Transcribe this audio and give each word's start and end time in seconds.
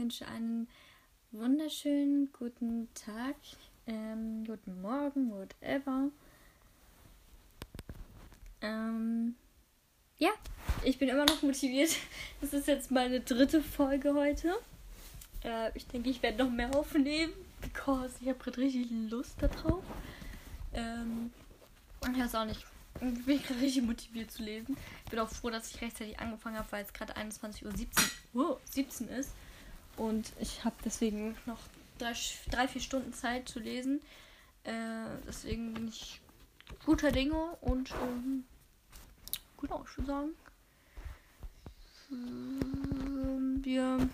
wünsche 0.00 0.26
einen 0.28 0.66
wunderschönen 1.30 2.32
guten 2.32 2.88
Tag, 2.94 3.36
ähm, 3.86 4.46
guten 4.46 4.80
Morgen, 4.80 5.30
whatever. 5.30 6.08
Ähm, 8.62 9.34
ja, 10.16 10.30
ich 10.84 10.98
bin 10.98 11.10
immer 11.10 11.26
noch 11.26 11.42
motiviert. 11.42 11.90
Das 12.40 12.54
ist 12.54 12.66
jetzt 12.66 12.90
meine 12.90 13.20
dritte 13.20 13.62
Folge 13.62 14.14
heute. 14.14 14.54
Äh, 15.44 15.70
ich 15.74 15.86
denke, 15.86 16.08
ich 16.08 16.22
werde 16.22 16.42
noch 16.42 16.50
mehr 16.50 16.74
aufnehmen, 16.74 17.34
because 17.60 18.14
ich 18.22 18.28
habe 18.28 18.38
gerade 18.38 18.56
richtig 18.56 18.86
Lust 19.10 19.34
darauf. 19.38 19.84
Ähm, 20.72 21.30
ich 22.10 22.18
weiß 22.18 22.36
auch 22.36 22.46
nicht. 22.46 22.64
Ich 22.94 23.26
bin 23.26 23.42
gerade 23.42 23.60
richtig 23.60 23.82
motiviert 23.82 24.30
zu 24.30 24.42
lesen. 24.42 24.78
Ich 25.04 25.10
bin 25.10 25.18
auch 25.18 25.28
froh, 25.28 25.50
dass 25.50 25.74
ich 25.74 25.82
rechtzeitig 25.82 26.18
angefangen 26.18 26.56
habe, 26.56 26.72
weil 26.72 26.84
es 26.86 26.92
gerade 26.94 27.14
21.17 27.18 27.66
Uhr 27.66 27.76
17, 27.76 28.04
oh, 28.32 28.56
17 28.64 29.08
ist. 29.08 29.32
Und 30.00 30.32
ich 30.40 30.64
habe 30.64 30.76
deswegen 30.82 31.36
noch 31.44 31.58
drei, 31.98 32.14
drei, 32.50 32.66
vier 32.66 32.80
Stunden 32.80 33.12
Zeit 33.12 33.46
zu 33.50 33.58
lesen. 33.58 34.00
Äh, 34.64 35.04
deswegen 35.26 35.74
bin 35.74 35.88
ich 35.88 36.22
guter 36.86 37.12
Dinge 37.12 37.58
und 37.60 37.90
ähm, 37.90 38.44
genau, 39.60 39.84
ich 39.84 39.98
würde 39.98 40.06
sagen, 40.06 40.30
äh, 42.12 43.62
wir 43.62 44.08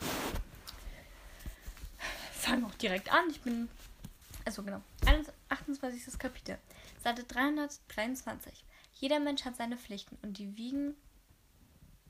fangen 2.33 2.65
auch 2.65 2.75
direkt 2.75 3.13
an. 3.13 3.31
Ich 3.31 3.41
bin, 3.43 3.69
also 4.45 4.65
genau, 4.65 4.83
28. 5.51 6.19
Kapitel, 6.19 6.59
Seite 7.01 7.23
323. 7.23 8.65
Jeder 8.95 9.21
Mensch 9.21 9.45
hat 9.45 9.55
seine 9.55 9.77
Pflichten 9.77 10.19
und 10.23 10.39
die 10.39 10.57
wiegen 10.57 10.97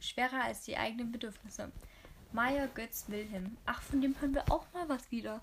schwerer 0.01 0.45
als 0.45 0.62
die 0.62 0.78
eigenen 0.78 1.12
Bedürfnisse. 1.12 1.70
Maya 2.32 2.66
Götz 2.66 3.05
Wilhelm. 3.08 3.56
Ach, 3.66 3.82
von 3.82 4.00
dem 4.00 4.20
hören 4.20 4.34
wir 4.34 4.50
auch 4.50 4.66
mal 4.72 4.88
was 4.88 5.10
wieder. 5.10 5.41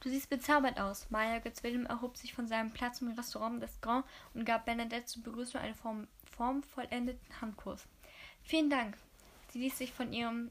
Du 0.00 0.08
siehst 0.08 0.30
bezaubert 0.30 0.80
aus. 0.80 1.06
Maya 1.10 1.38
Götz 1.38 1.62
Wilhelm 1.62 1.86
erhob 1.86 2.16
sich 2.16 2.34
von 2.34 2.48
seinem 2.48 2.72
Platz 2.72 3.00
im 3.00 3.12
Restaurant 3.12 3.62
des 3.62 3.80
Grand 3.80 4.04
und 4.34 4.44
gab 4.44 4.64
Bernadette 4.64 5.06
zur 5.06 5.22
Begrüßung 5.22 5.60
einen 5.60 5.74
form 5.74 6.08
formvollendeten 6.36 7.40
Handkurs. 7.40 7.86
Vielen 8.42 8.70
Dank. 8.70 8.96
Sie 9.50 9.60
ließ 9.60 9.78
sich 9.78 9.92
von, 9.92 10.12
ihrem, 10.12 10.50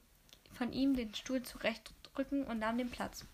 von 0.53 0.71
ihm 0.71 0.95
den 0.95 1.13
Stuhl 1.13 1.41
zurechtrücken 1.41 2.45
und 2.45 2.59
nahm 2.59 2.77
den 2.77 2.91
Platz. 2.91 3.25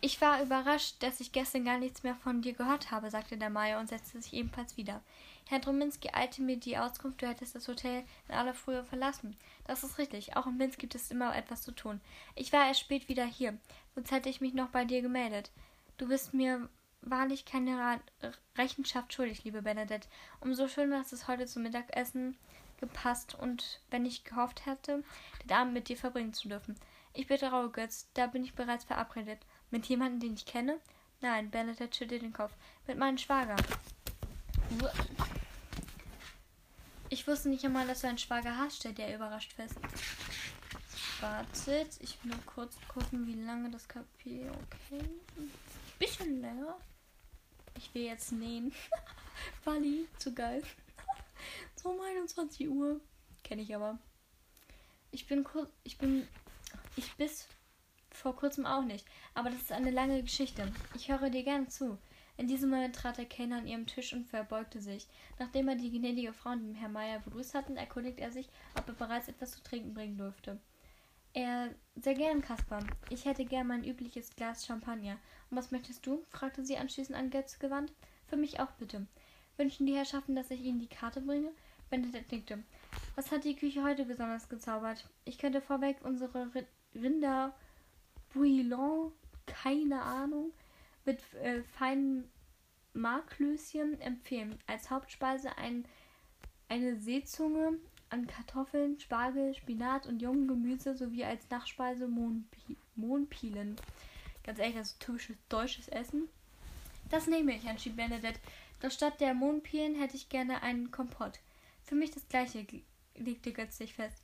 Ich 0.00 0.20
war 0.20 0.42
überrascht, 0.42 1.02
dass 1.02 1.20
ich 1.20 1.32
gestern 1.32 1.64
gar 1.64 1.78
nichts 1.78 2.02
mehr 2.02 2.14
von 2.14 2.42
dir 2.42 2.52
gehört 2.52 2.90
habe, 2.90 3.10
sagte 3.10 3.36
der 3.36 3.50
Maya 3.50 3.80
und 3.80 3.88
setzte 3.88 4.20
sich 4.20 4.32
ebenfalls 4.34 4.76
wieder. 4.76 5.02
Herr 5.46 5.58
Drominski 5.58 6.10
eilte 6.12 6.42
mir 6.42 6.56
die 6.56 6.78
Auskunft, 6.78 7.20
du 7.20 7.28
hättest 7.28 7.54
das 7.54 7.68
Hotel 7.68 8.04
in 8.28 8.34
aller 8.34 8.54
Frühe 8.54 8.82
verlassen. 8.82 9.36
Das 9.66 9.84
ist 9.84 9.98
richtig. 9.98 10.36
Auch 10.36 10.46
in 10.46 10.56
Minsk 10.56 10.78
gibt 10.78 10.94
es 10.94 11.10
immer 11.10 11.36
etwas 11.36 11.62
zu 11.62 11.72
tun. 11.72 12.00
Ich 12.34 12.52
war 12.52 12.66
erst 12.66 12.80
spät 12.80 13.08
wieder 13.08 13.26
hier. 13.26 13.58
Sonst 13.94 14.10
hätte 14.10 14.28
ich 14.30 14.40
mich 14.40 14.54
noch 14.54 14.68
bei 14.68 14.84
dir 14.84 15.02
gemeldet. 15.02 15.50
Du 15.98 16.08
bist 16.08 16.32
mir 16.32 16.68
wahrlich 17.02 17.44
keine 17.44 18.00
Rechenschaft 18.56 19.12
schuldig, 19.12 19.44
liebe 19.44 19.62
Bernadette. 19.62 20.08
Umso 20.40 20.66
schöner, 20.66 20.98
dass 20.98 21.12
es 21.12 21.28
heute 21.28 21.46
zum 21.46 21.62
Mittagessen 21.62 22.36
gepasst 22.80 23.34
und 23.34 23.80
wenn 23.90 24.06
ich 24.06 24.24
gehofft 24.24 24.66
hätte, 24.66 25.04
den 25.44 25.52
Abend 25.52 25.74
mit 25.74 25.88
dir 25.88 25.96
verbringen 25.96 26.32
zu 26.32 26.48
dürfen. 26.48 26.74
Ich 27.12 27.26
bitte 27.26 27.50
Raue 27.50 27.70
Götz, 27.70 28.08
da 28.14 28.26
bin 28.26 28.44
ich 28.44 28.54
bereits 28.54 28.84
verabredet. 28.84 29.38
Mit 29.70 29.86
jemandem, 29.86 30.20
den 30.20 30.34
ich 30.34 30.46
kenne? 30.46 30.80
Nein, 31.20 31.50
Bernadette 31.50 31.96
schüttelt 31.96 32.22
den 32.22 32.32
Kopf. 32.32 32.52
Mit 32.86 32.98
meinem 32.98 33.18
Schwager. 33.18 33.56
Ich 37.14 37.28
wusste 37.28 37.48
nicht 37.48 37.64
einmal, 37.64 37.86
dass 37.86 38.00
du 38.00 38.08
einen 38.08 38.18
Schwager 38.18 38.58
hast, 38.58 38.78
stellt 38.78 38.98
er 38.98 39.14
überrascht 39.14 39.52
fest. 39.52 39.76
Wartet, 41.20 41.96
ich 42.00 42.18
will 42.20 42.32
nur 42.32 42.44
kurz 42.44 42.74
gucken, 42.88 43.24
wie 43.28 43.40
lange 43.40 43.70
das 43.70 43.86
Kapitel. 43.86 44.50
Okay. 44.50 45.04
Bisschen 46.00 46.40
länger. 46.40 46.76
Ich 47.78 47.94
will 47.94 48.02
jetzt 48.02 48.32
nähen. 48.32 48.74
Wally, 49.64 50.08
zu 50.18 50.34
geil. 50.34 50.64
so 51.80 51.90
um 51.90 52.00
21 52.00 52.68
Uhr. 52.68 53.00
Kenne 53.44 53.62
ich 53.62 53.72
aber. 53.76 53.96
Ich 55.12 55.28
bin 55.28 55.44
kurz. 55.44 55.70
Ich 55.84 55.96
bin. 55.98 56.26
Ich 56.96 57.14
bis 57.14 57.46
vor 58.10 58.34
kurzem 58.34 58.66
auch 58.66 58.82
nicht. 58.82 59.06
Aber 59.34 59.50
das 59.50 59.62
ist 59.62 59.70
eine 59.70 59.92
lange 59.92 60.20
Geschichte. 60.20 60.72
Ich 60.96 61.12
höre 61.12 61.30
dir 61.30 61.44
gerne 61.44 61.68
zu. 61.68 61.96
In 62.36 62.48
diesem 62.48 62.70
Moment 62.70 62.96
trat 62.96 63.18
der 63.18 63.26
Kellner 63.26 63.58
an 63.58 63.66
ihrem 63.66 63.86
Tisch 63.86 64.12
und 64.12 64.26
verbeugte 64.26 64.80
sich. 64.80 65.06
Nachdem 65.38 65.68
er 65.68 65.76
die 65.76 65.90
gnädige 65.90 66.32
Frau 66.32 66.50
und 66.50 66.64
den 66.64 66.74
Herrn 66.74 66.92
Meier 66.92 67.20
begrüßt 67.20 67.54
hatte, 67.54 67.76
erkundigte 67.76 68.22
er 68.22 68.32
sich, 68.32 68.48
ob 68.76 68.88
er 68.88 68.94
bereits 68.94 69.28
etwas 69.28 69.52
zu 69.52 69.62
trinken 69.62 69.94
bringen 69.94 70.18
dürfte. 70.18 70.58
Er, 71.32 71.74
sehr 71.96 72.14
gern, 72.14 72.42
Kaspar. 72.42 72.84
Ich 73.10 73.24
hätte 73.24 73.44
gern 73.44 73.68
mein 73.68 73.84
übliches 73.84 74.34
Glas 74.34 74.66
Champagner. 74.66 75.18
Und 75.50 75.56
was 75.56 75.70
möchtest 75.70 76.06
du? 76.06 76.24
fragte 76.30 76.64
sie 76.64 76.76
anschließend 76.76 77.16
an 77.16 77.30
Götz 77.30 77.58
gewandt. 77.58 77.92
Für 78.26 78.36
mich 78.36 78.60
auch 78.60 78.70
bitte. 78.72 79.06
Wünschen 79.56 79.86
die 79.86 79.94
Herrschaften, 79.94 80.34
dass 80.34 80.50
ich 80.50 80.60
ihnen 80.60 80.80
die 80.80 80.88
Karte 80.88 81.20
bringe? 81.20 81.52
Benedikt 81.90 82.32
nickte. 82.32 82.62
Was 83.14 83.30
hat 83.30 83.44
die 83.44 83.56
Küche 83.56 83.84
heute 83.84 84.04
besonders 84.04 84.48
gezaubert? 84.48 85.08
Ich 85.24 85.38
könnte 85.38 85.60
vorweg 85.60 85.98
unsere 86.02 86.50
Rinder 86.94 87.54
Bouillon, 88.32 89.12
keine 89.46 90.02
Ahnung, 90.02 90.52
mit 91.04 91.20
äh, 91.34 91.62
feinen 91.78 92.30
Marklöschen 92.92 94.00
empfehlen. 94.00 94.58
Als 94.66 94.90
Hauptspeise 94.90 95.56
ein, 95.58 95.84
eine 96.68 96.96
Seezunge 96.96 97.78
an 98.10 98.26
Kartoffeln, 98.26 98.98
Spargel, 99.00 99.54
Spinat 99.54 100.06
und 100.06 100.22
jungen 100.22 100.46
Gemüse 100.46 100.96
sowie 100.96 101.24
als 101.24 101.48
Nachspeise 101.50 102.06
Mohnpi 102.06 102.76
Mohnpielen. 102.94 103.76
Ganz 104.44 104.58
ehrlich, 104.58 104.76
ist 104.76 105.00
typisches 105.00 105.36
deutsches 105.48 105.88
Essen. 105.88 106.28
Das 107.10 107.26
nehme 107.26 107.56
ich, 107.56 107.64
entschied 107.64 107.96
Benedikt. 107.96 108.40
Doch 108.80 108.90
statt 108.90 109.20
der 109.20 109.34
Mohnpielen 109.34 109.96
hätte 109.96 110.16
ich 110.16 110.28
gerne 110.28 110.62
einen 110.62 110.90
Kompott. 110.90 111.40
Für 111.82 111.94
mich 111.94 112.12
das 112.12 112.28
gleiche, 112.28 112.66
legte 113.16 113.52
Götz 113.52 113.78
sich 113.78 113.94
fest. 113.94 114.22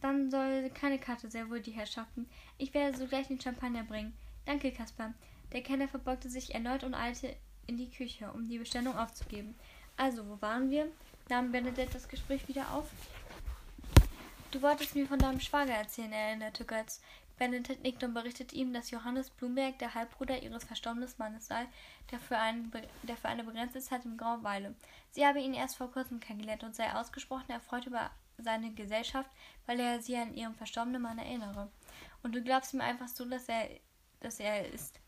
Dann 0.00 0.30
soll 0.30 0.70
keine 0.70 0.98
Karte, 0.98 1.30
sehr 1.30 1.50
wohl 1.50 1.60
die 1.60 1.72
Herrschaften. 1.72 2.28
Ich 2.58 2.72
werde 2.74 2.96
sogleich 2.96 3.28
den 3.28 3.40
Champagner 3.40 3.84
bringen. 3.84 4.14
Danke, 4.44 4.72
Kaspar. 4.72 5.14
Der 5.54 5.62
Kenner 5.62 5.86
verbeugte 5.86 6.28
sich 6.28 6.52
erneut 6.52 6.82
und 6.82 6.94
eilte 6.94 7.34
in 7.68 7.76
die 7.76 7.88
Küche, 7.88 8.30
um 8.32 8.48
die 8.48 8.58
Bestellung 8.58 8.98
aufzugeben. 8.98 9.54
Also, 9.96 10.28
wo 10.28 10.42
waren 10.42 10.68
wir? 10.68 10.88
nahm 11.28 11.52
Benedikt 11.52 11.94
das 11.94 12.08
Gespräch 12.08 12.48
wieder 12.48 12.74
auf. 12.74 12.90
Du 14.50 14.60
wolltest 14.60 14.96
mir 14.96 15.06
von 15.06 15.18
deinem 15.18 15.40
Schwager 15.40 15.72
erzählen, 15.72 16.12
erinnerte 16.12 16.64
Götz. 16.64 17.00
Benedikt 17.38 17.82
nickte 17.82 18.06
und 18.06 18.14
berichtete 18.14 18.54
ihm, 18.54 18.72
dass 18.72 18.90
Johannes 18.90 19.30
Blumberg 19.30 19.78
der 19.78 19.94
Halbbruder 19.94 20.42
ihres 20.42 20.64
verstorbenen 20.64 21.08
Mannes 21.18 21.46
sei, 21.46 21.66
der 22.10 22.18
für, 22.18 22.36
einen, 22.36 22.72
der 23.04 23.16
für 23.16 23.28
eine 23.28 23.44
begrenzte 23.44 23.80
Zeit 23.80 24.04
im 24.04 24.16
Grau 24.16 24.42
weile. 24.42 24.74
Sie 25.12 25.24
habe 25.24 25.40
ihn 25.40 25.54
erst 25.54 25.76
vor 25.76 25.90
kurzem 25.90 26.18
kennengelernt 26.18 26.64
und 26.64 26.74
sei 26.74 26.92
ausgesprochen 26.92 27.50
erfreut 27.50 27.86
über 27.86 28.10
seine 28.38 28.72
Gesellschaft, 28.72 29.30
weil 29.66 29.78
er 29.78 30.02
sie 30.02 30.16
an 30.16 30.34
ihren 30.34 30.54
verstorbenen 30.56 31.02
Mann 31.02 31.18
erinnere. 31.18 31.70
Und 32.24 32.34
du 32.34 32.42
glaubst 32.42 32.74
ihm 32.74 32.80
einfach 32.80 33.08
so, 33.08 33.24
dass 33.24 33.48
er, 33.48 33.68
dass 34.20 34.40
er 34.40 34.68
ist. 34.72 35.00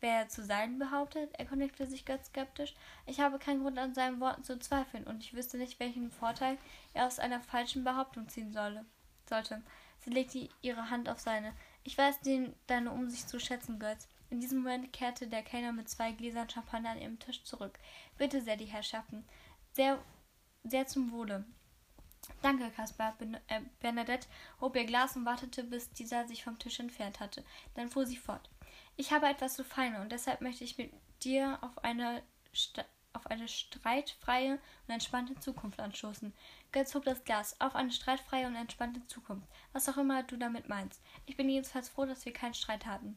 Wer 0.00 0.20
er 0.20 0.28
zu 0.28 0.42
sein 0.42 0.78
behauptet, 0.78 1.34
erkundigte 1.38 1.86
sich 1.86 2.06
Götz 2.06 2.28
skeptisch. 2.28 2.74
Ich 3.06 3.20
habe 3.20 3.38
keinen 3.38 3.60
Grund 3.60 3.78
an 3.78 3.94
seinen 3.94 4.20
Worten 4.20 4.44
zu 4.44 4.58
zweifeln 4.58 5.04
und 5.04 5.22
ich 5.22 5.34
wüsste 5.34 5.58
nicht, 5.58 5.78
welchen 5.78 6.10
Vorteil 6.10 6.56
er 6.94 7.06
aus 7.06 7.18
einer 7.18 7.40
falschen 7.40 7.84
Behauptung 7.84 8.28
ziehen 8.28 8.52
solle, 8.52 8.86
sollte. 9.28 9.62
Sie 9.98 10.10
legte 10.10 10.48
ihre 10.62 10.88
Hand 10.88 11.10
auf 11.10 11.20
seine. 11.20 11.52
Ich 11.84 11.98
weiß 11.98 12.20
den, 12.20 12.54
deine 12.66 12.90
Umsicht 12.92 13.28
zu 13.28 13.38
schätzen, 13.38 13.78
Götz. 13.78 14.08
In 14.30 14.40
diesem 14.40 14.58
Moment 14.58 14.92
kehrte 14.92 15.26
der 15.26 15.42
Kellner 15.42 15.72
mit 15.72 15.88
zwei 15.90 16.12
Gläsern 16.12 16.48
Champagner 16.48 16.90
an 16.90 17.00
ihrem 17.00 17.18
Tisch 17.18 17.44
zurück. 17.44 17.78
Bitte 18.16 18.40
sehr, 18.40 18.56
die 18.56 18.64
Herrschaften. 18.64 19.26
Sehr, 19.72 19.98
sehr 20.64 20.86
zum 20.86 21.12
Wohle. 21.12 21.44
Danke, 22.40 22.70
Kaspar. 22.70 23.14
Ben 23.18 23.34
äh, 23.48 23.60
Bernadette 23.80 24.28
hob 24.60 24.76
ihr 24.76 24.84
Glas 24.84 25.16
und 25.16 25.24
wartete, 25.24 25.64
bis 25.64 25.90
dieser 25.92 26.26
sich 26.26 26.44
vom 26.44 26.58
Tisch 26.58 26.80
entfernt 26.80 27.20
hatte. 27.20 27.44
Dann 27.74 27.88
fuhr 27.88 28.06
sie 28.06 28.16
fort. 28.16 28.48
Ich 28.96 29.12
habe 29.12 29.28
etwas 29.28 29.54
zu 29.54 29.64
feine 29.64 30.00
und 30.00 30.12
deshalb 30.12 30.40
möchte 30.40 30.64
ich 30.64 30.78
mit 30.78 30.92
dir 31.22 31.58
auf 31.62 31.82
eine, 31.84 32.22
St 32.54 32.84
auf 33.12 33.26
eine 33.26 33.48
streitfreie 33.48 34.52
und 34.86 34.94
entspannte 34.94 35.38
Zukunft 35.40 35.80
anstoßen. 35.80 36.32
Götz 36.70 36.94
hob 36.94 37.04
das 37.04 37.24
Glas. 37.24 37.60
Auf 37.60 37.74
eine 37.74 37.90
streitfreie 37.90 38.46
und 38.46 38.54
entspannte 38.54 39.04
Zukunft. 39.06 39.48
Was 39.72 39.88
auch 39.88 39.96
immer 39.96 40.22
du 40.22 40.36
damit 40.36 40.68
meinst. 40.68 41.02
Ich 41.26 41.36
bin 41.36 41.48
jedenfalls 41.48 41.88
froh, 41.88 42.04
dass 42.04 42.24
wir 42.24 42.32
keinen 42.32 42.54
Streit 42.54 42.86
hatten. 42.86 43.16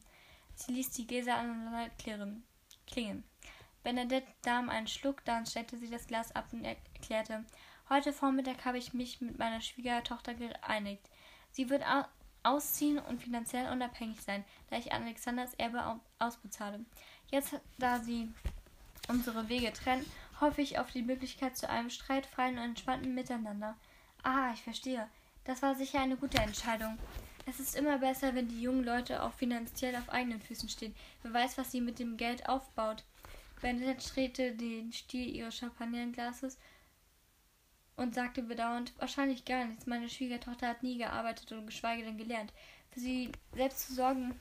Sie 0.56 0.72
ließ 0.72 0.90
die 0.90 1.06
Gläser 1.06 1.36
aneinander 1.36 1.90
klingen. 2.86 3.24
Bernadette 3.82 4.26
nahm 4.46 4.70
einen 4.70 4.86
Schluck, 4.86 5.24
dann 5.24 5.46
stellte 5.46 5.76
sie 5.76 5.90
das 5.90 6.06
Glas 6.06 6.34
ab 6.34 6.46
und 6.52 6.64
erklärte, 6.64 7.44
heute 7.90 8.12
Vormittag 8.12 8.64
habe 8.64 8.78
ich 8.78 8.94
mich 8.94 9.20
mit 9.20 9.38
meiner 9.38 9.60
Schwiegertochter 9.60 10.34
geeinigt. 10.34 11.10
Sie 11.50 11.68
wird 11.68 11.82
ausziehen 12.44 12.98
und 12.98 13.22
finanziell 13.22 13.70
unabhängig 13.72 14.20
sein, 14.20 14.44
da 14.70 14.76
ich 14.76 14.92
Alexanders 14.92 15.54
Erbe 15.54 16.00
ausbezahle. 16.18 16.80
Jetzt, 17.30 17.60
da 17.78 17.98
sie 17.98 18.30
unsere 19.08 19.48
Wege 19.48 19.72
trennen, 19.72 20.04
hoffe 20.40 20.62
ich 20.62 20.78
auf 20.78 20.90
die 20.90 21.02
Möglichkeit 21.02 21.56
zu 21.56 21.68
einem 21.68 21.90
streitfreien 21.90 22.58
und 22.58 22.64
entspannten 22.64 23.14
Miteinander. 23.14 23.76
Ah, 24.22 24.52
ich 24.52 24.62
verstehe. 24.62 25.08
Das 25.44 25.62
war 25.62 25.74
sicher 25.74 26.00
eine 26.00 26.16
gute 26.16 26.38
Entscheidung. 26.38 26.98
Es 27.46 27.60
ist 27.60 27.76
immer 27.76 27.98
besser, 27.98 28.34
wenn 28.34 28.48
die 28.48 28.62
jungen 28.62 28.84
Leute 28.84 29.22
auch 29.22 29.32
finanziell 29.34 29.94
auf 29.96 30.08
eigenen 30.08 30.40
Füßen 30.40 30.68
stehen. 30.68 30.94
Wer 31.22 31.34
weiß, 31.34 31.58
was 31.58 31.70
sie 31.70 31.82
mit 31.82 31.98
dem 31.98 32.16
Geld 32.16 32.48
aufbaut. 32.48 33.04
Bernadette 33.60 34.08
drehte 34.08 34.52
den 34.52 34.92
Stiel 34.92 35.34
ihres 35.34 35.56
Champagnerglases 35.56 36.58
und 37.96 38.14
sagte 38.14 38.42
bedauernd, 38.42 38.92
wahrscheinlich 38.98 39.44
gar 39.44 39.64
nichts. 39.64 39.86
Meine 39.86 40.08
Schwiegertochter 40.08 40.68
hat 40.68 40.82
nie 40.82 40.98
gearbeitet 40.98 41.52
und 41.52 41.66
geschweige 41.66 42.04
denn 42.04 42.18
gelernt, 42.18 42.52
für 42.90 43.00
sie 43.00 43.30
selbst 43.54 43.86
zu 43.86 43.94
sorgen, 43.94 44.38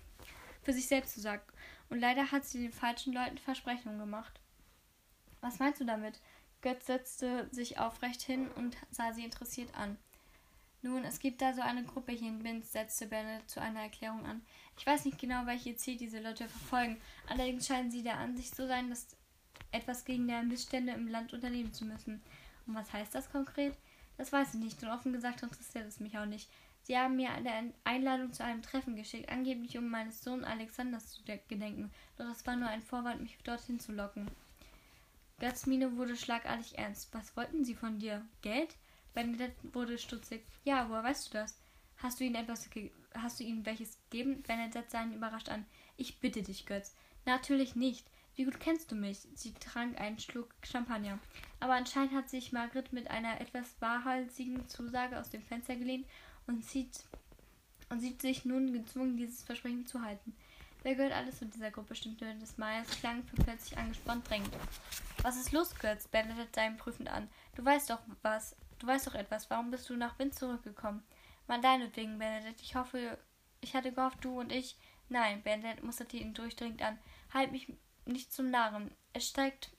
für 0.63 0.73
sich 0.73 0.87
selbst 0.87 1.13
zu 1.13 1.21
sorgen. 1.21 1.43
Und 1.89 1.99
leider 1.99 2.31
hat 2.31 2.45
sie 2.45 2.61
den 2.61 2.71
falschen 2.71 3.13
Leuten 3.13 3.37
Versprechungen 3.37 3.99
gemacht. 3.99 4.39
Was 5.41 5.59
meinst 5.59 5.81
du 5.81 5.85
damit? 5.85 6.19
Götz 6.61 6.87
setzte 6.87 7.47
sich 7.51 7.77
aufrecht 7.77 8.21
hin 8.21 8.47
und 8.55 8.77
sah 8.89 9.11
sie 9.13 9.25
interessiert 9.25 9.75
an. 9.75 9.97
Nun, 10.81 11.05
es 11.05 11.19
gibt 11.19 11.41
da 11.41 11.53
so 11.53 11.61
eine 11.61 11.83
Gruppe 11.83 12.11
hier 12.11 12.29
in 12.29 12.43
Binz, 12.43 12.71
setzte 12.71 13.07
Bennett 13.07 13.49
zu 13.49 13.61
einer 13.61 13.81
Erklärung 13.81 14.25
an. 14.25 14.41
Ich 14.77 14.85
weiß 14.85 15.05
nicht 15.05 15.19
genau, 15.19 15.45
welche 15.45 15.75
Ziel 15.77 15.97
diese 15.97 16.19
Leute 16.19 16.47
verfolgen. 16.47 16.99
Allerdings 17.27 17.67
scheinen 17.67 17.91
sie 17.91 18.03
der 18.03 18.17
Ansicht 18.17 18.53
zu 18.55 18.67
sein, 18.67 18.89
dass 18.89 19.07
etwas 19.71 20.03
gegen 20.03 20.27
die 20.27 20.33
Missstände 20.45 20.93
im 20.93 21.07
Land 21.07 21.33
unternehmen 21.33 21.73
zu 21.73 21.85
müssen. 21.85 22.21
Und 22.65 22.75
was 22.75 22.91
heißt 22.93 23.13
das 23.13 23.31
konkret? 23.31 23.75
Das 24.17 24.31
weiß 24.31 24.53
ich 24.53 24.59
nicht 24.59 24.81
und 24.83 24.89
offen 24.89 25.13
gesagt 25.13 25.43
interessiert 25.43 25.87
es 25.87 25.99
mich 25.99 26.17
auch 26.17 26.25
nicht. 26.25 26.49
Sie 26.83 26.97
haben 26.97 27.15
mir 27.15 27.31
eine 27.31 27.73
Einladung 27.85 28.33
zu 28.33 28.43
einem 28.43 28.61
Treffen 28.61 28.95
geschickt, 28.95 29.29
angeblich 29.29 29.77
um 29.77 29.89
meines 29.89 30.21
Sohnes 30.21 30.45
Alexanders 30.45 31.13
zu 31.13 31.23
gedenken, 31.23 31.91
doch 32.17 32.29
es 32.29 32.45
war 32.45 32.57
nur 32.57 32.67
ein 32.67 32.81
Vorwand, 32.81 33.21
mich 33.21 33.37
dorthin 33.43 33.79
zu 33.79 33.93
locken. 33.93 34.29
Götz 35.39 35.65
Miene 35.65 35.97
wurde 35.97 36.15
schlagartig 36.15 36.77
ernst. 36.77 37.13
Was 37.13 37.35
wollten 37.35 37.65
sie 37.65 37.75
von 37.75 37.99
dir? 37.99 38.25
Geld? 38.41 38.75
Bernadette 39.13 39.55
wurde 39.73 39.97
stutzig. 39.97 40.43
Ja, 40.63 40.89
woher 40.89 41.03
weißt 41.03 41.29
du 41.29 41.37
das? 41.37 41.57
Hast 41.97 42.19
du 42.19 42.23
ihnen 42.23 42.35
etwas 42.35 42.69
hast 43.13 43.39
du 43.39 43.43
ihnen 43.43 43.65
welches 43.65 43.97
gegeben? 44.09 44.41
Bernadette 44.43 44.89
sah 44.89 45.03
ihn 45.03 45.13
überrascht 45.13 45.49
an. 45.49 45.65
Ich 45.97 46.19
bitte 46.19 46.41
dich, 46.41 46.65
Götz. 46.65 46.95
Natürlich 47.25 47.75
nicht. 47.75 48.05
Wie 48.35 48.45
gut 48.45 48.59
kennst 48.59 48.91
du 48.91 48.95
mich? 48.95 49.27
Sie 49.35 49.53
trank 49.53 49.99
einen 49.99 50.19
Schluck 50.19 50.49
Champagner. 50.63 51.19
Aber 51.59 51.73
anscheinend 51.73 52.13
hat 52.13 52.29
sich 52.29 52.51
Margret 52.51 52.91
mit 52.91 53.09
einer 53.09 53.39
etwas 53.39 53.75
wahrhalsigen 53.79 54.67
Zusage 54.67 55.19
aus 55.19 55.29
dem 55.29 55.43
Fenster 55.43 55.75
gelehnt 55.75 56.07
und 56.47 56.65
sieht, 56.65 57.03
und 57.89 57.99
sieht 57.99 58.21
sich 58.21 58.43
nun 58.43 58.73
gezwungen, 58.73 59.17
dieses 59.17 59.43
Versprechen 59.43 59.85
zu 59.85 60.01
halten. 60.01 60.35
Wer 60.81 60.95
gehört 60.95 61.13
alles 61.13 61.39
zu 61.39 61.45
dieser 61.45 61.71
Gruppe? 61.71 61.95
stimmte 61.95 62.35
des 62.35 62.57
Meyers 62.57 62.89
klang 62.99 63.23
für 63.23 63.37
plötzlich 63.37 63.77
angespannt 63.77 64.29
drängend. 64.29 64.53
Was 65.21 65.37
ist 65.37 65.53
los, 65.53 65.73
Götz? 65.75 66.07
Bernadette 66.07 66.59
ihn 66.59 66.75
prüfend 66.75 67.09
an. 67.09 67.29
Du 67.55 67.63
weißt 67.63 67.89
doch 67.89 67.99
was. 68.21 68.55
Du 68.79 68.87
weißt 68.87 69.07
doch 69.07 69.15
etwas. 69.15 69.49
Warum 69.49 69.71
bist 69.71 69.89
du 69.89 69.95
nach 69.95 70.19
Wind 70.19 70.35
zurückgekommen? 70.35 71.01
Mal 71.47 71.61
deinetwegen, 71.61 72.17
Bernadette. 72.17 72.61
Ich 72.61 72.75
hoffe, 72.75 73.17
ich 73.61 73.75
hatte 73.75 73.93
gehofft, 73.93 74.25
du 74.25 74.41
und 74.41 74.51
ich. 74.51 74.75
Nein, 75.07 75.41
Bernadette 75.43 75.85
musterte 75.85 76.17
ihn 76.17 76.33
durchdringend 76.33 76.81
an. 76.81 76.99
Halt 77.33 77.53
mich 77.53 77.71
nicht 78.05 78.33
zum 78.33 78.49
Narren. 78.49 78.91
Es 79.13 79.27
steigt 79.27 79.71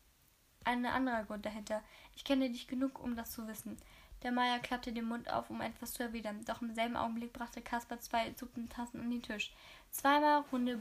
ein 0.64 0.86
anderer 0.86 1.24
Grund 1.24 1.44
dahinter. 1.44 1.82
Ich 2.14 2.24
kenne 2.24 2.50
dich 2.50 2.66
genug, 2.66 3.02
um 3.02 3.16
das 3.16 3.32
zu 3.32 3.46
wissen. 3.46 3.76
Der 4.22 4.32
Meier 4.32 4.58
klappte 4.58 4.92
den 4.92 5.04
Mund 5.04 5.30
auf, 5.30 5.50
um 5.50 5.60
etwas 5.60 5.92
zu 5.92 6.02
erwidern, 6.02 6.44
doch 6.46 6.62
im 6.62 6.74
selben 6.74 6.96
Augenblick 6.96 7.34
brachte 7.34 7.60
Caspar 7.60 8.00
zwei 8.00 8.32
Suppentassen 8.34 9.00
an 9.00 9.10
den 9.10 9.22
Tisch. 9.22 9.52
Zweimal 9.90 10.44
runde 10.50 10.78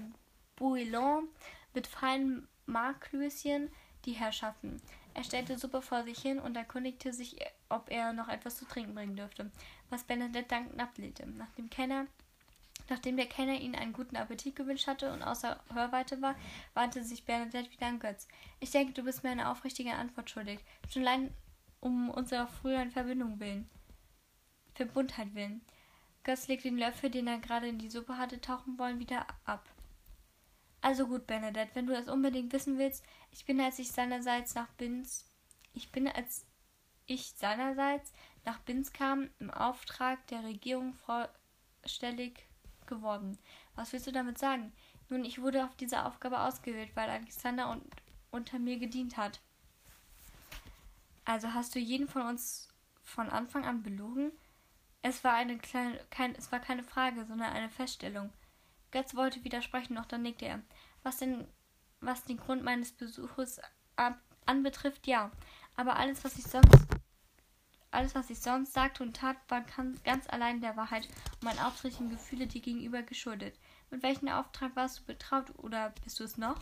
Bouillon 0.56 1.28
mit 1.74 1.88
feinen 1.88 2.48
Marklöschen 2.66 3.69
die 4.06 4.13
Herrschaften. 4.13 4.81
Er 5.13 5.24
stellte 5.24 5.57
Suppe 5.57 5.81
vor 5.81 6.04
sich 6.04 6.19
hin 6.19 6.39
und 6.39 6.56
erkundigte 6.56 7.12
sich, 7.12 7.38
ob 7.69 7.92
er 7.92 8.13
noch 8.13 8.30
etwas 8.30 8.57
zu 8.57 8.66
trinken 8.66 8.96
bringen 8.96 9.16
dürfte, 9.16 9.51
was 9.89 10.04
Bernadette 10.04 10.48
dankend 10.48 10.80
ablehnte. 10.80 11.28
Nach 11.28 11.51
dem 11.51 11.69
Kenner 11.69 12.07
Nachdem 12.90 13.18
der 13.18 13.28
Kenner 13.28 13.60
ihnen 13.60 13.76
einen 13.76 13.94
guten 13.94 14.18
Appetit 14.18 14.56
gewünscht 14.56 14.88
hatte 14.88 15.12
und 15.14 15.24
außer 15.24 15.64
Hörweite 15.74 16.22
war, 16.22 16.36
wandte 16.74 17.04
sich 17.04 17.26
Bernadette 17.26 17.72
wieder 17.72 17.88
an 17.88 18.00
Götz. 18.00 18.28
Ich 18.60 18.72
denke, 18.72 18.94
du 18.94 19.04
bist 19.04 19.24
mir 19.24 19.32
eine 19.32 19.50
aufrichtige 19.50 19.94
Antwort 19.94 20.30
schuldig. 20.30 20.60
Schon 20.90 21.08
allein 21.08 21.34
um 21.80 22.10
unserer 22.10 22.48
früheren 22.48 22.92
Verbindung 22.92 23.40
willen. 23.40 23.70
Verbundheit 24.74 25.34
willen. 25.34 25.62
Götz 26.24 26.48
legte 26.48 26.70
den 26.70 26.78
Löffel, 26.78 27.10
den 27.10 27.28
er 27.28 27.40
gerade 27.40 27.68
in 27.68 27.80
die 27.80 27.90
Suppe 27.90 28.18
hatte 28.18 28.40
tauchen 28.40 28.78
wollen, 28.80 29.00
wieder 29.00 29.28
ab. 29.46 29.70
Also 30.82 31.08
gut, 31.08 31.28
Bernadette, 31.28 31.76
wenn 31.76 31.88
du 31.88 31.96
es 31.96 32.10
unbedingt 32.10 32.52
wissen 32.52 32.78
willst, 32.78 33.06
ich 33.32 33.46
bin, 33.46 33.60
als 33.62 33.80
ich 33.80 33.92
seinerseits 33.92 34.56
nach 34.56 34.70
Binz, 34.74 35.26
ich 35.74 35.92
bin, 35.92 36.08
als 36.08 36.46
ich 37.06 37.34
seinerseits 37.36 38.12
nach 38.46 38.60
Binz 38.60 38.92
kam, 38.92 39.30
im 39.40 39.50
Auftrag 39.50 40.26
der 40.28 40.44
Regierung 40.44 40.94
vorstellig 40.94 42.46
geworden. 42.88 43.38
Was 43.76 43.94
willst 43.94 44.08
du 44.08 44.12
damit 44.12 44.38
sagen? 44.38 44.72
Nun, 45.10 45.26
ich 45.26 45.42
wurde 45.42 45.66
auf 45.66 45.76
diese 45.76 46.06
Aufgabe 46.06 46.40
ausgewählt, 46.40 46.92
weil 46.96 47.10
Alexander 47.10 47.70
un 47.70 47.82
unter 48.32 48.58
mir 48.58 48.80
gedient 48.80 49.16
hat. 49.16 49.40
Also 51.24 51.54
hast 51.54 51.76
du 51.76 51.80
jeden 51.80 52.08
von 52.08 52.24
uns 52.24 52.70
von 53.04 53.30
Anfang 53.30 53.64
an 53.64 53.84
belogen? 53.84 54.32
Es 55.04 55.24
war 55.24 55.34
eine 55.34 55.58
kleine, 55.60 56.00
kein, 56.10 56.34
es 56.34 56.52
war 56.52 56.60
keine 56.60 56.84
Frage, 56.84 57.26
sondern 57.26 57.54
eine 57.54 57.70
Feststellung. 57.70 58.32
Götz 58.90 59.16
wollte 59.16 59.44
widersprechen, 59.44 59.96
doch 59.96 60.06
dann 60.06 60.24
nickte 60.24 60.46
er. 60.46 60.62
Was 61.04 61.18
denn, 61.18 61.48
was 62.00 62.24
den 62.24 62.38
Grund 62.38 62.64
meines 62.64 62.92
Besuches 62.92 63.60
anbetrifft, 64.46 65.06
ja. 65.06 65.32
Aber 65.76 65.98
alles, 65.98 66.24
was 66.24 66.38
ich 66.38 66.46
sonst 66.46 66.88
alles, 67.94 68.16
was 68.16 68.30
ich 68.30 68.40
sonst 68.40 68.74
sagte 68.74 69.04
und 69.04 69.16
tat, 69.16 69.38
war 69.50 69.63
ganz 70.04 70.28
allein 70.28 70.62
der 70.62 70.75
Wahrheit 70.75 71.07
und 71.34 71.44
meinen 71.44 71.60
aufrichtigen 71.60 72.10
Gefühle 72.10 72.48
dir 72.48 72.62
gegenüber 72.62 73.04
geschuldet. 73.04 73.56
Mit 73.90 74.04
welchem 74.04 74.30
Auftrag 74.30 74.75
warst 74.75 75.00
du 75.00 75.04
betraut 75.04 75.45
oder 75.57 75.94
bist 76.04 76.19
du 76.19 76.24
es 76.24 76.38
noch? 76.38 76.60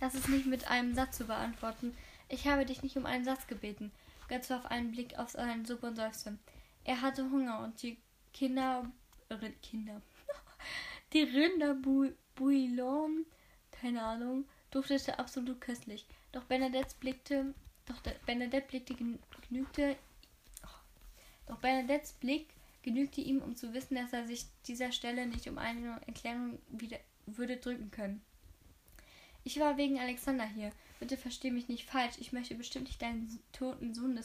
Das 0.00 0.14
ist 0.14 0.28
nicht 0.28 0.46
mit 0.46 0.70
einem 0.70 0.94
Satz 0.94 1.18
zu 1.18 1.24
beantworten. 1.24 1.96
Ich 2.28 2.46
habe 2.46 2.64
dich 2.64 2.82
nicht 2.82 2.96
um 2.96 3.06
einen 3.06 3.24
Satz 3.24 3.46
gebeten. 3.46 3.90
Götz 4.28 4.50
warf 4.50 4.66
einen 4.66 4.92
Blick 4.92 5.18
auf 5.18 5.30
seinen 5.30 5.64
Suppe 5.64 5.88
und 5.88 5.96
seufzte. 5.96 6.38
Er 6.84 7.02
hatte 7.02 7.30
Hunger 7.30 7.60
und 7.60 7.82
die 7.82 7.98
Kinder. 8.32 8.90
Kinder. 9.62 10.00
die 11.12 11.22
Rinderbouillon, 11.22 13.26
keine 13.72 14.02
Ahnung, 14.02 14.44
duftete 14.70 15.18
absolut 15.18 15.60
köstlich. 15.60 16.06
Doch 16.32 16.44
Bernadette 16.44 16.94
blickte 17.00 17.54
doch 17.88 18.00
Bernadette 18.26 18.68
blickte 18.68 18.94
genügte. 19.48 19.96
Oh, 20.64 20.78
doch 21.46 21.58
Bernadettes 21.58 22.12
Blick 22.12 22.48
genügte 22.82 23.20
ihm, 23.20 23.42
um 23.42 23.56
zu 23.56 23.74
wissen, 23.74 23.96
dass 23.96 24.12
er 24.12 24.26
sich 24.26 24.46
dieser 24.66 24.92
Stelle 24.92 25.26
nicht 25.26 25.48
um 25.48 25.58
eine 25.58 26.00
Erklärung 26.06 26.58
wieder 26.68 26.98
würde 27.26 27.56
drücken 27.56 27.90
können. 27.90 28.22
Ich 29.44 29.58
war 29.60 29.76
wegen 29.76 29.98
Alexander 29.98 30.46
hier. 30.46 30.72
Bitte 31.00 31.16
versteh 31.16 31.50
mich 31.50 31.68
nicht 31.68 31.88
falsch. 31.88 32.16
Ich 32.18 32.32
möchte 32.32 32.54
bestimmt 32.54 32.86
nicht 32.86 33.00
deinen 33.00 33.38
toten 33.52 33.94
Sohn 33.94 34.18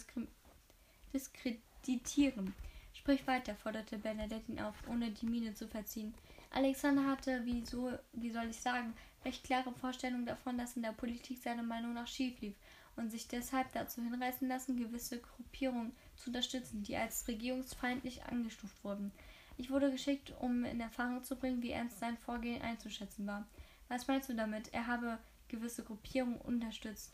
diskreditieren. 1.13 2.53
Sprich 2.93 3.25
weiter, 3.27 3.55
forderte 3.55 3.97
Bernadette 3.97 4.51
ihn 4.51 4.59
auf, 4.59 4.75
ohne 4.87 5.11
die 5.11 5.25
Miene 5.25 5.53
zu 5.53 5.67
verziehen. 5.67 6.13
Alexander 6.51 7.05
hatte, 7.05 7.45
wie, 7.45 7.65
so, 7.65 7.91
wie 8.13 8.31
soll 8.31 8.49
ich 8.49 8.57
sagen, 8.57 8.93
recht 9.25 9.43
klare 9.43 9.71
Vorstellungen 9.73 10.25
davon, 10.25 10.57
dass 10.57 10.75
in 10.75 10.83
der 10.83 10.91
Politik 10.91 11.41
seiner 11.41 11.63
Meinung 11.63 11.93
nach 11.93 12.07
schief 12.07 12.39
lief 12.41 12.55
und 12.95 13.11
sich 13.11 13.27
deshalb 13.27 13.71
dazu 13.71 14.01
hinreißen 14.01 14.47
lassen, 14.47 14.77
gewisse 14.77 15.19
Gruppierungen 15.19 15.93
zu 16.15 16.29
unterstützen, 16.29 16.83
die 16.83 16.95
als 16.95 17.27
regierungsfeindlich 17.27 18.23
angestuft 18.25 18.83
wurden. 18.83 19.11
Ich 19.57 19.69
wurde 19.69 19.91
geschickt, 19.91 20.33
um 20.39 20.65
in 20.65 20.79
Erfahrung 20.79 21.23
zu 21.23 21.35
bringen, 21.35 21.61
wie 21.61 21.71
ernst 21.71 21.99
sein 21.99 22.17
Vorgehen 22.17 22.61
einzuschätzen 22.61 23.27
war. 23.27 23.47
Was 23.87 24.07
meinst 24.07 24.29
du 24.29 24.33
damit? 24.33 24.73
Er 24.73 24.87
habe 24.87 25.19
gewisse 25.47 25.83
Gruppierungen 25.83 26.41
unterstützt. 26.41 27.13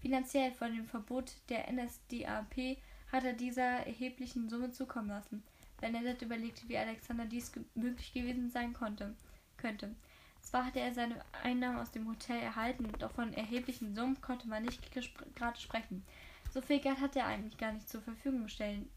Finanziell 0.00 0.52
vor 0.52 0.68
dem 0.68 0.86
Verbot 0.86 1.34
der 1.48 1.70
NSDAP 1.70 2.78
hat 3.12 3.24
er 3.24 3.32
dieser 3.32 3.86
erheblichen 3.86 4.48
Summe 4.48 4.70
zukommen 4.70 5.08
lassen. 5.08 5.42
Bernadette 5.80 6.24
überlegte, 6.24 6.68
wie 6.68 6.78
Alexander 6.78 7.24
dies 7.24 7.52
möglich 7.74 8.12
gewesen 8.12 8.50
sein 8.50 8.72
konnte, 8.72 9.16
könnte. 9.56 9.94
Zwar 10.42 10.66
hatte 10.66 10.80
er 10.80 10.92
seine 10.92 11.24
Einnahmen 11.42 11.78
aus 11.78 11.90
dem 11.90 12.08
Hotel 12.08 12.40
erhalten, 12.40 12.90
doch 12.98 13.12
von 13.12 13.32
erheblichen 13.32 13.94
Summen 13.94 14.20
konnte 14.20 14.48
man 14.48 14.64
nicht 14.64 14.90
gerade 14.92 15.60
sprechen. 15.60 16.04
So 16.52 16.60
viel 16.60 16.80
Geld 16.80 17.00
hatte 17.00 17.20
er 17.20 17.26
eigentlich 17.26 17.56
gar 17.58 17.72
nicht 17.72 17.88
zur 17.88 18.02
Verfügung 18.02 18.48
stellen, 18.48 18.88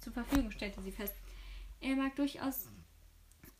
zur 0.00 0.12
Verfügung 0.12 0.50
stellte 0.50 0.80
sie 0.80 0.92
fest. 0.92 1.14
Er 1.80 1.96
mag 1.96 2.16
durchaus, 2.16 2.68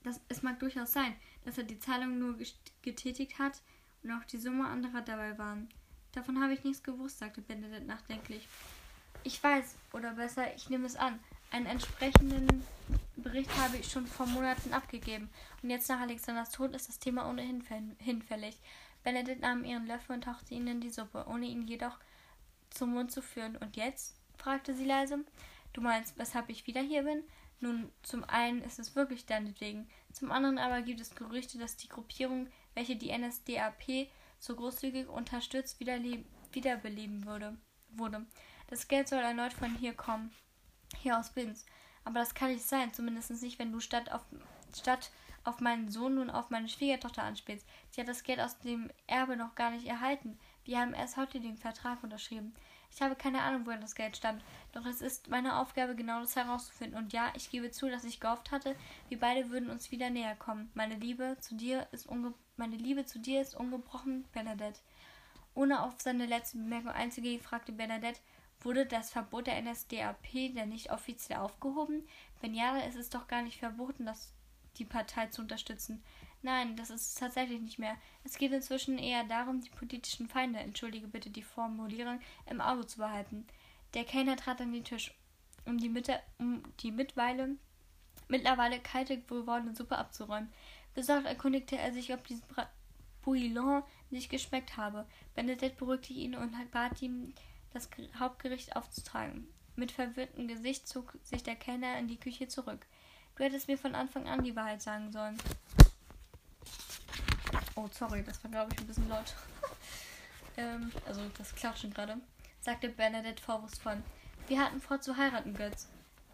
das, 0.03 0.21
es 0.29 0.43
mag 0.43 0.59
durchaus 0.61 0.93
sein, 0.93 1.15
dass 1.45 1.59
er 1.59 1.65
die 1.65 1.79
Zahlung 1.79 2.19
nur 2.19 2.39
getätigt 2.83 3.39
hat 3.39 3.61
und 4.03 4.13
auch 4.13 4.25
die 4.25 4.39
Summe 4.39 4.67
anderer 4.67 5.03
dabei 5.03 5.37
waren. 5.37 5.69
Davon 6.13 6.41
habe 6.41 6.55
ich 6.55 6.65
nichts 6.65 6.83
gewusst, 6.83 7.19
sagte 7.19 7.43
Benedikt 7.43 7.87
nachdenklich. 7.87 8.49
Ich 9.25 9.43
weiß, 9.43 9.77
oder 9.93 10.13
besser, 10.13 10.55
ich 10.55 10.71
nehme 10.71 10.87
es 10.87 10.97
an, 10.97 11.19
einen 11.51 11.67
entsprechenden 11.67 12.65
Bericht 13.17 13.57
habe 13.57 13.77
ich 13.77 13.91
schon 13.91 14.07
vor 14.07 14.27
Monaten 14.27 14.73
abgegeben. 14.73 15.31
Und 15.63 15.71
jetzt 15.71 15.89
nach 15.89 16.01
Alexanders 16.01 16.51
Tod 16.51 16.75
ist 16.75 16.89
das 16.89 16.99
Thema 16.99 17.29
ohnehin 17.29 17.65
hinfällig. 17.99 18.59
Benedikt 19.03 19.43
nahm 19.43 19.65
ihren 19.65 19.87
Löffel 19.87 20.17
und 20.17 20.25
tauchte 20.25 20.55
ihn 20.55 20.67
in 20.67 20.81
die 20.81 20.91
Suppe, 20.91 21.27
ohne 21.29 21.47
ihn 21.47 21.63
jedoch 21.63 21.99
zum 22.71 22.93
Mund 22.95 23.13
zu 23.13 23.23
führen. 23.23 23.57
Und 23.57 23.77
jetzt? 23.77 24.17
fragte 24.37 24.75
sie 24.75 24.85
leise. 24.85 25.25
Du 25.73 25.81
meinst, 25.81 26.19
weshalb 26.19 26.49
ich 26.49 26.67
wieder 26.67 26.81
hier 26.81 27.05
bin? 27.05 27.23
Nun, 27.61 27.91
zum 28.03 28.25
einen 28.25 28.63
ist 28.63 28.79
es 28.79 28.95
wirklich 28.95 29.27
deinetwegen, 29.27 29.89
zum 30.13 30.31
anderen 30.31 30.59
aber 30.59 30.83
gibt 30.83 31.01
es 31.01 31.15
Gerüchte, 31.15 31.57
dass 31.57 31.77
die 31.77 31.89
Gruppierung, 31.89 32.49
welche 32.75 32.97
die 32.97 33.17
NSDAP 33.17 34.09
so 34.39 34.55
großzügig 34.55 35.09
unterstützt, 35.09 35.81
wiederbeleben 35.81 37.25
würde, 37.25 37.57
wurde. 37.89 38.27
Das 38.67 38.89
Geld 38.89 39.09
soll 39.09 39.21
erneut 39.21 39.53
von 39.53 39.75
hier 39.77 39.95
kommen, 39.95 40.31
hier 40.99 41.19
aus 41.19 41.31
Binz. 41.31 41.65
Aber 42.05 42.21
das 42.21 42.35
kann 42.35 42.53
nicht 42.53 42.65
sein, 42.65 42.93
zumindest 42.93 43.31
nicht, 43.43 43.59
wenn 43.59 43.73
du 43.73 43.81
statt 43.81 44.13
auf, 44.13 44.23
statt 44.77 45.11
auf 45.45 45.61
meinen 45.61 45.91
Sohn 45.91 46.15
nun 46.15 46.31
auf 46.31 46.51
meine 46.51 46.69
Schwiegertochter 46.69 47.23
anspielst. 47.23 47.67
Sie 47.91 48.01
hat 48.01 48.09
das 48.09 48.23
Geld 48.23 48.41
aus 48.41 48.59
dem 48.59 48.91
Erbe 49.07 49.37
noch 49.37 49.55
gar 49.55 49.71
nicht 49.71 49.87
erhalten. 49.87 50.39
Wir 50.65 50.81
haben 50.81 50.95
erst 50.95 51.17
heute 51.17 51.41
den 51.41 51.59
Vertrag 51.59 52.03
unterschrieben. 52.03 52.55
Ich 52.95 53.03
habe 53.03 53.17
keine 53.17 53.43
Ahnung, 53.43 53.67
woher 53.67 53.79
das 53.79 53.97
Geld 53.97 54.17
stammt, 54.17 54.45
doch 54.73 54.87
es 54.87 55.03
ist 55.03 55.29
meine 55.29 55.59
Aufgabe, 55.59 55.97
genau 55.97 56.21
das 56.21 56.37
herauszufinden. 56.37 56.97
Und 56.97 57.13
ja, 57.13 57.33
ich 57.35 57.51
gebe 57.51 57.73
zu, 57.73 57.91
dass 57.91 58.05
ich 58.05 58.21
gehofft 58.21 58.53
hatte, 58.53 58.77
wir 59.09 59.19
beide 59.19 59.51
würden 59.51 59.69
uns 59.69 59.91
wieder 59.91 60.11
näher 60.11 60.37
kommen. 60.37 60.71
Meine 60.75 60.95
Liebe 60.95 61.37
zu 61.41 61.57
dir 61.57 61.89
ist, 61.91 62.07
unge 62.07 62.33
meine 62.57 62.77
Liebe 62.77 63.05
zu 63.05 63.19
dir 63.19 63.41
ist 63.41 63.57
ungebrochen, 63.57 64.25
Bernadette. 64.33 64.79
Ohne 65.57 65.83
auf 65.83 65.95
seine 65.99 66.27
letzte 66.27 66.57
Bemerkung 66.57 66.93
einzugehen, 66.93 67.41
fragte 67.41 67.73
Bernadette, 67.73 68.21
Wurde 68.65 68.87
das 68.87 69.11
Verbot 69.11 69.47
der 69.47 69.61
NSDAP 69.61 70.55
denn 70.55 70.71
nicht 70.71 70.91
offiziell 70.91 71.39
aufgehoben? 71.39 72.09
Wenn 72.41 72.55
ja, 72.55 72.79
ist 72.79 72.97
es 72.97 73.11
doch 73.11 73.29
gar 73.29 73.43
nicht 73.43 73.59
verboten, 73.59 74.07
das, 74.07 74.33
die 74.79 74.87
Partei 74.87 75.27
zu 75.27 75.43
unterstützen. 75.43 76.03
Nein, 76.41 76.75
das 76.77 76.91
ist 76.91 77.09
es 77.09 77.15
tatsächlich 77.15 77.61
nicht 77.61 77.79
mehr. 77.79 77.97
Es 78.25 78.39
geht 78.39 78.53
inzwischen 78.53 78.99
eher 78.99 79.25
darum, 79.25 79.61
die 79.61 79.71
politischen 79.71 80.29
Feinde, 80.29 80.61
entschuldige 80.61 81.07
bitte 81.07 81.31
die 81.31 81.43
Formulierung, 81.43 82.21
im 82.51 82.61
Auge 82.61 82.87
zu 82.87 82.99
behalten. 82.99 83.47
Der 83.93 84.05
Kellner 84.05 84.37
trat 84.37 84.61
an 84.61 84.73
den 84.73 84.85
Tisch, 84.85 85.15
um 85.67 85.79
die, 85.79 85.89
Mitte, 85.89 86.21
um 86.39 86.63
die 86.81 86.91
Mitweile, 86.91 87.57
mittlerweile 88.29 88.81
kalte 88.81 89.21
gewordene 89.21 89.75
Suppe 89.75 89.99
abzuräumen. 89.99 90.53
Besorgt 90.95 91.27
erkundigte 91.27 91.77
er 91.77 91.93
sich, 91.93 92.13
ob 92.15 92.27
dieses 92.27 92.45
Bouillon 93.23 93.83
nicht 94.11 94.31
geschmeckt 94.31 94.77
habe. 94.77 95.07
Benedette 95.35 95.77
beruhigte 95.77 96.13
ihn 96.13 96.35
und 96.35 96.53
bat 96.71 97.03
ihm, 97.03 97.35
das 97.75 97.91
Hauptgericht 98.19 98.77
aufzutragen. 98.77 99.47
Mit 99.77 99.93
verwirrtem 99.93 100.49
Gesicht 100.49 100.89
zog 100.89 101.19
sich 101.23 101.43
der 101.43 101.57
Kellner 101.57 101.99
in 101.99 102.09
die 102.09 102.19
Küche 102.19 102.49
zurück. 102.49 102.87
Du 103.37 103.43
hättest 103.43 103.67
mir 103.67 103.77
von 103.77 103.95
Anfang 103.97 104.29
an 104.29 104.45
die 104.45 104.55
Wahrheit 104.55 104.81
sagen 104.81 105.11
sollen. 105.11 105.37
Oh, 107.75 107.89
sorry, 107.91 108.23
das 108.23 108.43
war, 108.45 108.51
glaube 108.53 108.73
ich, 108.73 108.81
ein 108.81 108.87
bisschen 108.87 109.09
laut. 109.09 109.35
ähm, 110.57 110.93
also 111.07 111.21
das 111.37 111.53
Klatschen 111.55 111.93
gerade, 111.93 112.19
sagte 112.61 112.89
Bernadette 112.89 113.43
vorwurfsvoll. 113.43 114.01
Wir 114.47 114.61
hatten 114.61 114.81
vor 114.81 115.01
zu 115.01 115.17
heiraten, 115.17 115.55
Götz. 115.55 115.89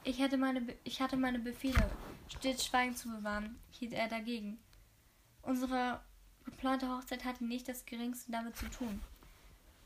Ich, 0.05 0.19
hätte 0.19 0.37
meine 0.37 0.61
Be 0.61 0.77
ich 0.85 1.01
hatte 1.01 1.17
meine 1.17 1.39
Befehle, 1.39 1.91
stets 2.29 2.67
Schweigen 2.67 2.95
zu 2.95 3.09
bewahren, 3.09 3.59
hielt 3.71 3.95
er 3.95 4.09
dagegen. 4.09 4.59
Unsere 5.43 6.01
geplante 6.45 6.89
Hochzeit 6.89 7.25
hatte 7.25 7.45
nicht 7.45 7.69
das 7.69 7.87
geringste 7.87 8.31
damit 8.33 8.57
zu 8.57 8.69
tun. 8.69 9.01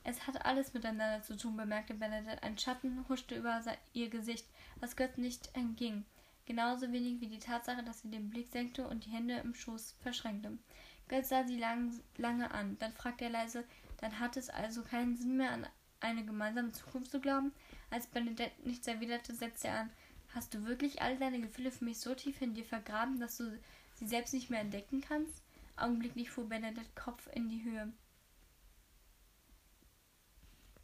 Es 0.05 0.27
hat 0.27 0.45
alles 0.45 0.75
miteinander 0.75 1.23
zu 1.23 1.37
tun, 1.37 1.57
bemerkte 1.57 1.95
Bernadette. 1.95 2.43
Ein 2.43 2.59
Schatten 2.59 3.05
huschte 3.09 3.37
über 3.37 3.63
ihr 3.95 4.11
Gesicht, 4.11 4.47
was 4.79 4.97
Götz 4.97 5.17
nicht 5.17 5.49
entging. 5.55 6.05
Genauso 6.45 6.93
wenig 6.93 7.23
wie 7.23 7.29
die 7.29 7.39
Tatsache, 7.39 7.83
dass 7.83 8.03
sie 8.03 8.11
den 8.11 8.29
Blick 8.29 8.49
senkte 8.49 8.87
und 8.87 9.07
die 9.07 9.11
Hände 9.11 9.39
im 9.39 9.55
Schoß 9.55 9.97
verschränkte. 10.03 10.59
Götz 11.09 11.31
sah 11.31 11.45
sie 11.45 11.59
lang, 11.59 11.99
lange 12.19 12.51
an. 12.51 12.77
Dann 12.79 12.93
fragte 12.93 13.25
er 13.25 13.31
leise, 13.31 13.65
dann 13.97 14.21
hat 14.21 14.37
es 14.37 14.51
also 14.51 14.83
keinen 14.83 15.17
Sinn 15.17 15.39
mehr, 15.39 15.53
an 15.53 15.67
eine 16.01 16.25
gemeinsame 16.25 16.73
Zukunft 16.73 17.11
zu 17.11 17.19
glauben? 17.19 17.53
Als 17.91 18.07
Bernadette 18.07 18.69
nichts 18.69 18.87
erwiderte, 18.87 19.35
setzte 19.35 19.69
er 19.69 19.81
an. 19.81 19.91
Hast 20.35 20.53
du 20.53 20.67
wirklich 20.67 21.01
all 21.01 21.17
deine 21.17 21.41
Gefühle 21.41 21.71
für 21.71 21.85
mich 21.85 21.99
so 21.99 22.15
tief 22.15 22.43
in 22.43 22.55
dir 22.55 22.65
vergraben, 22.65 23.21
dass 23.21 23.39
du 23.39 23.59
sie 23.95 24.07
selbst 24.07 24.35
nicht 24.35 24.51
mehr 24.51 24.61
entdecken 24.61 25.01
kannst? 25.01 25.43
Augenblicklich 25.77 26.31
fuhr 26.31 26.49
Bernadette 26.49 26.91
Kopf 26.95 27.29
in 27.33 27.49
die 27.49 27.65
Höhe. 27.65 27.91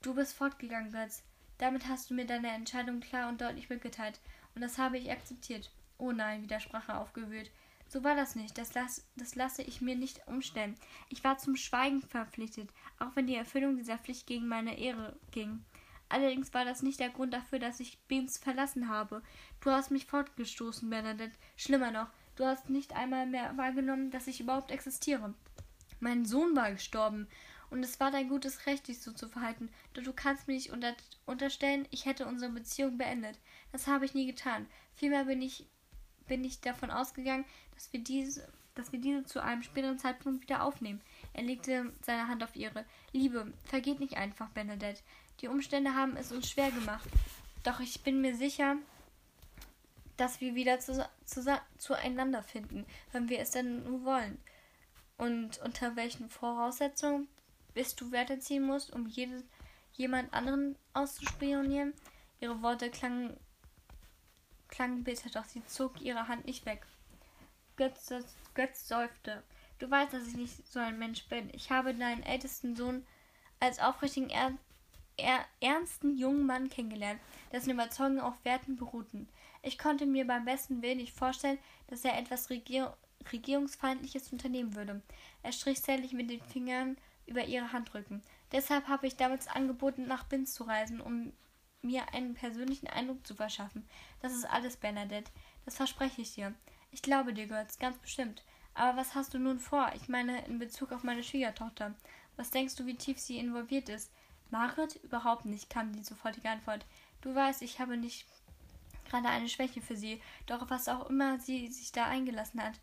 Du 0.03 0.15
bist 0.15 0.33
fortgegangen, 0.33 0.93
Götz. 0.93 1.23
Damit 1.59 1.87
hast 1.87 2.09
du 2.09 2.15
mir 2.15 2.25
deine 2.25 2.49
Entscheidung 2.49 3.01
klar 3.01 3.29
und 3.29 3.43
deutlich 3.43 3.69
mitgeteilt, 3.69 4.19
und 4.55 4.63
das 4.63 4.79
habe 4.79 4.97
ich 4.97 5.11
akzeptiert. 5.11 5.71
Oh 5.99 6.11
nein, 6.11 6.43
widersprach 6.43 6.89
er 6.89 7.01
aufgewühlt. 7.01 7.51
So 7.87 8.03
war 8.03 8.15
das 8.15 8.35
nicht. 8.35 8.57
Das, 8.57 8.73
las, 8.73 9.07
das 9.17 9.35
lasse 9.35 9.63
ich 9.63 9.83
mir 9.83 9.97
nicht 9.97 10.27
umstellen. 10.27 10.75
Ich 11.11 11.23
war 11.23 11.37
zum 11.37 11.55
Schweigen 11.55 12.01
verpflichtet, 12.01 12.71
auch 12.99 13.15
wenn 13.15 13.27
die 13.27 13.35
Erfüllung 13.35 13.77
dieser 13.77 13.99
Pflicht 13.99 14.27
gegen 14.27 14.49
meine 14.49 14.79
Ehre 14.79 15.17
ging. 15.33 15.65
Allerdings 16.09 16.55
war 16.55 16.65
das 16.65 16.83
nicht 16.83 16.99
der 16.99 17.11
Grund 17.11 17.35
dafür, 17.35 17.59
dass 17.59 17.79
ich 17.79 18.01
Beams 18.09 18.39
verlassen 18.39 18.89
habe. 18.89 19.23
Du 19.61 19.71
hast 19.71 19.91
mich 19.91 20.07
fortgestoßen, 20.07 20.89
Bernadette. 20.89 21.37
Schlimmer 21.57 21.91
noch, 21.91 22.09
du 22.37 22.47
hast 22.47 22.71
nicht 22.71 22.97
einmal 22.97 23.27
mehr 23.27 23.55
wahrgenommen, 23.59 24.11
dass 24.11 24.29
ich 24.29 24.41
überhaupt 24.41 24.71
existiere. 24.71 25.35
Mein 26.01 26.25
Sohn 26.25 26.57
war 26.57 26.73
gestorben, 26.73 27.29
und 27.71 27.83
es 27.83 28.01
war 28.01 28.11
dein 28.11 28.29
gutes 28.29 28.67
Recht, 28.67 28.89
dich 28.89 29.01
so 29.01 29.13
zu 29.13 29.29
verhalten. 29.29 29.71
Doch 29.95 30.03
du 30.03 30.13
kannst 30.13 30.49
mir 30.49 30.55
nicht 30.55 30.71
unter 30.71 30.95
unterstellen, 31.27 31.87
ich 31.91 32.05
hätte 32.07 32.27
unsere 32.27 32.53
Beziehung 32.53 32.99
beendet. 32.99 33.39
Das 33.73 33.87
habe 33.87 34.05
ich 34.05 34.15
nie 34.15 34.27
getan. 34.27 34.67
Vielmehr 34.95 35.25
bin 35.25 35.41
ich, 35.41 35.67
bin 36.27 36.45
ich 36.45 36.61
davon 36.61 36.91
ausgegangen, 36.91 37.45
dass 37.75 37.93
wir 37.93 38.01
diese 38.01 38.49
dass 38.75 38.93
wir 38.93 39.01
diese 39.01 39.25
zu 39.25 39.43
einem 39.43 39.63
späteren 39.63 39.99
Zeitpunkt 39.99 40.43
wieder 40.43 40.63
aufnehmen. 40.63 41.01
Er 41.33 41.43
legte 41.43 41.93
seine 42.03 42.29
Hand 42.29 42.43
auf 42.43 42.57
ihre. 42.57 42.85
Liebe, 43.13 43.53
vergeht 43.65 44.01
nicht 44.01 44.17
einfach, 44.17 44.49
Bernadette. 44.51 45.03
Die 45.41 45.49
Umstände 45.49 45.95
haben 45.95 46.17
es 46.17 46.33
uns 46.33 46.49
schwer 46.49 46.71
gemacht. 46.71 47.09
Doch 47.63 47.81
ich 47.81 48.03
bin 48.03 48.21
mir 48.21 48.35
sicher, 48.37 48.77
dass 50.17 50.41
wir 50.41 50.55
wieder 50.55 50.79
zu, 50.81 51.07
zu, 51.25 51.61
zueinander 51.79 52.43
finden, 52.43 52.87
wenn 53.13 53.29
wir 53.29 53.41
es 53.41 53.51
denn 53.51 53.85
nur 53.85 54.05
wollen. 54.05 54.39
Und 55.19 55.59
unter 55.59 55.97
welchen 55.97 56.31
Voraussetzungen 56.31 57.29
bis 57.75 57.95
du 57.95 58.11
Werte 58.13 58.39
ziehen 58.39 58.65
musst, 58.65 58.93
um 58.93 59.07
jede, 59.07 59.43
jemand 59.93 60.33
anderen 60.33 60.77
auszuspionieren. 60.93 61.95
Ihre 62.41 62.63
Worte 62.63 62.91
klangen, 62.91 63.37
klangen 64.69 65.05
bitter, 65.05 65.31
doch 65.31 65.45
sie 65.45 65.65
zog 65.67 66.01
ihre 66.01 66.29
Hand 66.29 66.47
nicht 66.47 66.67
weg. 66.67 66.87
Götz, 67.77 68.13
Götz 68.55 68.89
seufzte. 68.89 69.43
Du 69.79 69.91
weißt, 69.91 70.13
dass 70.13 70.27
ich 70.29 70.37
nicht 70.37 70.67
so 70.67 70.79
ein 70.79 70.99
Mensch 70.99 71.25
bin. 71.29 71.49
Ich 71.55 71.71
habe 71.71 71.95
deinen 71.95 72.23
ältesten 72.23 72.77
Sohn 72.77 73.07
als 73.61 73.79
aufrichtigen, 73.79 74.31
er, 74.31 74.53
er, 75.17 75.45
ernsten 75.61 76.17
jungen 76.17 76.47
Mann 76.47 76.69
kennengelernt, 76.69 77.21
dessen 77.53 77.71
Überzeugungen 77.71 78.21
auf 78.21 78.45
Werten 78.45 78.77
beruhten. 78.77 79.29
Ich 79.63 79.79
konnte 79.79 80.07
mir 80.07 80.27
beim 80.27 80.45
besten 80.45 80.83
Willen 80.83 80.99
nicht 80.99 81.15
vorstellen, 81.15 81.59
dass 81.89 82.05
er 82.05 82.19
etwas 82.19 82.51
Regier 82.51 82.97
Regierungsfeindliches 83.31 84.33
unternehmen 84.33 84.75
würde. 84.75 85.03
Er 85.43 85.53
strich 85.53 85.83
zärtlich 85.83 86.13
mit 86.13 86.31
den 86.31 86.41
Fingern 86.41 86.97
über 87.31 87.45
ihre 87.45 87.73
Handrücken. 87.73 88.23
Deshalb 88.53 88.89
habe 88.89 89.07
ich 89.07 89.17
damals 89.17 89.49
angeboten, 89.49 90.07
nach 90.07 90.25
Binz 90.25 90.53
zu 90.53 90.65
reisen, 90.65 91.01
um 91.01 91.33
mir 91.81 92.13
einen 92.13 92.35
persönlichen 92.35 92.89
Eindruck 92.89 93.27
zu 93.27 93.35
verschaffen. 93.35 93.89
Das 94.21 94.35
ist 94.35 94.45
alles, 94.45 94.77
Bernadette. 94.77 95.31
Das 95.65 95.77
verspreche 95.77 96.21
ich 96.21 96.35
dir. 96.35 96.55
Ich 96.91 97.01
glaube 97.01 97.33
dir, 97.33 97.47
Götz, 97.47 97.79
ganz 97.79 97.97
bestimmt. 97.99 98.45
Aber 98.75 98.99
was 98.99 99.15
hast 99.15 99.33
du 99.33 99.39
nun 99.39 99.61
vor? 99.61 99.93
Ich 99.95 100.09
meine, 100.09 100.45
in 100.47 100.59
Bezug 100.59 100.93
auf 100.93 101.05
meine 101.05 101.23
Schwiegertochter. 101.23 101.95
Was 102.37 102.51
denkst 102.51 102.75
du, 102.75 102.87
wie 102.87 102.97
tief 102.97 103.19
sie 103.19 103.39
involviert 103.39 103.89
ist? 103.89 104.13
Margaret? 104.51 104.97
Überhaupt 104.97 105.45
nicht, 105.45 105.71
kam 105.71 105.93
die 105.93 106.03
sofortige 106.03 106.51
Antwort. 106.51 106.85
Du 107.21 107.35
weißt, 107.35 107.63
ich 107.63 107.79
habe 107.79 107.97
nicht 107.97 108.27
gerade 109.09 109.29
eine 109.29 109.49
Schwäche 109.49 109.81
für 109.81 109.97
sie, 109.97 110.21
doch 110.47 110.69
was 110.71 110.89
auch 110.89 111.09
immer 111.09 111.39
sie 111.39 111.69
sich 111.69 111.93
da 111.93 112.07
eingelassen 112.07 112.63
hat. 112.63 112.81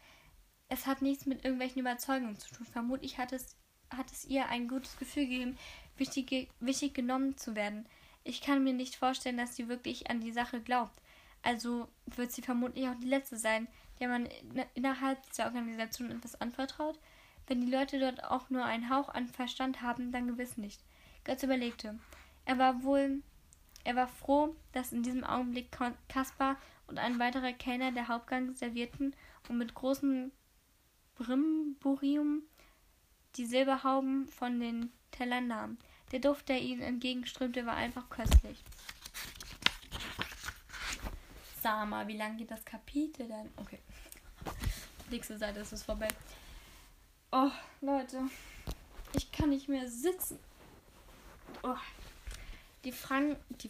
Es 0.70 0.86
hat 0.86 1.02
nichts 1.02 1.26
mit 1.26 1.44
irgendwelchen 1.44 1.80
Überzeugungen 1.82 2.38
zu 2.38 2.54
tun. 2.54 2.66
Vermutlich 2.66 3.18
hat 3.18 3.32
es 3.34 3.57
hat 3.96 4.12
es 4.12 4.26
ihr 4.26 4.48
ein 4.50 4.68
gutes 4.68 4.98
Gefühl 4.98 5.26
gegeben, 5.28 5.58
wichtig, 5.98 6.50
wichtig 6.60 6.94
genommen 6.94 7.38
zu 7.38 7.56
werden. 7.56 7.86
Ich 8.24 8.42
kann 8.42 8.64
mir 8.64 8.74
nicht 8.74 8.96
vorstellen, 8.96 9.38
dass 9.38 9.56
sie 9.56 9.70
wirklich 9.70 10.10
an 10.10 10.20
die 10.20 10.32
Sache 10.32 10.62
glaubt. 10.62 11.00
Also 11.44 11.88
wird 12.06 12.32
sie 12.32 12.42
vermutlich 12.42 12.88
auch 12.88 12.96
die 12.96 13.08
letzte 13.08 13.38
sein, 13.38 13.68
der 14.00 14.10
man 14.10 14.28
innerhalb 14.76 15.22
dieser 15.30 15.46
Organisation 15.46 16.12
etwas 16.12 16.40
anvertraut. 16.40 17.00
Wenn 17.48 17.62
die 17.62 17.72
Leute 17.72 18.00
dort 18.00 18.24
auch 18.24 18.50
nur 18.50 18.66
einen 18.66 18.90
Hauch 18.90 19.10
an 19.10 19.28
Verstand 19.28 19.82
haben, 19.82 20.12
dann 20.12 20.28
gewiss 20.28 20.58
nicht. 20.58 20.82
Götz 21.24 21.44
überlegte. 21.44 21.98
Er 22.46 22.58
war 22.58 22.84
wohl, 22.84 23.22
er 23.84 23.96
war 23.96 24.08
froh, 24.08 24.56
dass 24.74 24.92
in 24.92 25.04
diesem 25.04 25.24
Augenblick 25.24 25.70
Kaspar 26.10 26.58
und 26.88 27.00
ein 27.00 27.20
weiterer 27.20 27.54
Kellner 27.54 27.92
der 27.92 28.08
Hauptgang 28.08 28.54
servierten 28.56 29.16
und 29.48 29.58
mit 29.58 29.74
großem 29.74 30.32
Brimborium 31.16 32.44
die 33.36 33.46
Silberhauben 33.46 34.28
von 34.28 34.60
den 34.60 34.92
Tellern 35.12 35.48
nahm. 35.48 35.78
Der 36.12 36.20
Duft, 36.20 36.50
der 36.50 36.62
ihnen 36.62 36.82
entgegenströmte, 36.82 37.66
war 37.66 37.76
einfach 37.76 38.10
köstlich. 38.10 38.64
Sag 41.62 41.88
mal, 41.90 42.08
wie 42.08 42.18
lang 42.18 42.38
geht 42.38 42.52
das 42.52 42.64
Kapitel 42.64 43.28
denn? 43.28 43.50
Okay. 43.58 43.80
Nächste 45.10 45.38
Seite 45.38 45.60
ist 45.60 45.74
es 45.74 45.84
vorbei. 45.84 46.08
Oh, 47.32 47.52
Leute. 47.82 48.22
Ich 49.14 49.32
kann 49.32 49.50
nicht 49.50 49.68
mehr 49.68 49.88
sitzen. 49.90 50.40
Oh. 51.64 51.76
Die 52.84 52.92
Frank. 52.92 53.38
Die, 53.50 53.70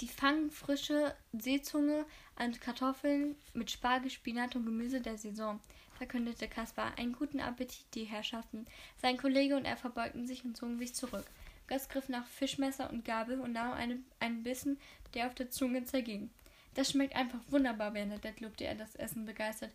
Die 0.00 0.08
fangen 0.08 0.50
frische 0.50 1.16
Seezunge 1.32 2.04
an 2.36 2.52
Kartoffeln 2.60 3.34
mit 3.54 3.70
Spargel, 3.70 4.10
Spinat 4.10 4.54
und 4.54 4.64
Gemüse 4.64 5.00
der 5.00 5.18
Saison, 5.18 5.58
verkündete 5.98 6.48
Kaspar. 6.48 6.96
Einen 6.96 7.12
guten 7.12 7.40
Appetit, 7.40 7.84
die 7.94 8.04
Herrschaften. 8.04 8.66
Sein 9.02 9.18
Kollege 9.18 9.56
und 9.56 9.64
er 9.64 9.76
verbeugten 9.76 10.26
sich 10.26 10.44
und 10.44 10.56
zogen 10.56 10.78
sich 10.78 10.94
zurück. 10.94 11.26
Götz 11.66 11.88
griff 11.88 12.08
nach 12.08 12.26
Fischmesser 12.26 12.88
und 12.90 13.04
Gabel 13.04 13.40
und 13.40 13.52
nahm 13.52 13.72
eine, 13.72 13.98
einen 14.20 14.42
Bissen, 14.42 14.78
der 15.12 15.26
auf 15.26 15.34
der 15.34 15.50
Zunge 15.50 15.84
zerging. 15.84 16.30
Das 16.74 16.92
schmeckt 16.92 17.14
einfach 17.14 17.40
wunderbar, 17.48 17.90
Bernadette, 17.90 18.42
lobte 18.42 18.64
er 18.64 18.74
das 18.74 18.94
Essen 18.94 19.26
begeistert. 19.26 19.72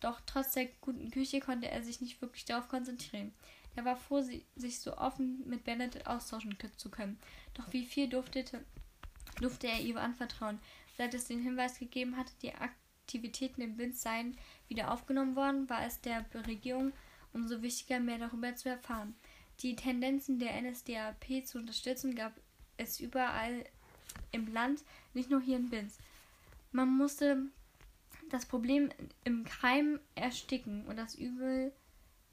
Doch 0.00 0.20
trotz 0.24 0.52
der 0.52 0.66
guten 0.80 1.10
Küche 1.10 1.40
konnte 1.40 1.68
er 1.68 1.82
sich 1.82 2.00
nicht 2.00 2.22
wirklich 2.22 2.44
darauf 2.44 2.68
konzentrieren. 2.68 3.32
Er 3.76 3.84
war 3.84 3.96
froh, 3.96 4.22
sich 4.54 4.80
so 4.80 4.96
offen 4.96 5.42
mit 5.48 5.64
Bernadette 5.64 6.06
austauschen 6.06 6.56
zu 6.76 6.90
können. 6.90 7.18
Doch 7.54 7.72
wie 7.72 7.84
viel 7.84 8.08
durftete, 8.08 8.64
durfte 9.40 9.66
er 9.66 9.80
ihr 9.80 9.96
anvertrauen? 9.96 10.60
Seit 10.96 11.12
es 11.14 11.26
den 11.26 11.42
Hinweis 11.42 11.78
gegeben 11.78 12.16
hatte, 12.16 12.32
die 12.40 12.54
Aktivitäten 13.04 13.60
im 13.60 13.76
Wind 13.76 13.96
seien 13.98 14.34
wieder 14.66 14.90
aufgenommen 14.90 15.36
worden, 15.36 15.68
war 15.68 15.84
es 15.84 16.00
der 16.00 16.24
Regierung 16.46 16.92
umso 17.34 17.60
wichtiger, 17.60 18.00
mehr 18.00 18.18
darüber 18.18 18.54
zu 18.56 18.70
erfahren. 18.70 19.14
Die 19.60 19.76
Tendenzen 19.76 20.38
der 20.38 20.60
NSDAP 20.62 21.44
zu 21.44 21.58
unterstützen 21.58 22.14
gab 22.14 22.32
es 22.78 23.00
überall 23.00 23.64
im 24.32 24.52
Land, 24.52 24.82
nicht 25.12 25.30
nur 25.30 25.42
hier 25.42 25.58
in 25.58 25.68
Binz. 25.68 25.98
Man 26.72 26.88
musste 26.96 27.42
das 28.30 28.46
Problem 28.46 28.88
im 29.24 29.44
Keim 29.44 30.00
ersticken 30.14 30.86
und 30.86 30.96
das 30.96 31.14
Übel 31.14 31.72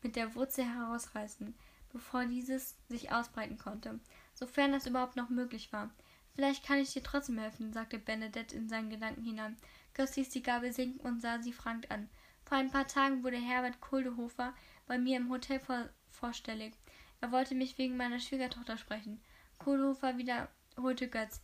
mit 0.01 0.15
der 0.15 0.33
Wurzel 0.35 0.65
herausreißen, 0.65 1.53
bevor 1.91 2.25
dieses 2.25 2.75
sich 2.87 3.11
ausbreiten 3.11 3.57
konnte, 3.57 3.99
sofern 4.33 4.71
das 4.71 4.87
überhaupt 4.87 5.17
noch 5.17 5.29
möglich 5.29 5.73
war. 5.73 5.91
Vielleicht 6.33 6.65
kann 6.65 6.79
ich 6.79 6.93
dir 6.93 7.03
trotzdem 7.03 7.37
helfen, 7.37 7.73
sagte 7.73 7.99
Benedette 7.99 8.55
in 8.55 8.69
seinen 8.69 8.89
Gedanken 8.89 9.23
hinein. 9.23 9.57
Götz 9.93 10.15
ließ 10.15 10.29
die 10.29 10.43
Gabel 10.43 10.71
sinken 10.73 10.99
und 11.01 11.21
sah 11.21 11.39
sie 11.41 11.53
fragend 11.53 11.91
an. 11.91 12.09
Vor 12.45 12.57
ein 12.57 12.71
paar 12.71 12.87
Tagen 12.87 13.23
wurde 13.23 13.37
Herbert 13.37 13.81
Kohlehofer 13.81 14.53
bei 14.87 14.97
mir 14.97 15.17
im 15.17 15.29
Hotel 15.29 15.59
vor 15.59 15.89
vorstellig. 16.09 16.73
Er 17.21 17.31
wollte 17.31 17.55
mich 17.55 17.77
wegen 17.77 17.97
meiner 17.97 18.19
Schwiegertochter 18.19 18.77
sprechen. 18.77 19.21
Kohlehofer 19.59 20.17
wiederholte 20.17 21.07
Götz. 21.07 21.41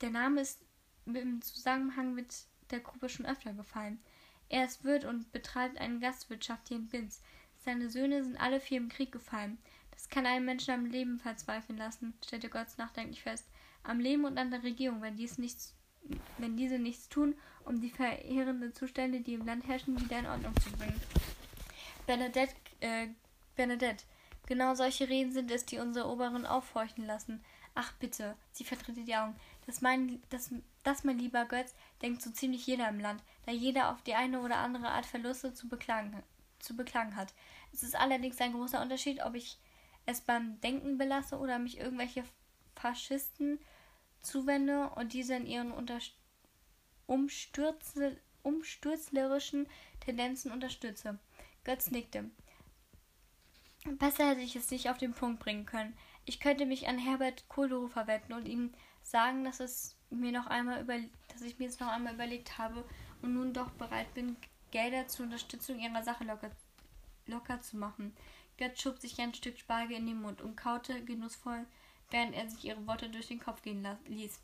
Der 0.00 0.10
Name 0.10 0.40
ist 0.40 0.64
im 1.06 1.42
Zusammenhang 1.42 2.14
mit 2.14 2.46
der 2.70 2.80
Gruppe 2.80 3.08
schon 3.08 3.26
öfter 3.26 3.52
gefallen. 3.52 4.02
Er 4.48 4.64
ist 4.64 4.84
Wirt 4.84 5.04
und 5.04 5.32
betreibt 5.32 5.78
eine 5.78 5.98
Gastwirtschaft 5.98 6.68
hier 6.68 6.78
in 6.78 6.88
Binz. 6.88 7.22
Seine 7.56 7.90
Söhne 7.90 8.22
sind 8.22 8.36
alle 8.36 8.60
vier 8.60 8.78
im 8.78 8.88
Krieg 8.88 9.12
gefallen. 9.12 9.58
Das 9.90 10.08
kann 10.08 10.26
einen 10.26 10.44
Menschen 10.44 10.72
am 10.72 10.86
Leben 10.86 11.18
verzweifeln 11.18 11.78
lassen, 11.78 12.14
stellte 12.24 12.48
Götz 12.48 12.76
nachdenklich 12.76 13.22
fest. 13.22 13.48
Am 13.82 14.00
Leben 14.00 14.24
und 14.24 14.38
an 14.38 14.50
der 14.50 14.62
Regierung, 14.62 15.02
wenn, 15.02 15.16
dies 15.16 15.38
nichts, 15.38 15.74
wenn 16.38 16.56
diese 16.56 16.78
nichts 16.78 17.08
tun, 17.08 17.34
um 17.64 17.80
die 17.80 17.90
verheerenden 17.90 18.74
Zustände, 18.74 19.20
die 19.20 19.34
im 19.34 19.46
Land 19.46 19.66
herrschen, 19.66 20.00
wieder 20.00 20.18
in 20.18 20.26
Ordnung 20.26 20.54
zu 20.60 20.70
bringen. 20.72 21.00
Bernadette, 22.06 22.54
äh, 22.80 23.08
Bernadette, 23.56 24.04
genau 24.46 24.74
solche 24.74 25.08
Reden 25.08 25.32
sind 25.32 25.50
es, 25.50 25.64
die 25.64 25.78
unsere 25.78 26.08
Oberen 26.08 26.46
aufhorchen 26.46 27.06
lassen. 27.06 27.42
Ach 27.74 27.92
bitte, 27.94 28.36
sie 28.52 28.64
verdrehte 28.64 29.02
die 29.02 29.16
Augen. 29.16 29.34
Das, 29.66 29.80
mein, 29.80 30.22
das, 30.28 30.50
das, 30.82 31.04
mein 31.04 31.18
lieber 31.18 31.44
Götz, 31.46 31.74
denkt 32.02 32.22
so 32.22 32.30
ziemlich 32.30 32.66
jeder 32.66 32.88
im 32.88 33.00
Land, 33.00 33.22
da 33.46 33.52
jeder 33.52 33.90
auf 33.90 34.02
die 34.02 34.14
eine 34.14 34.40
oder 34.40 34.56
andere 34.58 34.88
Art 34.88 35.06
Verluste 35.06 35.54
zu 35.54 35.68
beklagen, 35.68 36.22
zu 36.58 36.76
beklagen 36.76 37.16
hat. 37.16 37.32
Es 37.72 37.82
ist 37.82 37.96
allerdings 37.96 38.40
ein 38.40 38.52
großer 38.52 38.80
Unterschied, 38.80 39.22
ob 39.24 39.34
ich 39.34 39.58
es 40.06 40.20
beim 40.20 40.60
Denken 40.60 40.98
belasse 40.98 41.38
oder 41.38 41.58
mich 41.58 41.78
irgendwelche 41.78 42.24
Faschisten 42.76 43.58
zuwende 44.24 44.90
und 44.90 45.12
diese 45.12 45.34
in 45.34 45.46
ihren 45.46 45.72
umstürzlerischen 48.42 49.66
Tendenzen 50.00 50.50
unterstütze. 50.52 51.18
Götz 51.64 51.90
nickte. 51.90 52.30
Besser 53.84 54.30
hätte 54.30 54.40
ich 54.40 54.56
es 54.56 54.70
nicht 54.70 54.88
auf 54.88 54.98
den 54.98 55.12
Punkt 55.12 55.40
bringen 55.40 55.66
können. 55.66 55.96
Ich 56.24 56.40
könnte 56.40 56.64
mich 56.64 56.88
an 56.88 56.98
Herbert 56.98 57.48
Kohlhofer 57.48 58.06
wetten 58.06 58.32
und 58.32 58.48
ihm 58.48 58.72
sagen, 59.02 59.44
dass 59.44 59.60
es 59.60 59.96
mir 60.08 60.32
noch 60.32 60.46
einmal 60.46 60.80
über, 60.80 60.96
dass 61.28 61.42
ich 61.42 61.58
mir 61.58 61.66
jetzt 61.66 61.80
noch 61.80 61.88
einmal 61.88 62.14
überlegt 62.14 62.56
habe 62.56 62.84
und 63.20 63.34
nun 63.34 63.52
doch 63.52 63.70
bereit 63.72 64.12
bin, 64.14 64.36
Gelder 64.70 65.06
zur 65.06 65.26
Unterstützung 65.26 65.78
ihrer 65.78 66.02
Sache 66.02 66.24
locker, 66.24 66.50
locker 67.26 67.60
zu 67.60 67.76
machen. 67.76 68.16
Gerd 68.56 68.80
schob 68.80 68.98
sich 68.98 69.20
ein 69.20 69.34
Stück 69.34 69.58
Spargel 69.58 69.96
in 69.96 70.06
den 70.06 70.20
Mund 70.20 70.40
und 70.40 70.56
kaute 70.56 71.04
genussvoll, 71.04 71.66
während 72.10 72.34
er 72.34 72.48
sich 72.48 72.64
ihre 72.64 72.86
Worte 72.86 73.08
durch 73.08 73.28
den 73.28 73.40
Kopf 73.40 73.62
gehen 73.62 73.86
ließ. 74.06 74.40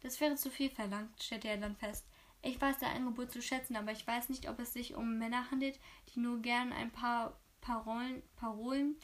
Das 0.00 0.20
wäre 0.20 0.34
zu 0.36 0.50
viel 0.50 0.70
verlangt, 0.70 1.22
stellte 1.22 1.48
er 1.48 1.56
dann 1.56 1.76
fest. 1.76 2.06
Ich 2.42 2.60
weiß 2.60 2.78
dein 2.78 2.96
Angebot 2.96 3.32
zu 3.32 3.40
schätzen, 3.40 3.76
aber 3.76 3.92
ich 3.92 4.06
weiß 4.06 4.28
nicht, 4.28 4.48
ob 4.50 4.58
es 4.58 4.74
sich 4.74 4.94
um 4.94 5.18
Männer 5.18 5.50
handelt, 5.50 5.80
die 6.14 6.20
nur 6.20 6.40
gern 6.42 6.72
ein 6.72 6.90
paar 6.90 7.40
Parolen, 7.62 8.22
Parolen 8.36 8.96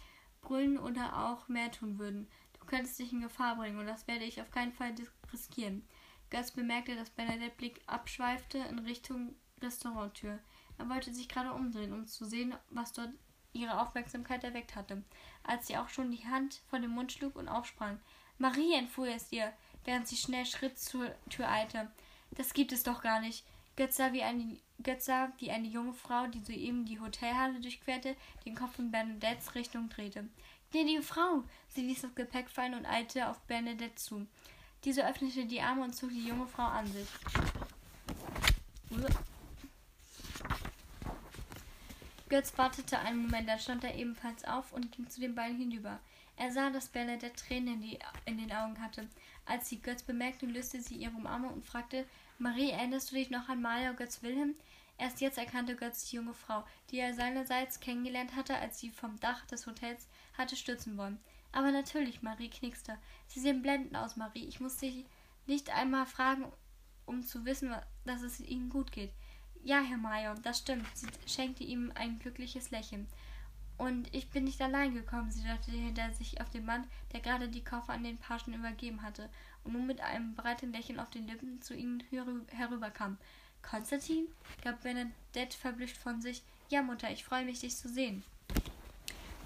brüllen 0.43 0.79
oder 0.79 1.27
auch 1.27 1.49
mehr 1.49 1.71
tun 1.73 1.99
würden. 1.99 2.29
Du 2.59 2.67
könntest 2.67 2.99
dich 2.99 3.13
in 3.13 3.23
Gefahr 3.23 3.57
bringen 3.57 3.79
und 3.79 3.87
das 3.87 4.07
werde 4.07 4.25
ich 4.25 4.41
auf 4.41 4.51
keinen 4.51 4.73
Fall 4.73 4.95
riskieren. 5.33 5.87
Götz 6.29 6.51
bemerkte, 6.51 6.95
dass 6.95 7.11
Bernadette 7.11 7.57
Blick 7.57 7.81
abschweifte 7.87 8.59
in 8.59 8.79
Richtung 8.81 9.35
Restauranttür. 9.61 10.39
Er 10.79 10.89
wollte 10.89 11.13
sich 11.13 11.29
gerade 11.29 11.53
umdrehen, 11.53 11.93
um 11.93 12.07
zu 12.07 12.25
sehen, 12.25 12.55
was 12.71 12.93
dort 12.93 13.11
ihre 13.53 13.81
Aufmerksamkeit 13.81 14.45
erweckt 14.45 14.77
hatte, 14.77 15.03
als 15.43 15.67
sie 15.67 15.77
auch 15.77 15.89
schon 15.89 16.11
die 16.11 16.27
Hand 16.27 16.61
vor 16.69 16.79
den 16.79 16.91
Mund 16.91 17.13
schlug 17.13 17.37
und 17.37 17.49
aufsprang. 17.49 17.99
Marie 18.39 18.75
entfuhr 18.75 19.09
es 19.09 19.33
ihr, 19.33 19.53
während 19.85 20.09
sie 20.09 20.17
schnell 20.17 20.47
Schritt 20.47 20.79
zur 20.79 21.11
Tür 21.29 21.49
eilte. 21.49 21.91
Das 22.33 22.55
gibt 22.55 22.73
es 22.73 22.83
doch 22.83 23.03
gar 23.03 23.21
nicht. 23.21 23.45
Götz 23.77 23.97
sah, 23.97 24.13
wie 24.13 24.23
eine, 24.23 24.59
Götz 24.83 25.07
sah, 25.07 25.33
wie 25.39 25.51
eine 25.51 25.69
junge 25.69 25.95
Frau, 25.95 26.27
die 26.27 26.41
soeben 26.41 26.85
die 26.85 27.01
Hotelhalle 27.01 27.61
durchquerte, 27.61 28.17
den 28.45 28.55
Kopf 28.55 28.79
in 28.79 28.91
Bernadettes 28.91 29.55
Richtung 29.55 29.89
drehte. 29.89 30.29
Gnädige 30.71 31.03
Frau! 31.03 31.45
Sie 31.69 31.83
ließ 31.83 32.03
das 32.03 32.15
Gepäck 32.15 32.49
fallen 32.49 32.75
und 32.75 32.87
eilte 32.87 33.29
auf 33.29 33.41
Bernadette 33.43 33.95
zu. 33.97 34.27
Diese 34.85 35.07
öffnete 35.07 35.47
die 35.47 35.61
Arme 35.61 35.83
und 35.85 35.95
zog 35.95 36.11
die 36.11 36.27
junge 36.27 36.47
Frau 36.47 36.65
an 36.65 36.87
sich. 36.87 37.09
Götz 42.31 42.57
wartete 42.57 42.99
einen 43.01 43.23
Moment, 43.23 43.49
dann 43.49 43.59
stand 43.59 43.83
er 43.83 43.97
ebenfalls 43.97 44.45
auf 44.45 44.73
und 44.73 44.93
ging 44.93 45.09
zu 45.09 45.21
den 45.21 45.35
beiden 45.35 45.59
hinüber. 45.59 45.99
Er 46.37 46.53
sah, 46.53 46.71
dass 46.71 46.89
Bernadette 46.89 47.35
Tränen 47.35 47.75
in, 47.75 47.81
die, 47.83 47.99
in 48.25 48.39
den 48.39 48.53
Augen 48.53 48.81
hatte. 48.81 49.09
Als 49.45 49.69
sie 49.69 49.83
Götz 49.83 50.05
bemerkte, 50.05 50.47
löste 50.47 50.81
sie 50.81 50.95
ihre 50.95 51.29
Arme 51.29 51.49
und 51.49 51.67
fragte, 51.67 52.07
Marie, 52.39 52.71
erinnerst 52.71 53.11
du 53.11 53.17
dich 53.17 53.31
noch 53.31 53.49
an 53.49 53.61
Maja 53.61 53.93
Götz 53.93 54.23
Wilhelm? 54.23 54.55
Erst 54.97 55.21
jetzt 55.21 55.39
erkannte 55.39 55.75
Götz 55.75 56.09
die 56.09 56.17
junge 56.17 56.35
Frau, 56.35 56.63
die 56.91 57.01
er 57.01 57.15
seinerseits 57.15 57.81
kennengelernt 57.81 58.37
hatte, 58.37 58.55
als 58.55 58.79
sie 58.79 58.91
vom 58.91 59.19
Dach 59.19 59.45
des 59.47 59.67
Hotels 59.67 60.07
hatte 60.39 60.55
stürzen 60.55 60.97
wollen. 60.97 61.19
Aber 61.51 61.73
natürlich, 61.73 62.23
Marie 62.23 62.49
knickste. 62.49 62.97
Sie 63.27 63.41
sehen 63.41 63.61
blendend 63.61 63.97
aus, 63.97 64.17
Marie. 64.17 64.45
Ich 64.47 64.61
muss 64.61 64.79
Sie 64.79 65.05
nicht 65.47 65.71
einmal 65.71 66.07
fragen, 66.07 66.45
um 67.07 67.25
zu 67.25 67.45
wissen, 67.45 67.75
dass 68.05 68.23
es 68.23 68.39
Ihnen 68.41 68.71
gut 68.71 68.93
geht. 68.93 69.13
Ja, 69.63 69.81
Herr 69.81 69.99
Major, 69.99 70.35
das 70.43 70.59
stimmt. 70.59 70.87
Sie 70.95 71.07
schenkte 71.27 71.65
ihm 71.65 71.93
ein 71.95 72.19
glückliches 72.19 72.71
Lächeln. 72.71 73.07
Und 73.77 74.13
ich 74.15 74.29
bin 74.29 74.45
nicht 74.45 74.61
allein 74.61 74.95
gekommen, 74.95 75.31
sie 75.31 75.43
dachte 75.43 75.71
hinter 75.71 76.13
sich 76.13 76.41
auf 76.41 76.51
den 76.51 76.67
Mann, 76.67 76.87
der 77.13 77.21
gerade 77.21 77.49
die 77.49 77.65
Koffer 77.65 77.95
an 77.95 78.05
den 78.05 78.19
Pagen 78.19 78.53
übergeben 78.53 79.03
hatte 79.03 79.31
und 79.65 79.73
nun 79.73 79.87
mit 79.87 80.01
einem 80.01 80.35
breiten 80.35 80.73
Lächeln 80.73 81.01
auf 81.01 81.09
den 81.09 81.27
Lippen 81.27 81.63
zu 81.63 81.75
ihnen 81.75 82.03
herüberkam. 82.51 83.17
Konstantin? 83.63 84.29
gab 84.63 84.83
Benedette 84.83 85.57
verblüfft 85.57 85.97
von 85.97 86.21
sich. 86.21 86.43
Ja, 86.69 86.83
Mutter, 86.83 87.11
ich 87.11 87.25
freue 87.25 87.45
mich, 87.45 87.61
dich 87.61 87.77
zu 87.77 87.89
sehen. 87.89 88.23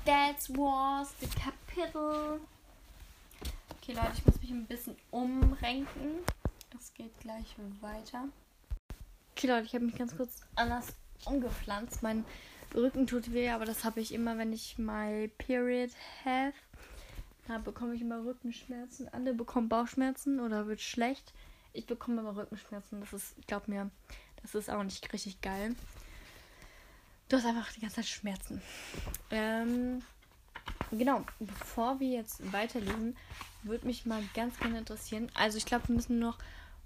That 0.05 0.49
was 0.51 1.15
the 1.21 1.29
capital. 1.29 2.41
Okay, 3.71 3.93
Leute, 3.93 4.13
ich 4.15 4.27
muss 4.27 4.41
mich 4.41 4.51
ein 4.51 4.67
bisschen 4.67 4.97
umrenken. 5.11 6.25
Das 6.71 6.93
geht 6.95 7.19
gleich 7.21 7.55
weiter. 7.81 8.29
Okay, 9.45 9.53
Leute, 9.53 9.67
ich 9.67 9.75
habe 9.75 9.85
mich 9.85 9.97
ganz 9.97 10.17
kurz 10.17 10.41
anders 10.55 10.87
umgepflanzt. 11.27 12.03
Mein 12.03 12.25
Rücken 12.75 13.07
tut 13.07 13.35
weh, 13.35 13.51
aber 13.51 13.67
das 13.67 13.85
habe 13.85 14.01
ich 14.01 14.15
immer, 14.15 14.39
wenn 14.39 14.55
ich 14.55 14.79
my 14.79 15.31
period 15.37 15.91
have. 16.25 16.55
Da 17.47 17.59
bekomme 17.59 17.95
ich 17.95 18.01
immer 18.01 18.25
Rückenschmerzen. 18.25 19.07
Andere 19.11 19.35
bekommen 19.35 19.69
Bauchschmerzen 19.69 20.41
oder 20.41 20.67
wird 20.67 20.81
schlecht. 20.81 21.35
Ich 21.75 21.85
bekomme 21.85 22.23
immer 22.23 22.35
Rückenschmerzen. 22.35 23.01
Das 23.01 23.13
ist, 23.13 23.35
glaub 23.47 23.69
mir, 23.69 23.91
das 24.41 24.55
ist 24.55 24.71
auch 24.71 24.83
nicht 24.83 25.13
richtig 25.13 25.43
geil. 25.43 25.77
Du 27.29 27.37
hast 27.37 27.45
einfach 27.45 27.71
die 27.71 27.81
ganze 27.81 27.97
Zeit 27.97 28.07
Schmerzen. 28.07 28.63
Ähm, 29.31 30.01
genau, 30.91 31.23
bevor 31.39 32.01
wir 32.01 32.09
jetzt 32.09 32.51
weiterlesen, 32.51 33.15
würde 33.63 33.87
mich 33.87 34.07
mal 34.07 34.23
ganz 34.33 34.59
gerne 34.59 34.79
interessieren. 34.79 35.31
Also 35.35 35.59
ich 35.59 35.67
glaube, 35.67 35.89
wir 35.89 35.97
müssen 35.97 36.19
noch 36.19 36.39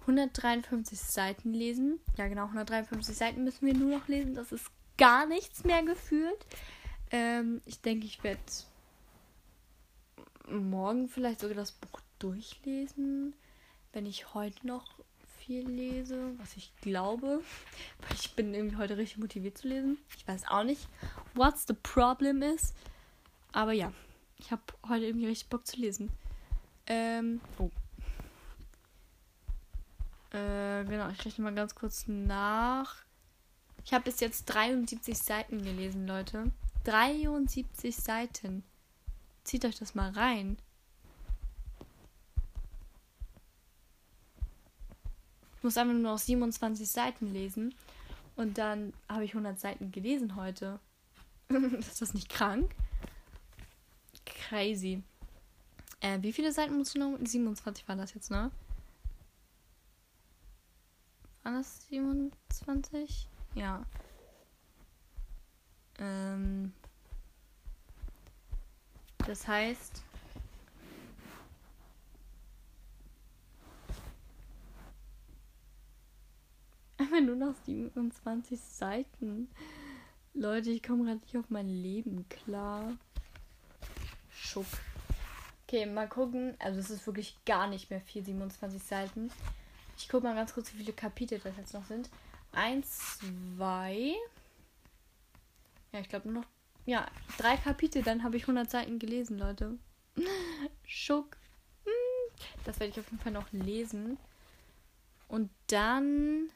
153 0.08 0.98
Seiten 0.98 1.52
lesen. 1.52 2.00
Ja, 2.16 2.28
genau, 2.28 2.44
153 2.44 3.16
Seiten 3.16 3.44
müssen 3.44 3.66
wir 3.66 3.74
nur 3.74 3.98
noch 3.98 4.08
lesen. 4.08 4.34
Das 4.34 4.52
ist 4.52 4.70
gar 4.96 5.26
nichts 5.26 5.64
mehr 5.64 5.82
gefühlt. 5.82 6.38
Ähm, 7.10 7.60
ich 7.66 7.80
denke, 7.80 8.06
ich 8.06 8.24
werde 8.24 8.40
morgen 10.48 11.08
vielleicht 11.08 11.40
sogar 11.40 11.56
das 11.56 11.72
Buch 11.72 12.00
durchlesen. 12.18 13.34
wenn 13.92 14.06
ich 14.06 14.34
heute 14.34 14.66
noch 14.66 14.98
viel 15.38 15.66
lese, 15.66 16.38
was 16.38 16.56
ich 16.56 16.72
glaube. 16.82 17.42
Weil 18.00 18.14
ich 18.14 18.34
bin 18.34 18.54
irgendwie 18.54 18.76
heute 18.76 18.96
richtig 18.96 19.18
motiviert 19.18 19.56
zu 19.58 19.68
lesen. 19.68 19.98
Ich 20.16 20.26
weiß 20.28 20.46
auch 20.48 20.64
nicht, 20.64 20.88
what's 21.34 21.66
the 21.66 21.74
problem 21.74 22.42
is. 22.42 22.74
Aber 23.52 23.72
ja, 23.72 23.92
ich 24.38 24.50
habe 24.50 24.62
heute 24.88 25.06
irgendwie 25.06 25.26
richtig 25.26 25.48
Bock 25.48 25.66
zu 25.66 25.80
lesen. 25.80 26.10
Ähm, 26.86 27.40
oh. 27.58 27.70
Äh, 30.30 30.84
genau, 30.84 31.08
ich 31.10 31.24
rechne 31.24 31.44
mal 31.44 31.54
ganz 31.54 31.74
kurz 31.74 32.06
nach. 32.06 32.96
Ich 33.84 33.92
habe 33.92 34.04
bis 34.04 34.20
jetzt 34.20 34.44
73 34.46 35.16
Seiten 35.16 35.62
gelesen, 35.62 36.06
Leute. 36.06 36.50
73 36.84 37.96
Seiten. 37.96 38.62
Zieht 39.44 39.64
euch 39.64 39.78
das 39.78 39.94
mal 39.94 40.10
rein. 40.10 40.58
Ich 45.56 45.64
muss 45.64 45.76
einfach 45.76 45.94
nur 45.94 46.02
noch 46.02 46.18
27 46.18 46.88
Seiten 46.88 47.32
lesen. 47.32 47.74
Und 48.36 48.58
dann 48.58 48.92
habe 49.08 49.24
ich 49.24 49.32
100 49.32 49.58
Seiten 49.58 49.90
gelesen 49.90 50.36
heute. 50.36 50.78
ist 51.78 52.00
das 52.00 52.14
nicht 52.14 52.28
krank? 52.28 52.70
Crazy. 54.24 55.02
Äh, 56.00 56.22
wie 56.22 56.32
viele 56.32 56.52
Seiten 56.52 56.76
musst 56.76 56.94
du 56.94 56.98
noch? 57.00 57.18
27 57.20 57.88
war 57.88 57.96
das 57.96 58.14
jetzt, 58.14 58.30
ne? 58.30 58.50
Das 61.54 61.86
27? 61.88 63.26
Ja. 63.54 63.86
Ähm. 65.98 66.74
Das 69.26 69.48
heißt, 69.48 70.02
Einfach 76.98 77.20
nur 77.22 77.36
noch 77.36 77.54
27 77.64 78.60
Seiten. 78.60 79.48
Leute, 80.34 80.70
ich 80.70 80.82
komme 80.82 81.04
gerade 81.04 81.20
nicht 81.20 81.38
auf 81.38 81.48
mein 81.48 81.68
Leben 81.68 82.28
klar. 82.28 82.92
Schuck. 84.30 84.66
Okay, 85.66 85.86
mal 85.86 86.08
gucken. 86.08 86.54
Also 86.58 86.78
es 86.78 86.90
ist 86.90 87.06
wirklich 87.06 87.38
gar 87.46 87.68
nicht 87.68 87.88
mehr 87.88 88.02
viel, 88.02 88.22
27 88.22 88.82
Seiten. 88.82 89.30
Ich 89.98 90.08
gucke 90.08 90.26
mal 90.26 90.34
ganz 90.34 90.54
kurz, 90.54 90.72
wie 90.72 90.78
viele 90.78 90.92
Kapitel 90.92 91.38
das 91.38 91.56
jetzt 91.56 91.74
noch 91.74 91.84
sind. 91.86 92.08
Eins, 92.52 93.18
zwei. 93.18 94.14
Ja, 95.92 96.00
ich 96.00 96.08
glaube 96.08 96.28
nur 96.30 96.40
noch. 96.42 96.48
Ja, 96.86 97.06
drei 97.36 97.56
Kapitel, 97.58 98.02
dann 98.02 98.22
habe 98.22 98.38
ich 98.38 98.44
100 98.44 98.70
Seiten 98.70 98.98
gelesen, 98.98 99.38
Leute. 99.38 99.76
Schuck. 100.86 101.36
Hm. 101.84 101.92
Das 102.64 102.80
werde 102.80 102.92
ich 102.92 103.00
auf 103.00 103.10
jeden 103.10 103.22
Fall 103.22 103.32
noch 103.32 103.52
lesen. 103.52 104.16
Und 105.28 105.50
dann 105.66 106.48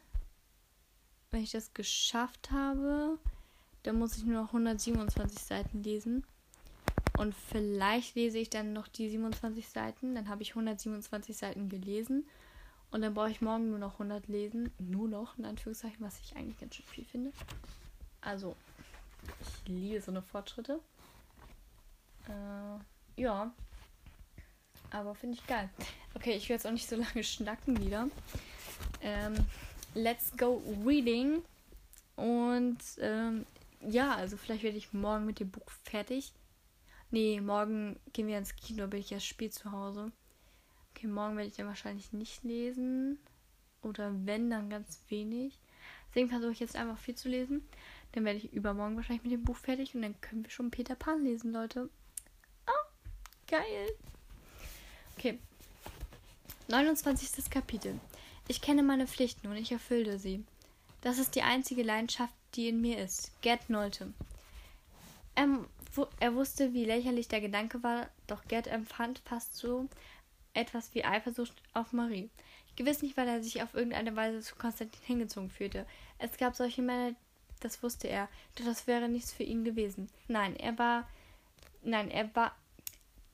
wenn 1.32 1.42
ich 1.42 1.50
das 1.50 1.74
geschafft 1.74 2.50
habe, 2.52 3.18
dann 3.82 3.98
muss 3.98 4.16
ich 4.16 4.24
nur 4.24 4.42
noch 4.42 4.48
127 4.48 5.42
Seiten 5.42 5.82
lesen. 5.82 6.24
Und 7.18 7.34
vielleicht 7.34 8.14
lese 8.14 8.38
ich 8.38 8.50
dann 8.50 8.72
noch 8.72 8.86
die 8.86 9.08
27 9.08 9.68
Seiten. 9.68 10.14
Dann 10.14 10.28
habe 10.28 10.42
ich 10.42 10.50
127 10.50 11.36
Seiten 11.36 11.68
gelesen. 11.68 12.26
Und 12.92 13.00
dann 13.00 13.14
brauche 13.14 13.30
ich 13.30 13.40
morgen 13.40 13.70
nur 13.70 13.78
noch 13.78 13.94
100 13.94 14.28
lesen. 14.28 14.70
Nur 14.78 15.08
noch, 15.08 15.38
in 15.38 15.46
Anführungszeichen, 15.46 16.04
was 16.04 16.20
ich 16.20 16.36
eigentlich 16.36 16.60
ganz 16.60 16.74
schön 16.74 16.86
viel 16.86 17.04
finde. 17.06 17.32
Also, 18.20 18.54
ich 19.40 19.68
liebe 19.68 20.00
so 20.00 20.10
eine 20.10 20.22
Fortschritte. 20.22 20.78
Äh, 22.28 23.20
ja. 23.20 23.52
Aber 24.90 25.14
finde 25.14 25.38
ich 25.38 25.46
geil. 25.46 25.70
Okay, 26.14 26.36
ich 26.36 26.48
will 26.48 26.56
jetzt 26.56 26.66
auch 26.66 26.72
nicht 26.72 26.88
so 26.88 26.96
lange 26.96 27.24
schnacken 27.24 27.80
wieder. 27.80 28.08
Ähm, 29.00 29.34
Let's 29.94 30.36
Go 30.36 30.62
Reading. 30.84 31.42
Und 32.16 32.78
ähm, 32.98 33.46
ja, 33.80 34.14
also 34.14 34.36
vielleicht 34.36 34.62
werde 34.62 34.76
ich 34.76 34.92
morgen 34.92 35.24
mit 35.24 35.40
dem 35.40 35.50
Buch 35.50 35.70
fertig. 35.84 36.34
Nee, 37.10 37.40
morgen 37.40 37.98
gehen 38.12 38.26
wir 38.26 38.36
ins 38.36 38.54
Kino, 38.54 38.86
bin 38.86 39.00
ich 39.00 39.12
erst 39.12 39.26
spät 39.26 39.54
zu 39.54 39.72
Hause. 39.72 40.12
Okay, 41.02 41.10
morgen 41.10 41.36
werde 41.36 41.48
ich 41.48 41.56
dann 41.56 41.66
wahrscheinlich 41.66 42.12
nicht 42.12 42.44
lesen. 42.44 43.18
Oder 43.82 44.12
wenn, 44.24 44.50
dann 44.50 44.70
ganz 44.70 45.00
wenig. 45.08 45.58
Deswegen 46.08 46.28
versuche 46.28 46.52
ich 46.52 46.60
jetzt 46.60 46.76
einfach 46.76 46.96
viel 46.96 47.16
zu 47.16 47.28
lesen. 47.28 47.68
Dann 48.12 48.24
werde 48.24 48.38
ich 48.38 48.52
übermorgen 48.52 48.94
wahrscheinlich 48.94 49.24
mit 49.24 49.32
dem 49.32 49.42
Buch 49.42 49.56
fertig 49.56 49.96
und 49.96 50.02
dann 50.02 50.20
können 50.20 50.44
wir 50.44 50.50
schon 50.52 50.70
Peter 50.70 50.94
Pan 50.94 51.24
lesen, 51.24 51.52
Leute. 51.52 51.90
Oh, 52.68 52.88
geil. 53.48 53.88
Okay. 55.18 55.40
29. 56.68 57.50
Kapitel. 57.50 57.98
Ich 58.46 58.60
kenne 58.60 58.84
meine 58.84 59.08
Pflichten 59.08 59.48
und 59.48 59.56
ich 59.56 59.72
erfülle 59.72 60.20
sie. 60.20 60.44
Das 61.00 61.18
ist 61.18 61.34
die 61.34 61.42
einzige 61.42 61.82
Leidenschaft, 61.82 62.34
die 62.54 62.68
in 62.68 62.80
mir 62.80 63.02
ist. 63.02 63.32
Gerd 63.40 63.68
Nolte. 63.70 64.12
Er, 65.34 65.48
er 66.20 66.34
wusste, 66.36 66.72
wie 66.72 66.84
lächerlich 66.84 67.26
der 67.26 67.40
Gedanke 67.40 67.82
war, 67.82 68.08
doch 68.28 68.44
Gerd 68.44 68.68
empfand 68.68 69.18
fast 69.24 69.56
so 69.56 69.88
etwas 70.54 70.94
wie 70.94 71.04
Eifersucht 71.04 71.62
auf 71.72 71.92
Marie. 71.92 72.30
Gewiss 72.76 73.02
nicht, 73.02 73.16
weil 73.16 73.28
er 73.28 73.42
sich 73.42 73.62
auf 73.62 73.74
irgendeine 73.74 74.16
Weise 74.16 74.40
zu 74.40 74.54
Konstantin 74.56 75.02
hingezogen 75.04 75.50
fühlte. 75.50 75.86
Es 76.18 76.36
gab 76.38 76.54
solche 76.54 76.82
Männer, 76.82 77.14
das 77.60 77.82
wusste 77.82 78.08
er, 78.08 78.28
doch 78.54 78.64
das 78.64 78.86
wäre 78.86 79.08
nichts 79.08 79.32
für 79.32 79.42
ihn 79.42 79.64
gewesen. 79.64 80.08
Nein, 80.28 80.56
er 80.56 80.78
war. 80.78 81.08
Nein, 81.82 82.10
er 82.10 82.34
war. 82.34 82.56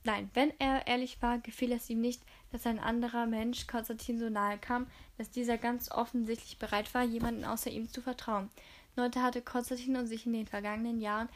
Nein, 0.04 0.30
wenn 0.34 0.52
er 0.58 0.86
ehrlich 0.86 1.20
war, 1.20 1.38
gefiel 1.38 1.72
es 1.72 1.90
ihm 1.90 2.00
nicht, 2.00 2.22
dass 2.50 2.66
ein 2.66 2.78
anderer 2.78 3.26
Mensch 3.26 3.66
Konstantin 3.66 4.18
so 4.18 4.30
nahe 4.30 4.58
kam, 4.58 4.86
dass 5.18 5.30
dieser 5.30 5.58
ganz 5.58 5.90
offensichtlich 5.90 6.58
bereit 6.58 6.92
war, 6.94 7.02
jemanden 7.02 7.44
außer 7.44 7.70
ihm 7.70 7.90
zu 7.90 8.00
vertrauen. 8.00 8.48
Neute 8.96 9.22
hatte 9.22 9.42
Konstantin 9.42 9.96
und 9.96 10.06
sich 10.06 10.26
in 10.26 10.32
den 10.32 10.46
vergangenen 10.46 11.00
Jahren 11.00 11.28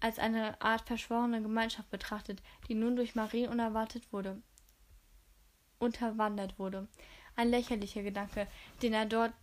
als 0.00 0.18
eine 0.18 0.60
Art 0.60 0.82
verschworene 0.82 1.42
Gemeinschaft 1.42 1.90
betrachtet, 1.90 2.42
die 2.68 2.74
nun 2.74 2.96
durch 2.96 3.14
Marie 3.14 3.48
unerwartet 3.48 4.12
wurde, 4.12 4.40
unterwandert 5.84 6.58
wurde. 6.58 6.88
Ein 7.36 7.50
lächerlicher 7.50 8.02
Gedanke, 8.02 8.46
den 8.82 8.92
er 8.92 9.06
dort, 9.06 9.34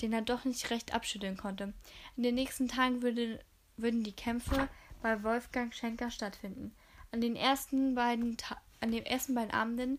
den 0.00 0.12
er 0.12 0.22
doch 0.22 0.44
nicht 0.44 0.70
recht 0.70 0.94
abschütteln 0.94 1.36
konnte. 1.36 1.72
In 2.16 2.22
den 2.22 2.34
nächsten 2.34 2.68
Tagen 2.68 3.02
würde, 3.02 3.40
würden 3.76 4.02
die 4.02 4.12
Kämpfe 4.12 4.68
bei 5.02 5.22
Wolfgang 5.22 5.74
Schenker 5.74 6.10
stattfinden. 6.10 6.74
An 7.12 7.20
den 7.20 7.36
ersten 7.36 7.94
beiden, 7.94 8.36
an 8.80 8.92
den 8.92 9.04
ersten 9.04 9.34
beiden 9.34 9.52
Abenden 9.52 9.98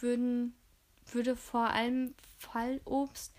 würden, 0.00 0.54
würde 1.10 1.36
vor 1.36 1.70
allem 1.70 2.14
Fallobst 2.38 3.34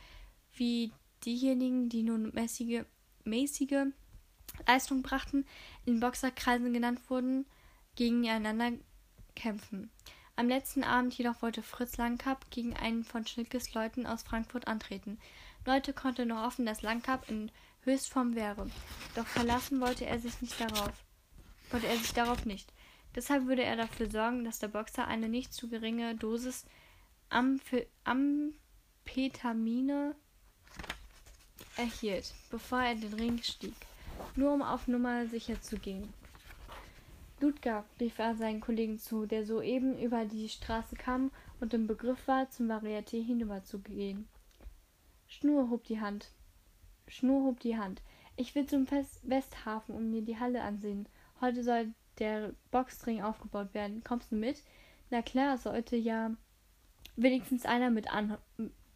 wie 0.53 0.91
diejenigen, 1.23 1.89
die 1.89 2.03
nun 2.03 2.31
mäßige, 2.33 2.83
mäßige 3.23 3.87
Leistung 4.67 5.01
brachten, 5.01 5.45
in 5.85 5.99
Boxerkreisen 5.99 6.73
genannt 6.73 6.99
wurden, 7.09 7.45
gegeneinander 7.95 8.73
kämpfen. 9.35 9.89
Am 10.37 10.49
letzten 10.49 10.83
Abend 10.83 11.17
jedoch 11.17 11.41
wollte 11.41 11.63
Fritz 11.63 11.95
Langkapp 11.95 12.49
gegen 12.49 12.75
einen 12.75 13.05
von 13.05 13.25
Schnittges 13.25 13.73
Leuten 13.73 14.05
aus 14.05 14.23
Frankfurt 14.23 14.67
antreten. 14.67 15.17
Leute 15.65 15.93
konnte 15.93 16.25
noch 16.25 16.43
hoffen, 16.43 16.65
dass 16.65 16.81
Langkapp 16.81 17.29
in 17.29 17.49
Höchstform 17.83 18.35
wäre, 18.35 18.69
doch 19.15 19.27
verlassen 19.27 19.79
wollte 19.79 20.05
er 20.05 20.19
sich 20.19 20.41
nicht 20.41 20.59
darauf. 20.59 20.91
Wollte 21.71 21.87
er 21.87 21.95
sich 21.95 22.13
darauf 22.13 22.45
nicht. 22.45 22.73
Deshalb 23.15 23.45
würde 23.45 23.63
er 23.63 23.77
dafür 23.77 24.09
sorgen, 24.09 24.43
dass 24.43 24.59
der 24.59 24.67
Boxer 24.67 25.07
eine 25.07 25.29
nicht 25.29 25.53
zu 25.53 25.69
geringe 25.69 26.15
Dosis 26.15 26.65
Amph 27.29 27.85
Amphetamine 28.03 30.15
erhielt, 31.77 32.33
bevor 32.49 32.81
er 32.81 32.95
den 32.95 33.13
Ring 33.13 33.41
stieg, 33.41 33.75
nur 34.35 34.53
um 34.53 34.61
auf 34.61 34.87
Nummer 34.87 35.27
sicher 35.27 35.61
zu 35.61 35.77
gehen. 35.77 36.13
Ludger 37.41 37.83
rief 37.99 38.17
er 38.17 38.35
seinen 38.35 38.61
Kollegen 38.61 38.97
zu, 38.97 39.25
der 39.25 39.45
soeben 39.45 39.99
über 39.99 40.25
die 40.25 40.47
Straße 40.47 40.95
kam 40.95 41.31
und 41.59 41.73
im 41.73 41.85
Begriff 41.85 42.27
war, 42.27 42.49
zum 42.49 42.67
Varieté 42.71 43.23
hinüberzugehen. 43.23 44.27
Schnur 45.27 45.69
hob 45.69 45.83
die 45.83 45.99
Hand. 45.99 46.31
Schnur 47.07 47.43
hob 47.43 47.59
die 47.59 47.77
Hand. 47.77 48.01
Ich 48.37 48.55
will 48.55 48.65
zum 48.65 48.87
Westhafen 49.23 49.95
und 49.95 50.11
mir 50.11 50.21
die 50.21 50.39
Halle 50.39 50.61
ansehen. 50.61 51.07
Heute 51.41 51.63
soll 51.63 51.93
der 52.19 52.53
Boxring 52.71 53.21
aufgebaut 53.21 53.73
werden. 53.73 54.03
Kommst 54.03 54.31
du 54.31 54.35
mit? 54.35 54.63
Na 55.09 55.21
klar, 55.21 55.57
sollte 55.57 55.95
ja 55.95 56.31
wenigstens 57.15 57.65
einer 57.65 57.89
mit, 57.89 58.11
An 58.11 58.37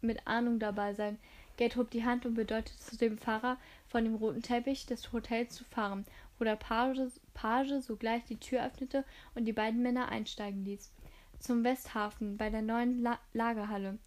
mit 0.00 0.26
Ahnung 0.26 0.58
dabei 0.58 0.94
sein. 0.94 1.18
Geld 1.56 1.76
hob 1.76 1.90
die 1.90 2.04
Hand 2.04 2.24
und 2.24 2.34
bedeutete 2.34 2.78
zu 2.78 2.96
dem 2.96 3.18
Fahrer 3.18 3.58
von 3.86 4.04
dem 4.04 4.14
roten 4.14 4.42
Teppich 4.42 4.86
des 4.86 5.12
Hotels 5.12 5.54
zu 5.54 5.64
fahren, 5.64 6.06
wo 6.40 6.44
der 6.44 6.56
Page, 6.56 6.98
Page 7.34 7.82
sogleich 7.82 8.24
die 8.24 8.40
Tür 8.40 8.64
öffnete 8.64 9.04
und 9.34 9.44
die 9.44 9.52
beiden 9.52 9.82
Männer 9.82 10.08
einsteigen 10.08 10.64
ließ. 10.64 10.92
Zum 11.38 11.62
Westhafen 11.64 12.36
bei 12.36 12.50
der 12.50 12.62
neuen 12.62 13.02
La 13.02 13.18
Lagerhalle 13.32 13.98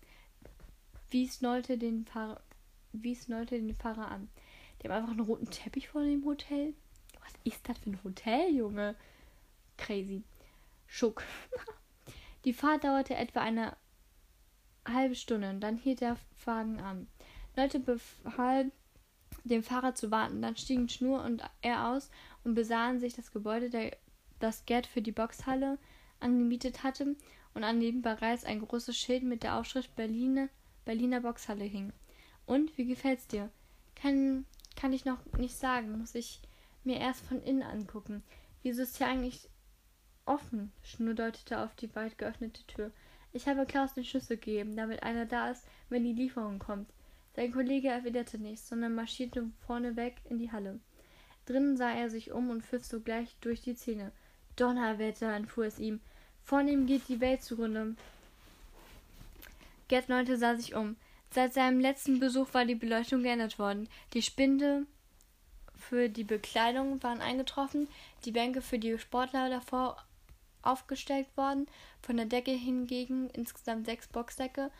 wies 1.10 1.41
Nolte 1.41 1.78
den 1.78 2.06
Fahrer, 2.06 2.41
wies 2.91 3.28
Nolte 3.28 3.56
den 3.56 3.76
Fahrer 3.76 4.10
an. 4.10 4.30
Die 4.82 4.88
haben 4.88 4.96
einfach 4.96 5.12
einen 5.12 5.19
roten 5.19 5.50
Teppich 5.50 5.89
vor 5.89 6.04
dem 6.04 6.26
Hotel. 6.26 6.74
Was 7.24 7.34
ist 7.43 7.69
das 7.69 7.78
für 7.78 7.91
ein 7.91 8.04
Hotel, 8.04 8.54
Junge? 8.54 8.96
Crazy. 9.78 10.24
Schuck. 10.88 11.24
Die 12.46 12.54
Fahrt 12.54 12.84
dauerte 12.84 13.15
etwa 13.15 13.41
eine 13.41 13.78
halbe 14.86 15.15
Stunde. 15.15 15.56
Dann 15.60 15.78
hielt 15.78 16.02
der 16.02 16.17
Wagen 16.43 16.80
an. 16.80 17.08
Leute 17.56 17.80
befahl 17.80 18.72
dem 19.44 19.64
Fahrer 19.64 19.96
zu 19.96 20.12
warten. 20.12 20.42
Dann 20.42 20.56
stiegen 20.56 20.90
Schnur 20.90 21.24
und 21.24 21.44
er 21.62 21.90
aus 21.90 22.10
und 22.44 22.56
besahen 22.56 23.00
sich 23.00 23.14
das 23.14 23.32
Gebäude, 23.32 23.70
der, 23.70 23.96
das 24.40 24.66
Gerd 24.66 24.88
für 24.88 25.02
die 25.02 25.12
Boxhalle 25.12 25.78
angemietet 26.20 26.84
hatte 26.84 27.16
und 27.54 27.64
an 27.64 27.80
dem 27.80 28.02
bereits 28.02 28.46
ein 28.46 28.62
großes 28.62 28.98
Schild 28.98 29.24
mit 29.24 29.44
der 29.44 29.58
Aufschrift 29.58 29.96
Berliner, 29.96 30.50
Berliner 30.86 31.22
Boxhalle 31.22 31.66
hing. 31.66 31.94
Und, 32.46 32.78
wie 32.78 32.86
gefällt's 32.86 33.28
dir? 33.28 33.50
Kann, 33.96 34.46
kann 34.76 34.94
ich 34.94 35.06
noch 35.06 35.20
nicht 35.38 35.56
sagen, 35.56 36.00
muss 36.00 36.16
ich 36.16 36.42
mir 36.84 37.00
erst 37.00 37.26
von 37.26 37.42
innen 37.42 37.64
angucken. 37.64 38.24
Wieso 38.64 38.82
ist 38.82 38.98
hier 38.98 39.08
eigentlich 39.08 39.48
offen? 40.26 40.72
Schnur 40.82 41.14
deutete 41.14 41.60
auf 41.60 41.76
die 41.76 41.94
weit 41.96 42.18
geöffnete 42.18 42.66
Tür. 42.66 42.92
Ich 43.32 43.48
habe 43.48 43.66
Klaus 43.66 43.94
den 43.94 44.04
Schlüssel 44.04 44.38
gegeben, 44.38 44.76
damit 44.76 45.04
einer 45.04 45.26
da 45.26 45.50
ist, 45.50 45.66
wenn 45.90 46.04
die 46.04 46.14
Lieferung 46.14 46.60
kommt. 46.60 46.90
Sein 47.36 47.52
Kollege 47.52 47.89
erwiderte 47.89 48.38
nichts, 48.38 48.69
sondern 48.69 48.93
marschierte 48.93 49.50
vorneweg 49.65 50.15
in 50.30 50.38
die 50.38 50.52
Halle. 50.52 50.80
Drinnen 51.46 51.78
sah 51.78 51.91
er 51.91 52.10
sich 52.10 52.32
um 52.32 52.50
und 52.50 52.63
pfiff 52.63 52.86
sogleich 52.86 53.36
durch 53.41 53.62
die 53.62 53.76
Zähne. 53.76 54.12
Donnerwetter, 54.56 55.34
entfuhr 55.34 55.65
es 55.65 55.80
ihm. 55.80 56.00
Von 56.43 56.67
ihm 56.67 56.86
geht 56.86 57.08
die 57.10 57.22
Welt 57.22 57.41
zugrunde. 57.41 57.96
Gerd 59.88 60.10
Neunte 60.10 60.38
sah 60.38 60.56
sich 60.56 60.76
um. 60.76 60.96
Seit 61.32 61.54
seinem 61.54 61.80
letzten 61.80 62.19
Besuch 62.19 62.54
war 62.54 62.65
die 62.65 62.76
Beleuchtung 62.76 63.24
geändert 63.24 63.58
worden. 63.58 63.89
Die 64.13 64.22
Spinde 64.22 64.86
für 65.76 66.10
die 66.10 66.24
Bekleidung 66.24 67.02
waren 67.02 67.22
eingetroffen, 67.22 67.88
die 68.26 68.32
Bänke 68.32 68.62
für 68.62 68.78
die 68.78 68.98
Sportler 69.00 69.50
davor 69.50 69.98
aufgestellt 70.62 71.28
worden, 71.36 71.67
von 72.02 72.17
der 72.17 72.28
Decke 72.28 72.52
hingegen 72.52 73.30
insgesamt 73.32 73.86
sechs 73.86 74.08
Boxdecke. 74.08 74.72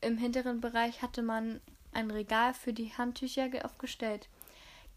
Im 0.00 0.18
hinteren 0.18 0.60
Bereich 0.60 1.00
hatte 1.00 1.22
man 1.22 1.60
ein 1.94 2.10
Regal 2.10 2.54
für 2.54 2.72
die 2.72 2.92
Handtücher 2.92 3.48
aufgestellt. 3.64 4.28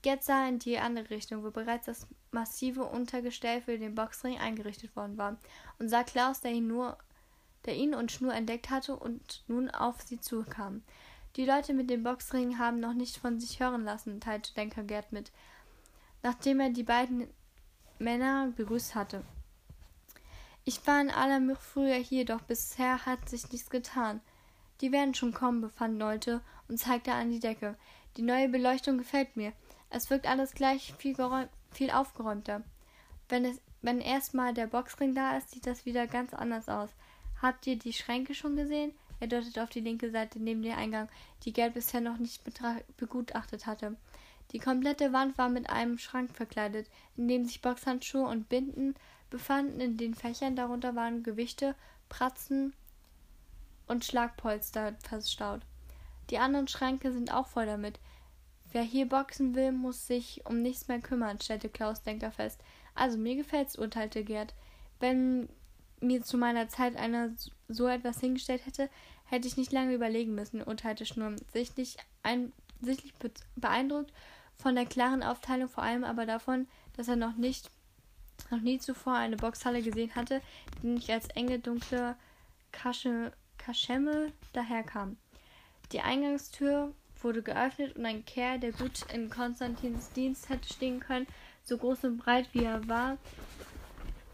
Gerd 0.01 0.23
sah 0.23 0.47
in 0.47 0.59
die 0.59 0.77
andere 0.77 1.09
Richtung, 1.09 1.43
wo 1.43 1.51
bereits 1.51 1.87
das 1.87 2.07
massive 2.31 2.83
Untergestell 2.83 3.61
für 3.61 3.77
den 3.77 3.95
Boxring 3.95 4.37
eingerichtet 4.37 4.95
worden 4.95 5.17
war, 5.17 5.37
und 5.79 5.89
sah 5.89 6.03
Klaus, 6.03 6.41
der 6.41 6.51
ihn 6.51 6.67
nur 6.67 6.97
der 7.67 7.75
ihn 7.75 7.93
und 7.93 8.11
Schnur 8.11 8.33
entdeckt 8.33 8.69
hatte 8.69 8.95
und 8.95 9.43
nun 9.47 9.69
auf 9.69 10.01
sie 10.01 10.19
zukam. 10.19 10.81
Die 11.35 11.45
Leute 11.45 11.73
mit 11.73 11.89
dem 11.89 12.01
Boxring 12.01 12.57
haben 12.57 12.79
noch 12.79 12.93
nicht 12.93 13.17
von 13.17 13.39
sich 13.39 13.59
hören 13.59 13.83
lassen, 13.83 14.19
teilte 14.19 14.53
Denker 14.55 14.83
Gerd 14.83 15.11
mit, 15.11 15.31
nachdem 16.23 16.59
er 16.59 16.69
die 16.69 16.83
beiden 16.83 17.27
Männer 17.99 18.51
begrüßt 18.55 18.95
hatte. 18.95 19.23
Ich 20.63 20.85
war 20.87 20.99
in 20.99 21.11
aller 21.11 21.39
Mühe 21.39 21.55
früher 21.55 21.95
hier, 21.95 22.25
doch 22.25 22.41
bisher 22.41 23.05
hat 23.05 23.29
sich 23.29 23.51
nichts 23.51 23.69
getan. 23.69 24.21
Die 24.81 24.91
werden 24.91 25.13
schon 25.13 25.33
kommen, 25.33 25.61
befand 25.61 25.99
Leute 25.99 26.41
und 26.67 26.77
zeigte 26.79 27.13
an 27.13 27.29
die 27.29 27.39
Decke. 27.39 27.75
Die 28.17 28.21
neue 28.21 28.49
Beleuchtung 28.49 28.97
gefällt 28.97 29.35
mir. 29.35 29.53
Es 29.89 30.09
wirkt 30.09 30.27
alles 30.27 30.53
gleich 30.53 30.93
viel, 30.97 31.15
viel 31.71 31.91
aufgeräumter. 31.91 32.63
Wenn 33.29 33.45
es 33.45 33.61
wenn 33.81 34.01
erstmal 34.01 34.53
der 34.53 34.67
Boxring 34.67 35.13
da 35.13 35.37
ist, 35.37 35.51
sieht 35.51 35.67
das 35.67 35.85
wieder 35.85 36.07
ganz 36.07 36.33
anders 36.33 36.67
aus. 36.67 36.89
Habt 37.41 37.67
ihr 37.67 37.77
die 37.77 37.93
Schränke 37.93 38.33
schon 38.33 38.55
gesehen? 38.55 38.91
Er 39.19 39.27
deutet 39.27 39.59
auf 39.59 39.69
die 39.69 39.79
linke 39.79 40.11
Seite 40.11 40.39
neben 40.39 40.61
dem 40.61 40.77
Eingang, 40.77 41.09
die 41.43 41.53
Gerd 41.53 41.73
bisher 41.73 42.01
noch 42.01 42.17
nicht 42.17 42.43
begutachtet 42.97 43.65
hatte. 43.65 43.95
Die 44.51 44.59
komplette 44.59 45.13
Wand 45.13 45.37
war 45.37 45.49
mit 45.49 45.69
einem 45.69 45.97
Schrank 45.97 46.31
verkleidet, 46.35 46.89
in 47.15 47.27
dem 47.27 47.45
sich 47.45 47.61
Boxhandschuhe 47.61 48.27
und 48.27 48.49
Binden 48.49 48.95
befanden. 49.29 49.79
In 49.79 49.97
den 49.97 50.15
Fächern 50.15 50.55
darunter 50.55 50.95
waren 50.95 51.23
Gewichte, 51.23 51.75
Pratzen 52.09 52.73
und 53.87 54.05
Schlagpolster 54.05 54.95
verstaut. 55.03 55.61
Die 56.29 56.37
anderen 56.37 56.67
Schränke 56.67 57.11
sind 57.11 57.33
auch 57.33 57.47
voll 57.47 57.65
damit. 57.65 57.99
Wer 58.71 58.81
hier 58.83 59.07
boxen 59.07 59.55
will, 59.55 59.71
muss 59.71 60.07
sich 60.07 60.41
um 60.45 60.61
nichts 60.61 60.87
mehr 60.87 60.99
kümmern, 60.99 61.39
stellte 61.39 61.69
Klaus 61.69 62.03
Denker 62.03 62.31
fest. 62.31 62.61
Also 62.95 63.17
mir 63.17 63.35
gefällt's, 63.35 63.77
urteilte 63.77 64.23
Gerd. 64.23 64.53
Wenn 64.99 65.47
mir 66.01 66.21
zu 66.21 66.37
meiner 66.37 66.67
Zeit 66.67 66.95
einer 66.95 67.31
so 67.67 67.87
etwas 67.87 68.19
hingestellt 68.19 68.65
hätte, 68.65 68.89
hätte 69.25 69.47
ich 69.47 69.57
nicht 69.57 69.71
lange 69.71 69.93
überlegen 69.93 70.35
müssen, 70.35 70.61
urteilte 70.61 71.05
Schnurr, 71.05 71.35
sichtlich, 71.51 71.97
ein, 72.23 72.51
sichtlich 72.81 73.13
beeindruckt 73.55 74.11
von 74.55 74.75
der 74.75 74.85
klaren 74.85 75.23
Aufteilung, 75.23 75.69
vor 75.69 75.83
allem 75.83 76.03
aber 76.03 76.25
davon, 76.25 76.67
dass 76.95 77.07
er 77.07 77.15
noch 77.15 77.35
nicht 77.35 77.69
noch 78.51 78.61
nie 78.61 78.79
zuvor 78.79 79.13
eine 79.15 79.35
Boxhalle 79.35 79.81
gesehen 79.81 80.15
hatte, 80.15 80.41
die 80.81 80.87
nicht 80.87 81.09
als 81.09 81.27
enge, 81.29 81.59
dunkle 81.59 82.15
Kasche, 82.71 83.31
Kaschemme 83.57 84.31
daherkam. 84.53 85.17
Die 85.91 86.01
Eingangstür 86.01 86.93
wurde 87.21 87.41
geöffnet 87.41 87.95
und 87.95 88.05
ein 88.05 88.25
Kerl, 88.25 88.59
der 88.59 88.71
gut 88.71 89.11
in 89.13 89.29
Konstantins 89.29 90.11
Dienst 90.11 90.49
hätte 90.49 90.71
stehen 90.71 90.99
können, 90.99 91.27
so 91.63 91.77
groß 91.77 92.03
und 92.05 92.17
breit 92.17 92.49
wie 92.53 92.63
er 92.63 92.87
war, 92.87 93.17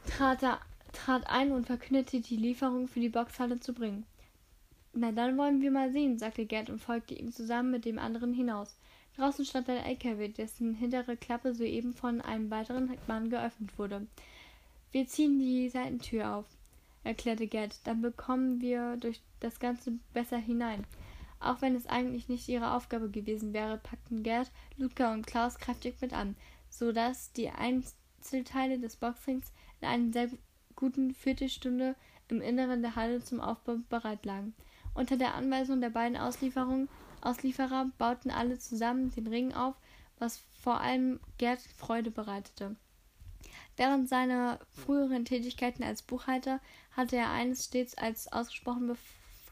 trat 0.08 0.44
er 0.44 0.60
trat 0.94 1.28
ein 1.28 1.52
und 1.52 1.66
verkündete, 1.66 2.22
die 2.22 2.38
Lieferung 2.38 2.88
für 2.88 3.00
die 3.00 3.10
Boxhalle 3.10 3.60
zu 3.60 3.74
bringen. 3.74 4.06
Na, 4.94 5.12
dann 5.12 5.38
wollen 5.38 5.62
wir 5.62 5.72
mal 5.72 5.92
sehen, 5.92 6.20
sagte 6.20 6.46
Gerd 6.46 6.70
und 6.70 6.80
folgte 6.80 7.16
ihm 7.16 7.32
zusammen 7.32 7.72
mit 7.72 7.86
dem 7.86 7.98
anderen 7.98 8.34
hinaus. 8.34 8.76
Draußen 9.18 9.46
stand 9.46 9.70
ein 9.70 9.84
LKW, 9.84 10.28
dessen 10.30 10.76
hintere 10.76 11.18
Klappe 11.18 11.54
soeben 11.54 11.94
von 11.94 12.22
einem 12.22 12.50
weiteren 12.52 12.96
Mann 13.08 13.30
geöffnet 13.30 13.78
wurde. 13.78 14.06
Wir 14.92 15.08
ziehen 15.08 15.40
die 15.40 15.70
Seitentür 15.70 16.36
auf, 16.36 16.46
erklärte 17.04 17.48
Gerd. 17.48 17.80
Dann 17.86 18.02
bekommen 18.02 18.62
wir 18.62 18.98
durch 18.98 19.20
das 19.40 19.60
Ganze 19.60 19.94
besser 20.14 20.38
hinein. 20.38 20.86
Auch 21.44 21.62
wenn 21.62 21.76
es 21.76 21.88
eigentlich 21.88 22.30
nicht 22.30 22.48
ihre 22.48 22.72
Aufgabe 22.72 23.10
gewesen 23.10 23.54
wäre, 23.54 23.78
packten 23.78 24.24
Gerd, 24.24 24.50
Luca 24.78 25.14
und 25.14 25.28
Klaus 25.28 25.60
kräftig 25.60 25.96
mit 26.00 26.14
an, 26.14 26.38
so 26.70 26.94
dass 26.94 27.34
die 27.34 27.50
Einzelteile 27.50 28.80
des 28.80 28.96
Boxrings 28.96 29.52
in 29.82 29.88
einem 29.88 30.14
sehr 30.14 30.30
guten 30.76 31.14
Viertelstunde 31.14 31.96
im 32.30 32.42
Inneren 32.42 32.82
der 32.82 32.96
Halle 32.96 33.22
zum 33.22 33.42
Aufbau 33.42 33.78
bereit 33.90 34.26
lagen. 34.26 34.56
Unter 34.94 35.18
der 35.18 35.36
Anweisung 35.36 35.82
der 35.82 35.90
beiden 35.90 36.16
Auslieferer 36.18 37.92
bauten 37.98 38.32
alle 38.32 38.58
zusammen 38.60 39.12
den 39.12 39.28
Ring 39.28 39.54
auf, 39.54 39.76
was 40.20 40.44
vor 40.62 40.80
allem 40.80 41.20
Gerd 41.38 41.60
Freude 41.60 42.10
bereitete. 42.10 42.78
Während 43.76 44.08
seiner 44.08 44.60
früheren 44.70 45.26
Tätigkeiten 45.26 45.84
als 45.84 46.04
Buchhalter 46.04 46.62
hatte 46.92 47.18
er 47.18 47.32
eines 47.32 47.66
stets 47.66 47.98
als 47.98 48.32
ausgesprochene 48.32 48.96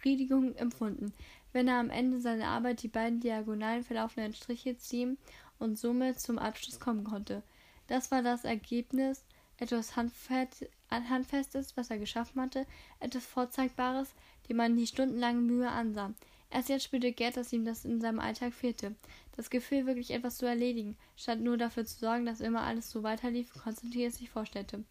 Befriedigung 0.01 0.56
empfunden, 0.56 1.13
wenn 1.54 1.68
er 1.68 1.80
am 1.80 1.90
Ende 1.90 2.22
seiner 2.22 2.48
Arbeit 2.48 2.84
die 2.84 2.88
beiden 2.88 3.20
diagonalen 3.20 3.84
verlaufenden 3.84 4.34
Striche 4.34 4.78
ziehen 4.78 5.18
und 5.60 5.78
somit 5.78 6.20
zum 6.20 6.40
Abschluss 6.40 6.80
kommen 6.80 7.04
konnte. 7.04 7.44
Das 7.88 8.12
war 8.12 8.22
das 8.22 8.46
Ergebnis 8.46 9.24
etwas 9.58 9.96
Handfestes, 9.96 11.78
was 11.78 11.90
er 11.90 12.00
geschaffen 12.00 12.42
hatte, 12.42 12.66
etwas 13.00 13.26
Vorzeigbares, 13.26 14.10
dem 14.50 14.58
man 14.58 14.76
die 14.76 14.88
stundenlange 14.88 15.42
Mühe 15.42 15.70
ansah. 15.70 16.14
Erst 16.50 16.70
jetzt 16.70 16.84
spürte 16.84 17.12
Gerd, 17.14 17.38
dass 17.38 17.54
ihm 17.54 17.64
das 17.64 17.86
in 17.86 18.02
seinem 18.02 18.20
Alltag 18.20 18.54
fehlte. 18.54 18.96
Das 19.38 19.50
Gefühl, 19.50 19.86
wirklich 19.86 20.12
etwas 20.12 20.38
zu 20.38 20.46
erledigen, 20.46 20.98
statt 21.16 21.40
nur 21.40 21.58
dafür 21.58 21.86
zu 21.86 22.00
sorgen, 22.00 22.26
dass 22.26 22.42
immer 22.42 22.62
alles 22.62 22.90
so 22.92 23.04
weiterlief, 23.04 23.54
es 23.66 24.18
sich 24.18 24.30
vorstellte. 24.30 24.84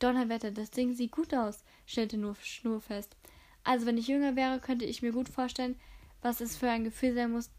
Donnerwetter, 0.00 0.50
das 0.50 0.70
Ding 0.70 0.94
sieht 0.94 1.12
gut 1.12 1.32
aus, 1.32 1.64
stellte 1.86 2.18
nur 2.18 2.34
Schnur 2.36 2.80
fest. 2.80 3.16
Also, 3.64 3.86
wenn 3.86 3.98
ich 3.98 4.08
jünger 4.08 4.36
wäre, 4.36 4.60
könnte 4.60 4.84
ich 4.84 5.00
mir 5.02 5.12
gut 5.12 5.28
vorstellen, 5.28 5.76
was 6.22 6.40
es 6.40 6.56
für 6.56 6.70
ein 6.70 6.84
Gefühl 6.84 7.14
sein 7.14 7.32
muss, 7.32 7.50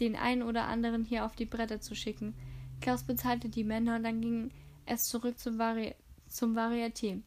den 0.00 0.16
einen 0.16 0.42
oder 0.42 0.64
anderen 0.64 1.04
hier 1.04 1.24
auf 1.24 1.36
die 1.36 1.46
Bretter 1.46 1.80
zu 1.80 1.94
schicken. 1.94 2.34
Klaus 2.80 3.04
bezahlte 3.04 3.48
die 3.48 3.64
Männer 3.64 3.96
und 3.96 4.02
dann 4.02 4.20
ging 4.20 4.50
es 4.86 5.04
zurück 5.04 5.38
zum 5.38 5.58
Vari 5.58 5.94
zum 6.28 6.56
Varieté. 6.56 7.22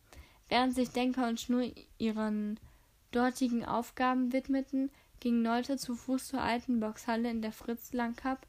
Während 0.49 0.75
sich 0.75 0.89
Denker 0.89 1.27
und 1.27 1.39
Schnur 1.39 1.71
ihren 1.97 2.59
dortigen 3.11 3.65
Aufgaben 3.65 4.33
widmeten, 4.33 4.91
ging 5.19 5.41
Nolte 5.41 5.77
zu 5.77 5.95
Fuß 5.95 6.27
zur 6.27 6.41
alten 6.41 6.79
Boxhalle, 6.79 7.29
in 7.29 7.41
der 7.41 7.51
Fritz 7.51 7.93
Langkapp 7.93 8.45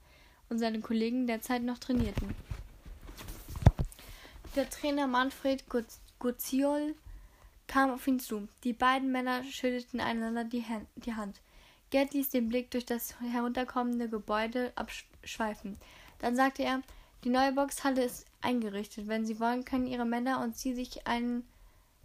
und 0.48 0.58
seine 0.58 0.80
Kollegen 0.80 1.26
derzeit 1.26 1.62
noch 1.62 1.78
trainierten. 1.78 2.34
Der 4.56 4.68
Trainer 4.68 5.06
Manfred 5.06 5.64
Gutziol 6.18 6.94
kam 7.66 7.90
auf 7.90 8.06
ihn 8.06 8.18
zu. 8.18 8.48
Die 8.64 8.72
beiden 8.72 9.12
Männer 9.12 9.44
schüttelten 9.44 10.00
einander 10.00 10.44
die, 10.44 10.64
Hand. 10.64 11.40
Gerd 11.90 12.12
ließ 12.12 12.30
den 12.30 12.48
Blick 12.48 12.70
durch 12.70 12.84
das 12.84 13.14
herunterkommende 13.20 14.08
Gebäude 14.08 14.72
abschweifen. 14.76 15.78
Dann 16.18 16.36
sagte 16.36 16.62
er, 16.62 16.82
die 17.24 17.30
neue 17.30 17.52
Boxhalle 17.52 18.04
ist 18.04 18.26
eingerichtet. 18.40 19.08
Wenn 19.08 19.26
Sie 19.26 19.40
wollen, 19.40 19.64
können 19.64 19.86
Ihre 19.86 20.04
Männer 20.04 20.40
und 20.40 20.56
Sie 20.56 20.74
sich 20.74 21.06
einen 21.06 21.48